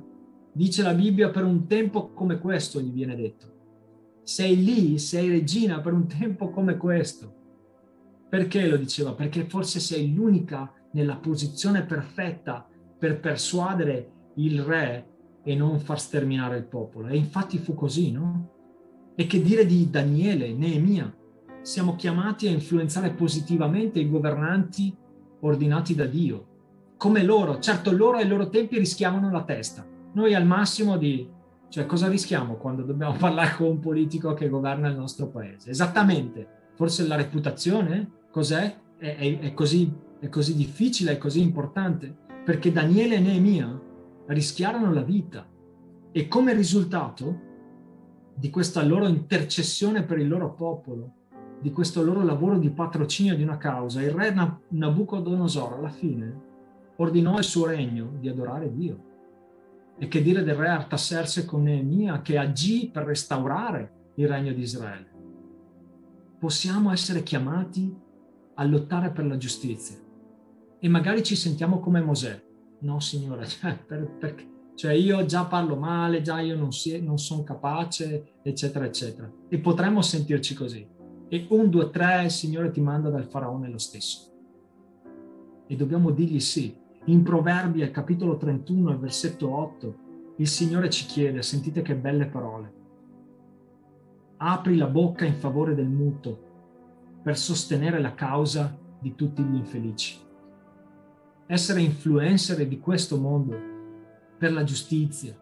dice 0.51 0.83
la 0.83 0.93
Bibbia, 0.93 1.31
per 1.31 1.43
un 1.43 1.65
tempo 1.65 2.09
come 2.09 2.37
questo, 2.37 2.79
gli 2.79 2.91
viene 2.91 3.15
detto. 3.15 3.55
Sei 4.21 4.63
lì, 4.63 4.99
sei 4.99 5.27
regina 5.27 5.81
per 5.81 5.93
un 5.93 6.05
tempo 6.05 6.51
come 6.51 6.77
questo. 6.77 7.33
Perché 8.29 8.67
lo 8.67 8.77
diceva? 8.77 9.13
Perché 9.13 9.45
forse 9.45 9.79
sei 9.79 10.13
l'unica 10.13 10.71
nella 10.91 11.15
posizione 11.15 11.83
perfetta 11.83 12.67
per 12.99 13.19
persuadere 13.19 14.11
il 14.35 14.61
re 14.61 15.15
e 15.47 15.55
non 15.55 15.79
far 15.79 15.99
sterminare 15.99 16.57
il 16.57 16.65
popolo. 16.65 17.07
E 17.07 17.15
infatti 17.15 17.57
fu 17.57 17.73
così, 17.73 18.11
no? 18.11 18.49
E 19.15 19.25
che 19.27 19.41
dire 19.41 19.65
di 19.65 19.89
Daniele, 19.89 20.53
Neemia? 20.53 21.11
siamo 21.67 21.97
chiamati 21.97 22.47
a 22.47 22.51
influenzare 22.51 23.09
positivamente 23.09 23.99
i 23.99 24.09
governanti 24.09 24.95
ordinati 25.41 25.95
da 25.95 26.05
Dio, 26.05 26.47
come 26.95 27.23
loro. 27.23 27.59
Certo, 27.59 27.91
loro 27.91 28.15
ai 28.15 28.27
loro 28.27 28.47
tempi 28.47 28.77
rischiavano 28.77 29.29
la 29.29 29.43
testa. 29.43 29.85
Noi 30.13 30.33
al 30.33 30.45
massimo 30.45 30.95
di... 30.95 31.29
Cioè, 31.67 31.85
cosa 31.85 32.07
rischiamo 32.07 32.55
quando 32.55 32.83
dobbiamo 32.83 33.15
parlare 33.19 33.53
con 33.57 33.67
un 33.67 33.79
politico 33.81 34.33
che 34.33 34.47
governa 34.47 34.87
il 34.87 34.95
nostro 34.95 35.27
paese? 35.27 35.69
Esattamente. 35.69 36.47
Forse 36.75 37.05
la 37.05 37.17
reputazione? 37.17 38.11
Cos'è? 38.31 38.77
È, 38.97 39.17
è, 39.17 39.39
è, 39.39 39.53
così, 39.53 39.91
è 40.21 40.29
così 40.29 40.55
difficile, 40.55 41.11
è 41.11 41.17
così 41.17 41.41
importante. 41.41 42.15
Perché 42.45 42.71
Daniele 42.71 43.15
e 43.15 43.19
Neemia 43.19 43.81
rischiarono 44.27 44.93
la 44.93 45.01
vita. 45.01 45.45
E 46.11 46.27
come 46.27 46.53
risultato 46.53 47.45
di 48.33 48.49
questa 48.49 48.83
loro 48.83 49.07
intercessione 49.07 50.03
per 50.03 50.19
il 50.19 50.27
loro 50.27 50.53
popolo, 50.53 51.13
di 51.59 51.71
questo 51.71 52.03
loro 52.03 52.23
lavoro 52.23 52.57
di 52.57 52.69
patrocinio 52.69 53.35
di 53.35 53.43
una 53.43 53.57
causa, 53.57 54.01
il 54.01 54.11
re 54.11 54.33
Nabucodonosor 54.69 55.73
alla 55.73 55.89
fine 55.89 56.45
ordinò 56.97 57.35
al 57.35 57.43
suo 57.43 57.65
regno 57.65 58.13
di 58.19 58.29
adorare 58.29 58.73
Dio. 58.73 59.05
E 59.97 60.07
che 60.07 60.21
dire 60.21 60.43
del 60.43 60.55
re 60.55 60.69
Artaserse 60.69 61.45
con 61.45 61.63
Neemia 61.63 62.21
che 62.21 62.37
agì 62.37 62.89
per 62.91 63.03
restaurare 63.03 64.11
il 64.15 64.27
regno 64.27 64.53
di 64.53 64.61
Israele. 64.61 65.15
Possiamo 66.39 66.91
essere 66.91 67.23
chiamati 67.23 67.95
a 68.53 68.63
lottare 68.63 69.09
per 69.11 69.25
la 69.25 69.37
giustizia 69.37 69.97
e 70.79 70.87
magari 70.87 71.23
ci 71.23 71.35
sentiamo 71.35 71.79
come 71.79 72.01
Mosè. 72.01 72.46
No, 72.79 72.99
Signore, 72.99 73.45
cioè, 73.47 73.77
per, 73.77 74.09
perché? 74.17 74.55
Cioè 74.75 74.91
io 74.91 75.25
già 75.25 75.45
parlo 75.45 75.75
male, 75.75 76.21
già 76.21 76.39
io 76.39 76.55
non, 76.55 76.71
si, 76.71 77.01
non 77.01 77.17
sono 77.17 77.43
capace, 77.43 78.33
eccetera, 78.43 78.85
eccetera. 78.85 79.31
E 79.49 79.57
potremmo 79.57 80.03
sentirci 80.03 80.53
così 80.53 80.95
e 81.29 81.45
un, 81.49 81.69
due, 81.69 81.89
tre, 81.89 82.23
il 82.23 82.31
Signore 82.31 82.71
ti 82.71 82.79
manda 82.79 83.09
dal 83.09 83.25
faraone 83.25 83.69
lo 83.69 83.77
stesso. 83.77 84.31
E 85.67 85.75
dobbiamo 85.75 86.11
dirgli 86.11 86.39
sì. 86.39 86.75
In 87.05 87.23
Proverbi, 87.23 87.81
al 87.81 87.91
capitolo 87.91 88.37
31, 88.37 88.91
al 88.91 88.99
versetto 88.99 89.53
8, 89.53 89.95
il 90.37 90.47
Signore 90.47 90.89
ci 90.89 91.05
chiede, 91.05 91.41
sentite 91.41 91.81
che 91.81 91.95
belle 91.95 92.27
parole, 92.27 92.73
apri 94.37 94.77
la 94.77 94.87
bocca 94.87 95.25
in 95.25 95.35
favore 95.35 95.73
del 95.73 95.87
muto 95.87 96.45
per 97.23 97.37
sostenere 97.37 97.99
la 97.99 98.13
causa 98.13 98.77
di 98.99 99.15
tutti 99.15 99.41
gli 99.41 99.55
infelici. 99.55 100.17
Essere 101.49 101.79
influencer 101.79 102.67
di 102.67 102.77
questo 102.77 103.17
mondo 103.17 103.57
per 104.37 104.51
la 104.51 104.65
giustizia, 104.65 105.33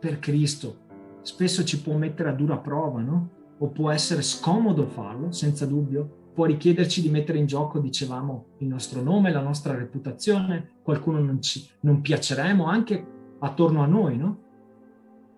per 0.00 0.18
Cristo, 0.18 0.78
spesso 1.20 1.64
ci 1.64 1.82
può 1.82 1.94
mettere 1.98 2.30
a 2.30 2.34
dura 2.34 2.56
prova, 2.56 3.00
no? 3.02 3.30
o 3.58 3.68
può 3.68 3.90
essere 3.90 4.22
scomodo 4.22 4.86
farlo, 4.86 5.32
senza 5.32 5.66
dubbio, 5.66 6.30
può 6.32 6.46
richiederci 6.46 7.02
di 7.02 7.10
mettere 7.10 7.38
in 7.38 7.46
gioco, 7.46 7.78
dicevamo, 7.78 8.46
il 8.58 8.68
nostro 8.68 9.02
nome, 9.02 9.32
la 9.32 9.42
nostra 9.42 9.74
reputazione, 9.74 10.76
qualcuno 10.82 11.18
non, 11.18 11.42
ci, 11.42 11.68
non 11.80 12.00
piaceremo 12.00 12.64
anche 12.64 13.06
attorno 13.40 13.82
a 13.82 13.86
noi, 13.86 14.16
no? 14.16 14.38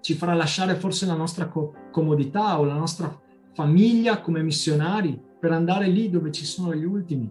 Ci 0.01 0.15
farà 0.15 0.35
lasciare 0.35 0.77
forse 0.77 1.05
la 1.07 1.17
nostra 1.17 1.49
co- 1.49 1.75
comodità 1.91 2.61
o 2.61 2.65
la 2.65 2.77
nostra 2.77 3.13
famiglia 3.55 4.21
come 4.21 4.43
missionari 4.43 5.21
per 5.41 5.51
andare 5.51 5.89
lì 5.89 6.09
dove 6.09 6.31
ci 6.31 6.45
sono 6.45 6.73
gli 6.75 6.85
ultimi, 6.85 7.29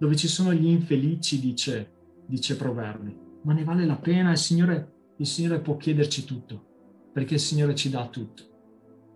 dove 0.00 0.16
ci 0.16 0.28
sono 0.28 0.54
gli 0.54 0.66
infelici, 0.66 1.38
dice, 1.38 1.92
dice 2.24 2.56
Proverbi. 2.56 3.14
Ma 3.42 3.52
ne 3.52 3.64
vale 3.64 3.84
la 3.84 3.96
pena, 3.96 4.30
il 4.30 4.38
Signore, 4.38 4.92
il 5.18 5.26
Signore 5.26 5.60
può 5.60 5.76
chiederci 5.76 6.24
tutto, 6.24 7.10
perché 7.12 7.34
il 7.34 7.40
Signore 7.40 7.74
ci 7.74 7.90
dà 7.90 8.06
tutto. 8.06 8.44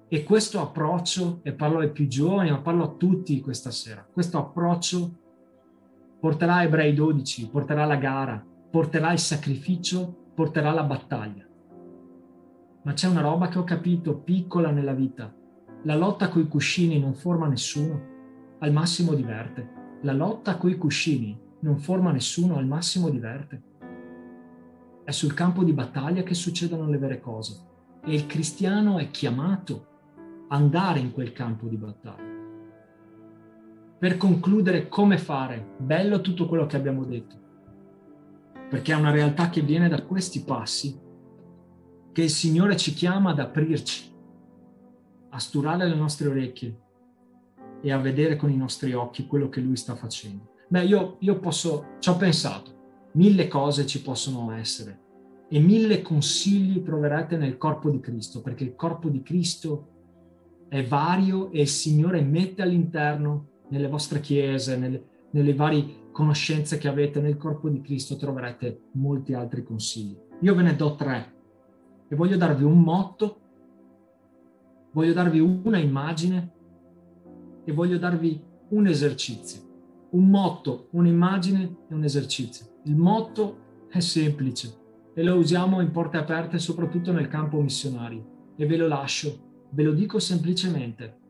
E 0.09 0.23
questo 0.25 0.61
approccio, 0.61 1.41
e 1.43 1.55
parlo 1.55 1.79
ai 1.79 1.91
più 1.91 2.07
giovani, 2.07 2.51
ma 2.51 2.61
parlo 2.61 2.85
a 2.85 2.95
tutti 2.99 3.41
questa 3.41 3.71
sera, 3.71 4.07
questo 4.13 4.37
approccio 4.37 5.21
porterà 6.21 6.63
Ebrei 6.63 6.93
12, 6.93 7.49
porterà 7.49 7.87
la 7.87 7.97
gara, 7.97 8.45
porterà 8.71 9.11
il 9.13 9.19
sacrificio, 9.19 10.33
porterà 10.35 10.71
la 10.71 10.85
battaglia. 10.85 11.47
Ma 12.83 12.93
c'è 12.93 13.09
una 13.09 13.23
roba 13.23 13.49
che 13.49 13.59
ho 13.59 13.65
capito 13.65 14.19
piccola 14.19 14.71
nella 14.71 14.93
vita. 14.93 15.35
La 15.85 15.97
lotta 15.97 16.29
coi 16.29 16.47
cuscini 16.47 17.01
non 17.01 17.15
forma 17.15 17.47
nessuno, 17.49 18.57
al 18.59 18.71
massimo 18.71 19.15
diverte. 19.15 19.84
La 20.05 20.13
lotta 20.13 20.59
coi 20.59 20.77
cuscini 20.77 21.35
non 21.61 21.79
forma 21.79 22.13
nessuno, 22.13 22.59
al 22.59 22.67
massimo 22.67 23.09
diverte. 23.09 23.63
È 25.03 25.11
sul 25.11 25.33
campo 25.33 25.65
di 25.65 25.73
battaglia 25.73 26.23
che 26.23 26.35
succedono 26.35 26.91
le 26.91 26.99
vere 26.99 27.21
cose. 27.21 27.59
E 28.05 28.15
il 28.15 28.27
cristiano 28.27 28.99
è 28.99 29.11
chiamato 29.11 29.87
andare 30.49 30.99
in 30.99 31.11
quel 31.11 31.33
campo 31.33 31.69
di 31.69 31.79
battaglia. 31.79 32.33
Per 33.99 34.17
concludere 34.19 34.89
come 34.89 35.17
fare, 35.17 35.75
bello 35.79 36.21
tutto 36.21 36.47
quello 36.47 36.67
che 36.67 36.77
abbiamo 36.77 37.07
detto, 37.07 37.37
perché 38.69 38.93
è 38.93 38.97
una 38.97 39.11
realtà 39.11 39.49
che 39.49 39.63
viene 39.63 39.89
da 39.89 40.03
questi 40.03 40.45
passi, 40.45 41.01
che 42.13 42.23
il 42.23 42.29
Signore 42.29 42.77
ci 42.77 42.93
chiama 42.93 43.31
ad 43.31 43.39
aprirci, 43.39 44.15
a 45.31 45.39
sturare 45.39 45.89
le 45.89 45.95
nostre 45.95 46.29
orecchie 46.29 46.83
e 47.85 47.93
a 47.93 47.99
vedere 47.99 48.37
con 48.37 48.51
i 48.51 48.57
nostri 48.57 48.95
occhi 48.95 49.27
quello 49.27 49.51
che 49.51 49.61
Lui 49.61 49.77
sta 49.77 49.95
facendo. 49.95 50.53
Beh, 50.69 50.85
io, 50.85 51.17
io 51.21 51.39
posso, 51.39 51.97
ci 51.99 52.09
ho 52.09 52.17
pensato, 52.17 53.11
mille 53.13 53.47
cose 53.47 53.85
ci 53.87 54.01
possono 54.01 54.51
essere 54.53 55.03
e 55.49 55.59
mille 55.61 56.01
consigli 56.01 56.83
troverete 56.83 57.37
nel 57.37 57.59
corpo 57.59 57.91
di 57.91 58.01
Cristo, 58.01 58.41
perché 58.41 58.65
il 58.65 58.75
corpo 58.75 59.11
di 59.11 59.23
Cristo 59.23 59.89
è 60.69 60.83
vario 60.83 61.51
e 61.51 61.61
il 61.61 61.69
Signore 61.69 62.23
mette 62.23 62.63
all'interno, 62.63 63.49
nelle 63.69 63.89
vostre 63.89 64.21
chiese, 64.21 64.79
nelle, 64.79 65.05
nelle 65.33 65.55
varie 65.55 66.09
conoscenze 66.11 66.79
che 66.79 66.89
avete 66.89 67.21
nel 67.21 67.37
corpo 67.37 67.69
di 67.69 67.83
Cristo 67.83 68.17
troverete 68.17 68.85
molti 68.93 69.35
altri 69.35 69.63
consigli. 69.63 70.17
Io 70.41 70.55
ve 70.55 70.63
ne 70.63 70.75
do 70.75 70.95
tre 70.95 71.33
e 72.09 72.17
voglio 72.17 72.39
darvi 72.39 72.65
un 72.65 72.81
motto, 72.81 73.41
voglio 74.93 75.13
darvi 75.13 75.41
una 75.41 75.79
immagine 75.79 76.54
e 77.65 77.73
voglio 77.73 77.99
darvi 77.99 78.41
un 78.69 78.87
esercizio. 78.87 79.63
Un 80.11 80.29
motto, 80.29 80.89
un'immagine 80.93 81.77
e 81.89 81.95
un 81.95 82.05
esercizio. 82.05 82.81
Il 82.85 82.97
motto 82.97 83.87
è 83.89 84.01
semplice 84.01 84.83
e 85.15 85.23
lo 85.23 85.37
usiamo 85.37 85.81
in 85.81 85.91
porte 85.91 86.17
aperte 86.17 86.59
soprattutto 86.59 87.13
nel 87.13 87.29
campo 87.29 87.61
missionario 87.61 88.53
e 88.57 88.67
ve 88.67 88.77
lo 88.77 88.87
lascio, 88.87 89.67
ve 89.71 89.83
lo 89.83 89.93
dico 89.93 90.19
semplicemente 90.19 91.23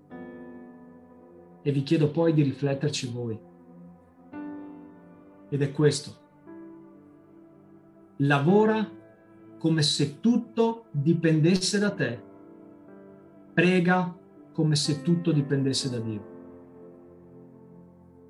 e 1.63 1.73
vi 1.73 1.83
chiedo 1.83 2.11
poi 2.11 2.35
di 2.35 2.43
rifletterci 2.43 3.11
voi. 3.11 3.39
Ed 5.49 5.63
è 5.63 5.73
questo. 5.73 6.23
Lavora 8.19 8.87
come 9.59 9.83
se 9.83 10.21
tutto 10.21 10.87
dipendesse 10.91 11.79
da 11.79 11.91
te. 11.91 12.23
Prega 13.55 14.15
come 14.55 14.77
se 14.77 15.03
tutto 15.03 15.33
dipendesse 15.33 15.91
da 15.91 15.99
Dio. 15.99 16.33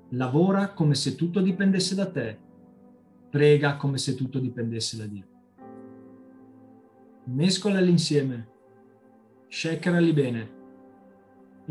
Lavora 0.09 0.69
come 0.73 0.95
se 0.95 1.13
tutto 1.13 1.39
dipendesse 1.39 1.93
da 1.93 2.09
te. 2.09 2.39
Prega 3.29 3.75
come 3.77 3.99
se 3.99 4.15
tutto 4.15 4.39
dipendesse 4.39 4.97
da 4.97 5.05
Dio. 5.05 5.25
Mescolali 7.25 7.91
insieme, 7.91 8.47
shakerali 9.47 10.13
bene 10.13 10.49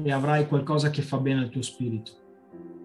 e 0.00 0.12
avrai 0.12 0.46
qualcosa 0.46 0.90
che 0.90 1.02
fa 1.02 1.18
bene 1.18 1.40
al 1.40 1.48
tuo 1.48 1.62
spirito. 1.62 2.12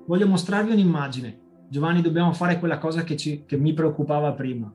Voglio 0.07 0.27
mostrarvi 0.27 0.71
un'immagine. 0.71 1.39
Giovanni, 1.67 2.01
dobbiamo 2.01 2.33
fare 2.33 2.57
quella 2.57 2.79
cosa 2.79 3.03
che, 3.03 3.15
ci, 3.15 3.45
che 3.45 3.57
mi 3.57 3.73
preoccupava 3.73 4.33
prima. 4.33 4.73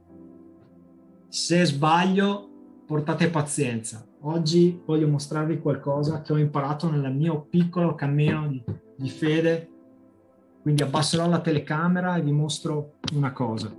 Se 1.26 1.64
sbaglio, 1.64 2.48
portate 2.86 3.30
pazienza. 3.30 4.06
Oggi 4.26 4.80
voglio 4.86 5.06
mostrarvi 5.06 5.58
qualcosa 5.60 6.22
che 6.22 6.32
ho 6.32 6.38
imparato 6.38 6.90
nel 6.90 7.14
mio 7.14 7.42
piccolo 7.42 7.94
cammino 7.94 8.48
di, 8.48 8.64
di 8.96 9.10
fede. 9.10 9.68
Quindi 10.62 10.82
abbasserò 10.82 11.28
la 11.28 11.42
telecamera 11.42 12.16
e 12.16 12.22
vi 12.22 12.32
mostro 12.32 12.94
una 13.12 13.32
cosa. 13.32 13.70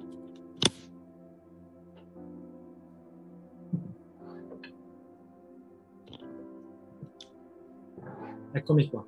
Eccomi 8.51 8.87
qua. 8.87 9.03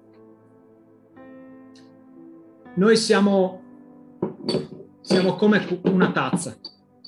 Noi 2.73 2.97
siamo, 2.97 3.61
siamo 5.01 5.35
come 5.35 5.81
una 5.83 6.11
tazza, 6.11 6.57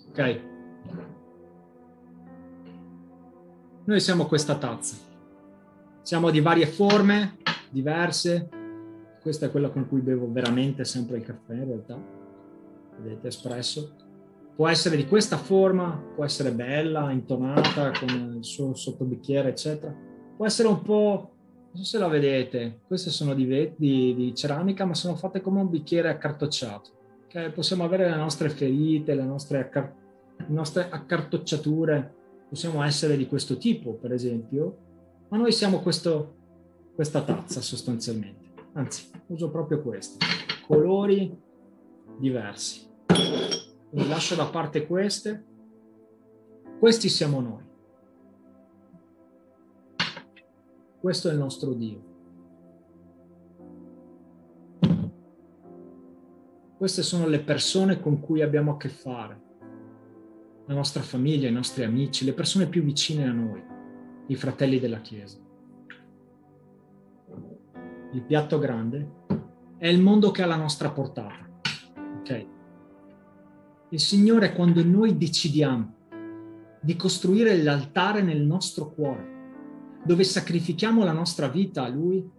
ok? 0.10 0.49
Noi 3.90 4.02
siamo 4.02 4.28
questa 4.28 4.56
tazza. 4.56 4.98
Siamo 6.04 6.30
di 6.30 6.42
varie 6.42 6.68
forme, 6.68 7.38
diverse. 7.72 8.48
Questa 9.20 9.48
è 9.48 9.50
quella 9.50 9.70
con 9.70 9.88
cui 9.88 10.00
bevo 10.02 10.32
veramente 10.32 10.86
sempre 10.86 11.18
il 11.18 11.24
caffè, 11.24 11.56
in 11.56 11.66
realtà. 11.66 12.00
Vedete, 13.00 13.30
espresso. 13.30 13.96
Può 14.56 14.68
essere 14.68 14.96
di 14.96 15.08
questa 15.08 15.38
forma, 15.38 16.00
può 16.14 16.24
essere 16.24 16.52
bella, 16.52 17.10
intonata, 17.10 17.92
con 18.00 18.36
il 18.38 18.44
suo 18.46 18.76
sottobicchiere, 18.76 19.50
eccetera. 19.50 19.92
Può 20.38 20.46
essere 20.46 20.68
un 20.68 20.84
po' 20.84 21.32
non 21.72 21.84
so 21.84 21.84
se 21.84 21.98
la 21.98 22.08
vedete, 22.08 22.82
queste 22.86 23.10
sono 23.10 23.34
di, 23.34 23.74
di, 23.76 24.14
di 24.14 24.36
ceramica, 24.36 24.86
ma 24.86 24.94
sono 24.94 25.16
fatte 25.16 25.42
come 25.42 25.62
un 25.62 25.70
bicchiere 25.70 26.10
accartocciato. 26.10 26.92
Okay? 27.26 27.52
Possiamo 27.52 27.86
avere 27.86 28.08
le 28.08 28.18
nostre 28.18 28.50
ferite, 28.50 29.16
le 29.16 29.24
nostre, 29.24 29.58
accar- 29.58 29.94
le 30.38 30.46
nostre 30.48 30.90
accartocciature, 30.92 32.18
possiamo 32.50 32.84
essere 32.84 33.16
di 33.16 33.28
questo 33.28 33.58
tipo, 33.58 33.93
per 33.93 34.12
esempio, 34.12 34.88
ma 35.30 35.38
noi 35.38 35.52
siamo 35.52 35.80
questo, 35.82 36.36
questa 36.95 37.22
tazza 37.22 37.62
sostanzialmente. 37.62 38.47
Anzi, 38.74 39.10
uso 39.28 39.52
proprio 39.52 39.82
questa, 39.82 40.26
colori 40.66 41.32
diversi. 42.18 42.88
Quindi 43.89 44.10
lascio 44.10 44.36
da 44.36 44.47
parte 44.47 44.88
queste. 44.88 45.45
Questi 46.80 47.08
siamo 47.10 47.39
noi. 47.39 47.68
Questo 51.00 51.30
è 51.30 51.32
il 51.32 51.38
nostro 51.38 51.74
Dio. 51.74 52.08
Queste 56.78 57.04
sono 57.04 57.28
le 57.28 57.41
persone 57.41 58.00
con 58.00 58.20
cui 58.20 58.41
abbiamo 58.41 58.72
a 58.72 58.78
che 58.78 58.89
fare, 58.89 59.41
la 60.70 60.76
nostra 60.76 61.02
famiglia, 61.02 61.50
i 61.50 61.52
nostri 61.52 61.84
amici, 61.84 62.24
le 62.24 62.34
persone 62.34 62.68
più 62.68 62.84
vicine 62.84 63.28
a 63.28 63.32
noi, 63.32 63.60
i 64.28 64.36
fratelli 64.36 64.80
della 64.80 65.02
Chiesa. 65.02 65.40
Il 68.12 68.22
piatto 68.22 68.60
grande 68.60 69.10
è 69.78 69.88
il 69.88 70.00
mondo 70.00 70.30
che 70.30 70.44
ha 70.44 70.46
la 70.46 70.56
nostra 70.56 70.92
portata. 70.92 71.50
Ok? 72.20 72.46
Il 73.90 74.00
Signore 74.00 74.54
quando 74.54 74.84
noi 74.84 75.18
decidiamo 75.18 75.96
di 76.82 76.96
costruire 76.96 77.64
l'altare 77.64 78.22
nel 78.22 78.42
nostro 78.42 78.92
cuore 78.94 79.38
dove 80.06 80.24
sacrifichiamo 80.24 81.04
la 81.04 81.12
nostra 81.14 81.48
vita 81.48 81.84
a 81.84 81.90
Lui 81.90 82.30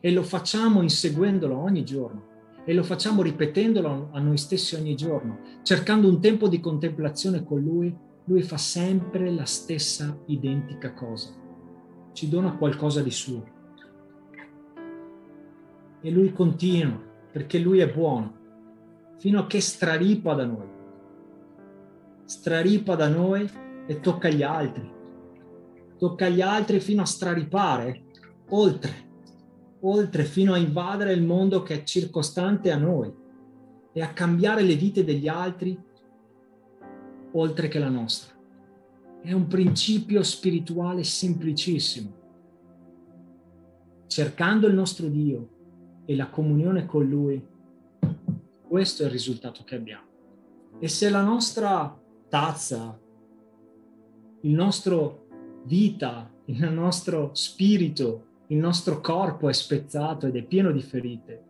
e 0.00 0.10
lo 0.10 0.24
facciamo 0.24 0.82
inseguendolo 0.82 1.56
ogni 1.56 1.84
giorno 1.84 2.25
e 2.66 2.74
lo 2.74 2.82
facciamo 2.82 3.22
ripetendolo 3.22 4.10
a 4.12 4.20
noi 4.20 4.36
stessi 4.36 4.74
ogni 4.74 4.94
giorno, 4.94 5.38
cercando 5.62 6.08
un 6.08 6.20
tempo 6.20 6.48
di 6.48 6.60
contemplazione 6.60 7.44
con 7.44 7.62
Lui, 7.62 7.96
Lui 8.24 8.42
fa 8.42 8.58
sempre 8.58 9.30
la 9.30 9.44
stessa 9.44 10.18
identica 10.26 10.92
cosa. 10.92 11.30
Ci 12.12 12.28
dona 12.28 12.56
qualcosa 12.56 13.00
di 13.02 13.10
suo. 13.10 13.44
E 16.02 16.10
Lui 16.10 16.32
continua, 16.32 17.00
perché 17.32 17.58
Lui 17.58 17.78
è 17.78 17.90
buono, 17.90 18.34
fino 19.16 19.40
a 19.40 19.46
che 19.46 19.60
straripa 19.60 20.34
da 20.34 20.44
noi. 20.44 20.68
Straripa 22.24 22.94
da 22.96 23.08
noi 23.08 23.48
e 23.86 24.00
tocca 24.00 24.28
agli 24.28 24.42
altri 24.42 24.94
tocca 25.98 26.26
agli 26.26 26.40
altri 26.40 26.80
fino 26.80 27.02
a 27.02 27.06
straripare, 27.06 28.04
oltre, 28.50 29.05
oltre 29.88 30.24
fino 30.24 30.52
a 30.52 30.58
invadere 30.58 31.12
il 31.12 31.22
mondo 31.22 31.62
che 31.62 31.74
è 31.74 31.82
circostante 31.84 32.70
a 32.70 32.76
noi 32.76 33.12
e 33.92 34.02
a 34.02 34.12
cambiare 34.12 34.62
le 34.62 34.74
vite 34.74 35.04
degli 35.04 35.28
altri 35.28 35.78
oltre 37.32 37.68
che 37.68 37.78
la 37.78 37.88
nostra. 37.88 38.34
È 39.22 39.32
un 39.32 39.46
principio 39.46 40.22
spirituale 40.22 41.04
semplicissimo. 41.04 42.14
Cercando 44.06 44.66
il 44.66 44.74
nostro 44.74 45.08
Dio 45.08 45.48
e 46.04 46.16
la 46.16 46.28
comunione 46.28 46.86
con 46.86 47.08
Lui, 47.08 47.44
questo 48.66 49.02
è 49.02 49.06
il 49.06 49.12
risultato 49.12 49.62
che 49.64 49.74
abbiamo. 49.74 50.04
E 50.78 50.88
se 50.88 51.08
la 51.10 51.22
nostra 51.22 51.98
tazza, 52.28 52.98
il 54.40 54.52
nostro 54.52 55.26
vita, 55.64 56.30
il 56.46 56.70
nostro 56.70 57.30
spirito, 57.32 58.25
il 58.48 58.58
nostro 58.58 59.00
corpo 59.00 59.48
è 59.48 59.52
spezzato 59.52 60.26
ed 60.26 60.36
è 60.36 60.42
pieno 60.42 60.70
di 60.70 60.82
ferite 60.82 61.42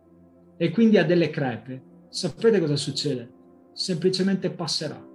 e 0.57 0.71
quindi 0.71 0.97
ha 0.97 1.05
delle 1.05 1.29
crepe, 1.29 1.81
sapete 2.09 2.59
cosa 2.59 2.75
succede? 2.75 3.31
Semplicemente 3.73 4.49
passerà. 4.49 5.05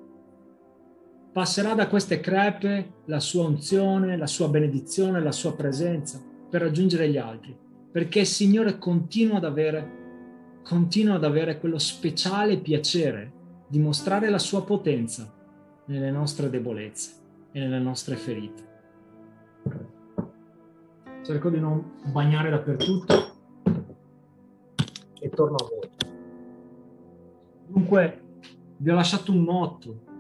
Passerà 1.33 1.75
da 1.75 1.89
queste 1.89 2.21
crepe 2.21 2.93
la 3.07 3.19
sua 3.19 3.47
unzione, 3.47 4.17
la 4.17 4.29
sua 4.29 4.49
benedizione, 4.49 5.21
la 5.21 5.33
sua 5.33 5.57
presenza 5.57 6.23
per 6.49 6.61
raggiungere 6.61 7.09
gli 7.09 7.17
altri, 7.17 7.57
perché 7.91 8.21
il 8.21 8.27
Signore 8.27 8.79
continua 8.79 9.39
ad 9.39 9.45
avere, 9.45 10.61
continua 10.63 11.17
ad 11.17 11.25
avere 11.25 11.59
quello 11.59 11.79
speciale 11.79 12.59
piacere 12.59 13.33
di 13.67 13.81
mostrare 13.81 14.29
la 14.29 14.39
sua 14.39 14.63
potenza 14.63 15.33
nelle 15.87 16.11
nostre 16.11 16.49
debolezze 16.49 17.13
e 17.51 17.59
nelle 17.59 17.81
nostre 17.81 18.15
ferite 18.15 18.72
cerco 21.23 21.51
di 21.51 21.61
non 21.61 21.99
bagnare 22.11 22.51
dappertutto 22.51 23.15
e 25.21 25.29
torno 25.31 25.57
a 25.57 25.69
voi. 25.69 25.91
Dunque, 27.69 28.21
vi 28.79 28.91
ho 28.91 28.95
lasciato 28.95 29.33
un 29.33 29.43
motto 29.43 30.11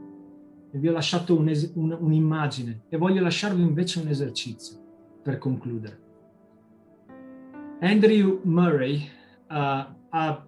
e 0.71 0.79
vi 0.79 0.89
ho 0.89 0.93
lasciato 0.93 1.37
un 1.37 1.49
es- 1.49 1.73
un, 1.75 1.97
un'immagine 1.99 2.83
e 2.89 2.97
voglio 2.97 3.21
lasciarvi 3.21 3.61
invece 3.61 4.01
un 4.01 4.09
esercizio 4.09 4.79
per 5.23 5.39
concludere. 5.39 6.01
Andrew 7.81 8.41
Murray 8.45 9.09
uh, 9.49 9.85
ha 10.09 10.47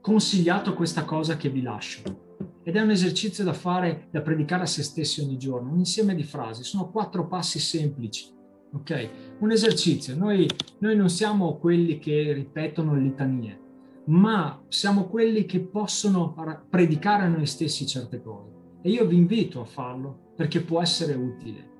consigliato 0.00 0.74
questa 0.74 1.04
cosa 1.04 1.36
che 1.36 1.48
vi 1.48 1.62
lascio 1.62 2.24
ed 2.62 2.76
è 2.76 2.80
un 2.80 2.90
esercizio 2.90 3.42
da 3.42 3.52
fare, 3.52 4.06
da 4.10 4.20
predicare 4.20 4.62
a 4.62 4.66
se 4.66 4.84
stessi 4.84 5.20
ogni 5.20 5.36
giorno, 5.36 5.72
un 5.72 5.78
insieme 5.78 6.14
di 6.14 6.22
frasi, 6.22 6.62
sono 6.62 6.90
quattro 6.90 7.26
passi 7.26 7.58
semplici 7.58 8.34
Ok, 8.76 9.08
un 9.38 9.50
esercizio. 9.50 10.14
Noi, 10.14 10.46
noi 10.80 10.94
non 10.96 11.08
siamo 11.08 11.56
quelli 11.56 11.98
che 11.98 12.34
ripetono 12.34 12.94
litanie, 12.94 13.58
ma 14.04 14.62
siamo 14.68 15.06
quelli 15.06 15.46
che 15.46 15.60
possono 15.60 16.34
predicare 16.68 17.24
a 17.24 17.28
noi 17.28 17.46
stessi 17.46 17.86
certe 17.86 18.20
cose. 18.20 18.50
E 18.82 18.90
io 18.90 19.06
vi 19.06 19.16
invito 19.16 19.62
a 19.62 19.64
farlo 19.64 20.32
perché 20.36 20.60
può 20.60 20.82
essere 20.82 21.14
utile. 21.14 21.70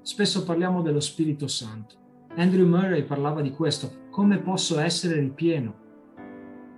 Spesso 0.00 0.44
parliamo 0.44 0.80
dello 0.80 1.00
Spirito 1.00 1.46
Santo. 1.46 1.96
Andrew 2.36 2.66
Murray 2.66 3.04
parlava 3.04 3.42
di 3.42 3.50
questo, 3.50 4.08
come 4.10 4.38
posso 4.38 4.78
essere 4.78 5.20
ripieno 5.20 5.74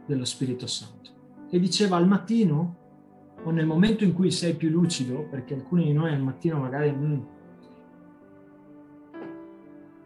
dello 0.06 0.24
Spirito 0.24 0.66
Santo. 0.66 1.10
E 1.48 1.60
diceva 1.60 1.96
al 1.96 2.08
mattino 2.08 2.78
o 3.44 3.50
nel 3.52 3.64
momento 3.64 4.02
in 4.02 4.12
cui 4.12 4.32
sei 4.32 4.54
più 4.54 4.70
lucido, 4.70 5.24
perché 5.30 5.54
alcuni 5.54 5.84
di 5.84 5.92
noi 5.92 6.12
al 6.12 6.20
mattino 6.20 6.58
magari 6.58 6.90
mm, 6.90 7.20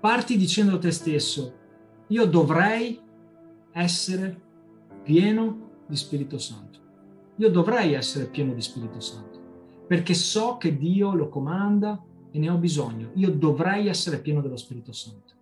parti 0.01 0.37
dicendo 0.37 0.77
a 0.77 0.79
te 0.79 0.91
stesso, 0.91 1.55
io 2.09 2.25
dovrei 2.25 3.01
essere 3.73 4.41
pieno 5.03 5.69
di 5.87 5.97
Spirito 5.97 6.39
Santo. 6.39 6.79
Io 7.37 7.51
dovrei 7.51 7.93
essere 7.95 8.27
pieno 8.27 8.53
di 8.53 8.61
Spirito 8.61 9.01
Santo, 9.01 9.39
perché 9.87 10.15
so 10.15 10.57
che 10.57 10.77
Dio 10.77 11.15
lo 11.15 11.29
comanda 11.29 12.03
e 12.31 12.39
ne 12.39 12.51
ho 12.51 12.57
bisogno. 12.57 13.11
Io 13.15 13.31
dovrei 13.31 13.89
essere 13.89 14.19
pieno 14.19 14.41
dello 14.41 14.57
Spirito 14.57 14.93
Santo. 14.93 15.35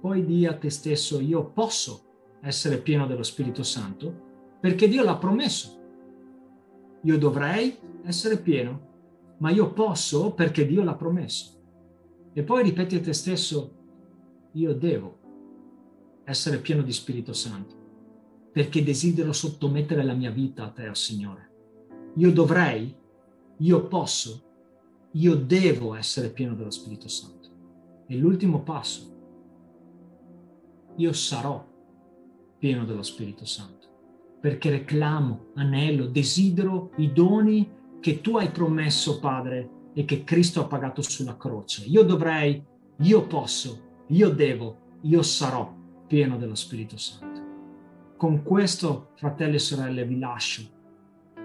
Poi 0.00 0.24
di 0.24 0.46
a 0.46 0.56
te 0.56 0.70
stesso, 0.70 1.20
io 1.20 1.44
posso 1.50 2.04
essere 2.40 2.78
pieno 2.78 3.06
dello 3.06 3.24
Spirito 3.24 3.62
Santo 3.62 4.26
perché 4.60 4.88
Dio 4.88 5.02
l'ha 5.02 5.16
promesso. 5.16 5.76
Io 7.02 7.18
dovrei 7.18 7.76
essere 8.04 8.38
pieno, 8.38 8.86
ma 9.38 9.50
io 9.50 9.72
posso 9.72 10.32
perché 10.32 10.66
Dio 10.66 10.82
l'ha 10.82 10.94
promesso. 10.94 11.57
E 12.38 12.44
poi 12.44 12.62
ripeti 12.62 12.94
a 12.94 13.00
te 13.00 13.12
stesso, 13.14 13.72
io 14.52 14.72
devo 14.72 15.18
essere 16.22 16.58
pieno 16.58 16.82
di 16.82 16.92
Spirito 16.92 17.32
Santo, 17.32 17.74
perché 18.52 18.84
desidero 18.84 19.32
sottomettere 19.32 20.04
la 20.04 20.14
mia 20.14 20.30
vita 20.30 20.62
a 20.62 20.68
te, 20.68 20.88
oh 20.88 20.94
Signore. 20.94 21.50
Io 22.14 22.32
dovrei, 22.32 22.94
io 23.56 23.88
posso, 23.88 24.44
io 25.14 25.34
devo 25.34 25.96
essere 25.96 26.30
pieno 26.30 26.54
dello 26.54 26.70
Spirito 26.70 27.08
Santo. 27.08 27.48
E 28.06 28.16
l'ultimo 28.16 28.62
passo, 28.62 29.16
io 30.94 31.12
sarò 31.12 31.66
pieno 32.56 32.84
dello 32.84 33.02
Spirito 33.02 33.46
Santo 33.46 33.86
perché 34.40 34.70
reclamo, 34.70 35.46
anello, 35.54 36.06
desidero 36.06 36.92
i 36.98 37.12
doni 37.12 37.68
che 37.98 38.20
tu 38.20 38.36
hai 38.36 38.52
promesso, 38.52 39.18
Padre, 39.18 39.77
e 39.98 40.04
che 40.04 40.22
Cristo 40.22 40.60
ha 40.60 40.66
pagato 40.66 41.02
sulla 41.02 41.36
croce. 41.36 41.84
Io 41.86 42.04
dovrei, 42.04 42.64
io 42.98 43.26
posso, 43.26 44.04
io 44.06 44.28
devo, 44.28 44.98
io 45.00 45.22
sarò 45.22 45.74
pieno 46.06 46.36
dello 46.36 46.54
Spirito 46.54 46.96
Santo. 46.96 47.40
Con 48.16 48.44
questo, 48.44 49.10
fratelli 49.16 49.56
e 49.56 49.58
sorelle, 49.58 50.06
vi 50.06 50.20
lascio, 50.20 50.62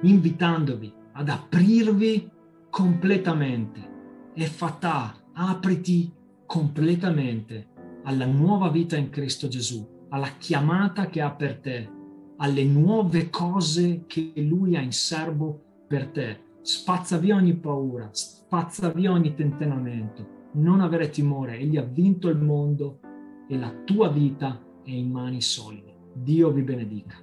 invitandovi 0.03 0.93
ad 1.13 1.29
aprirvi 1.29 2.29
completamente. 2.69 3.89
E 4.35 4.45
fatà, 4.45 5.15
apriti 5.33 6.13
completamente 6.45 7.69
alla 8.03 8.27
nuova 8.27 8.69
vita 8.69 8.95
in 8.97 9.09
Cristo 9.09 9.47
Gesù, 9.47 10.05
alla 10.09 10.29
chiamata 10.37 11.07
che 11.07 11.21
ha 11.21 11.31
per 11.31 11.57
te 11.57 11.89
alle 12.37 12.65
nuove 12.65 13.29
cose 13.29 14.03
che 14.05 14.31
lui 14.35 14.75
ha 14.75 14.81
in 14.81 14.91
serbo 14.91 15.85
per 15.87 16.07
te. 16.09 16.41
Spazza 16.65 17.17
via 17.17 17.35
ogni 17.35 17.55
paura, 17.55 18.07
spazza 18.13 18.89
via 18.89 19.11
ogni 19.11 19.33
tentennamento. 19.33 20.49
Non 20.53 20.79
avere 20.79 21.09
timore, 21.09 21.57
egli 21.57 21.75
ha 21.75 21.81
vinto 21.81 22.29
il 22.29 22.37
mondo 22.37 22.99
e 23.49 23.57
la 23.57 23.69
tua 23.83 24.07
vita 24.07 24.63
è 24.81 24.89
in 24.89 25.11
mani 25.11 25.41
solide. 25.41 25.93
Dio 26.13 26.51
vi 26.51 26.61
benedica. 26.61 27.17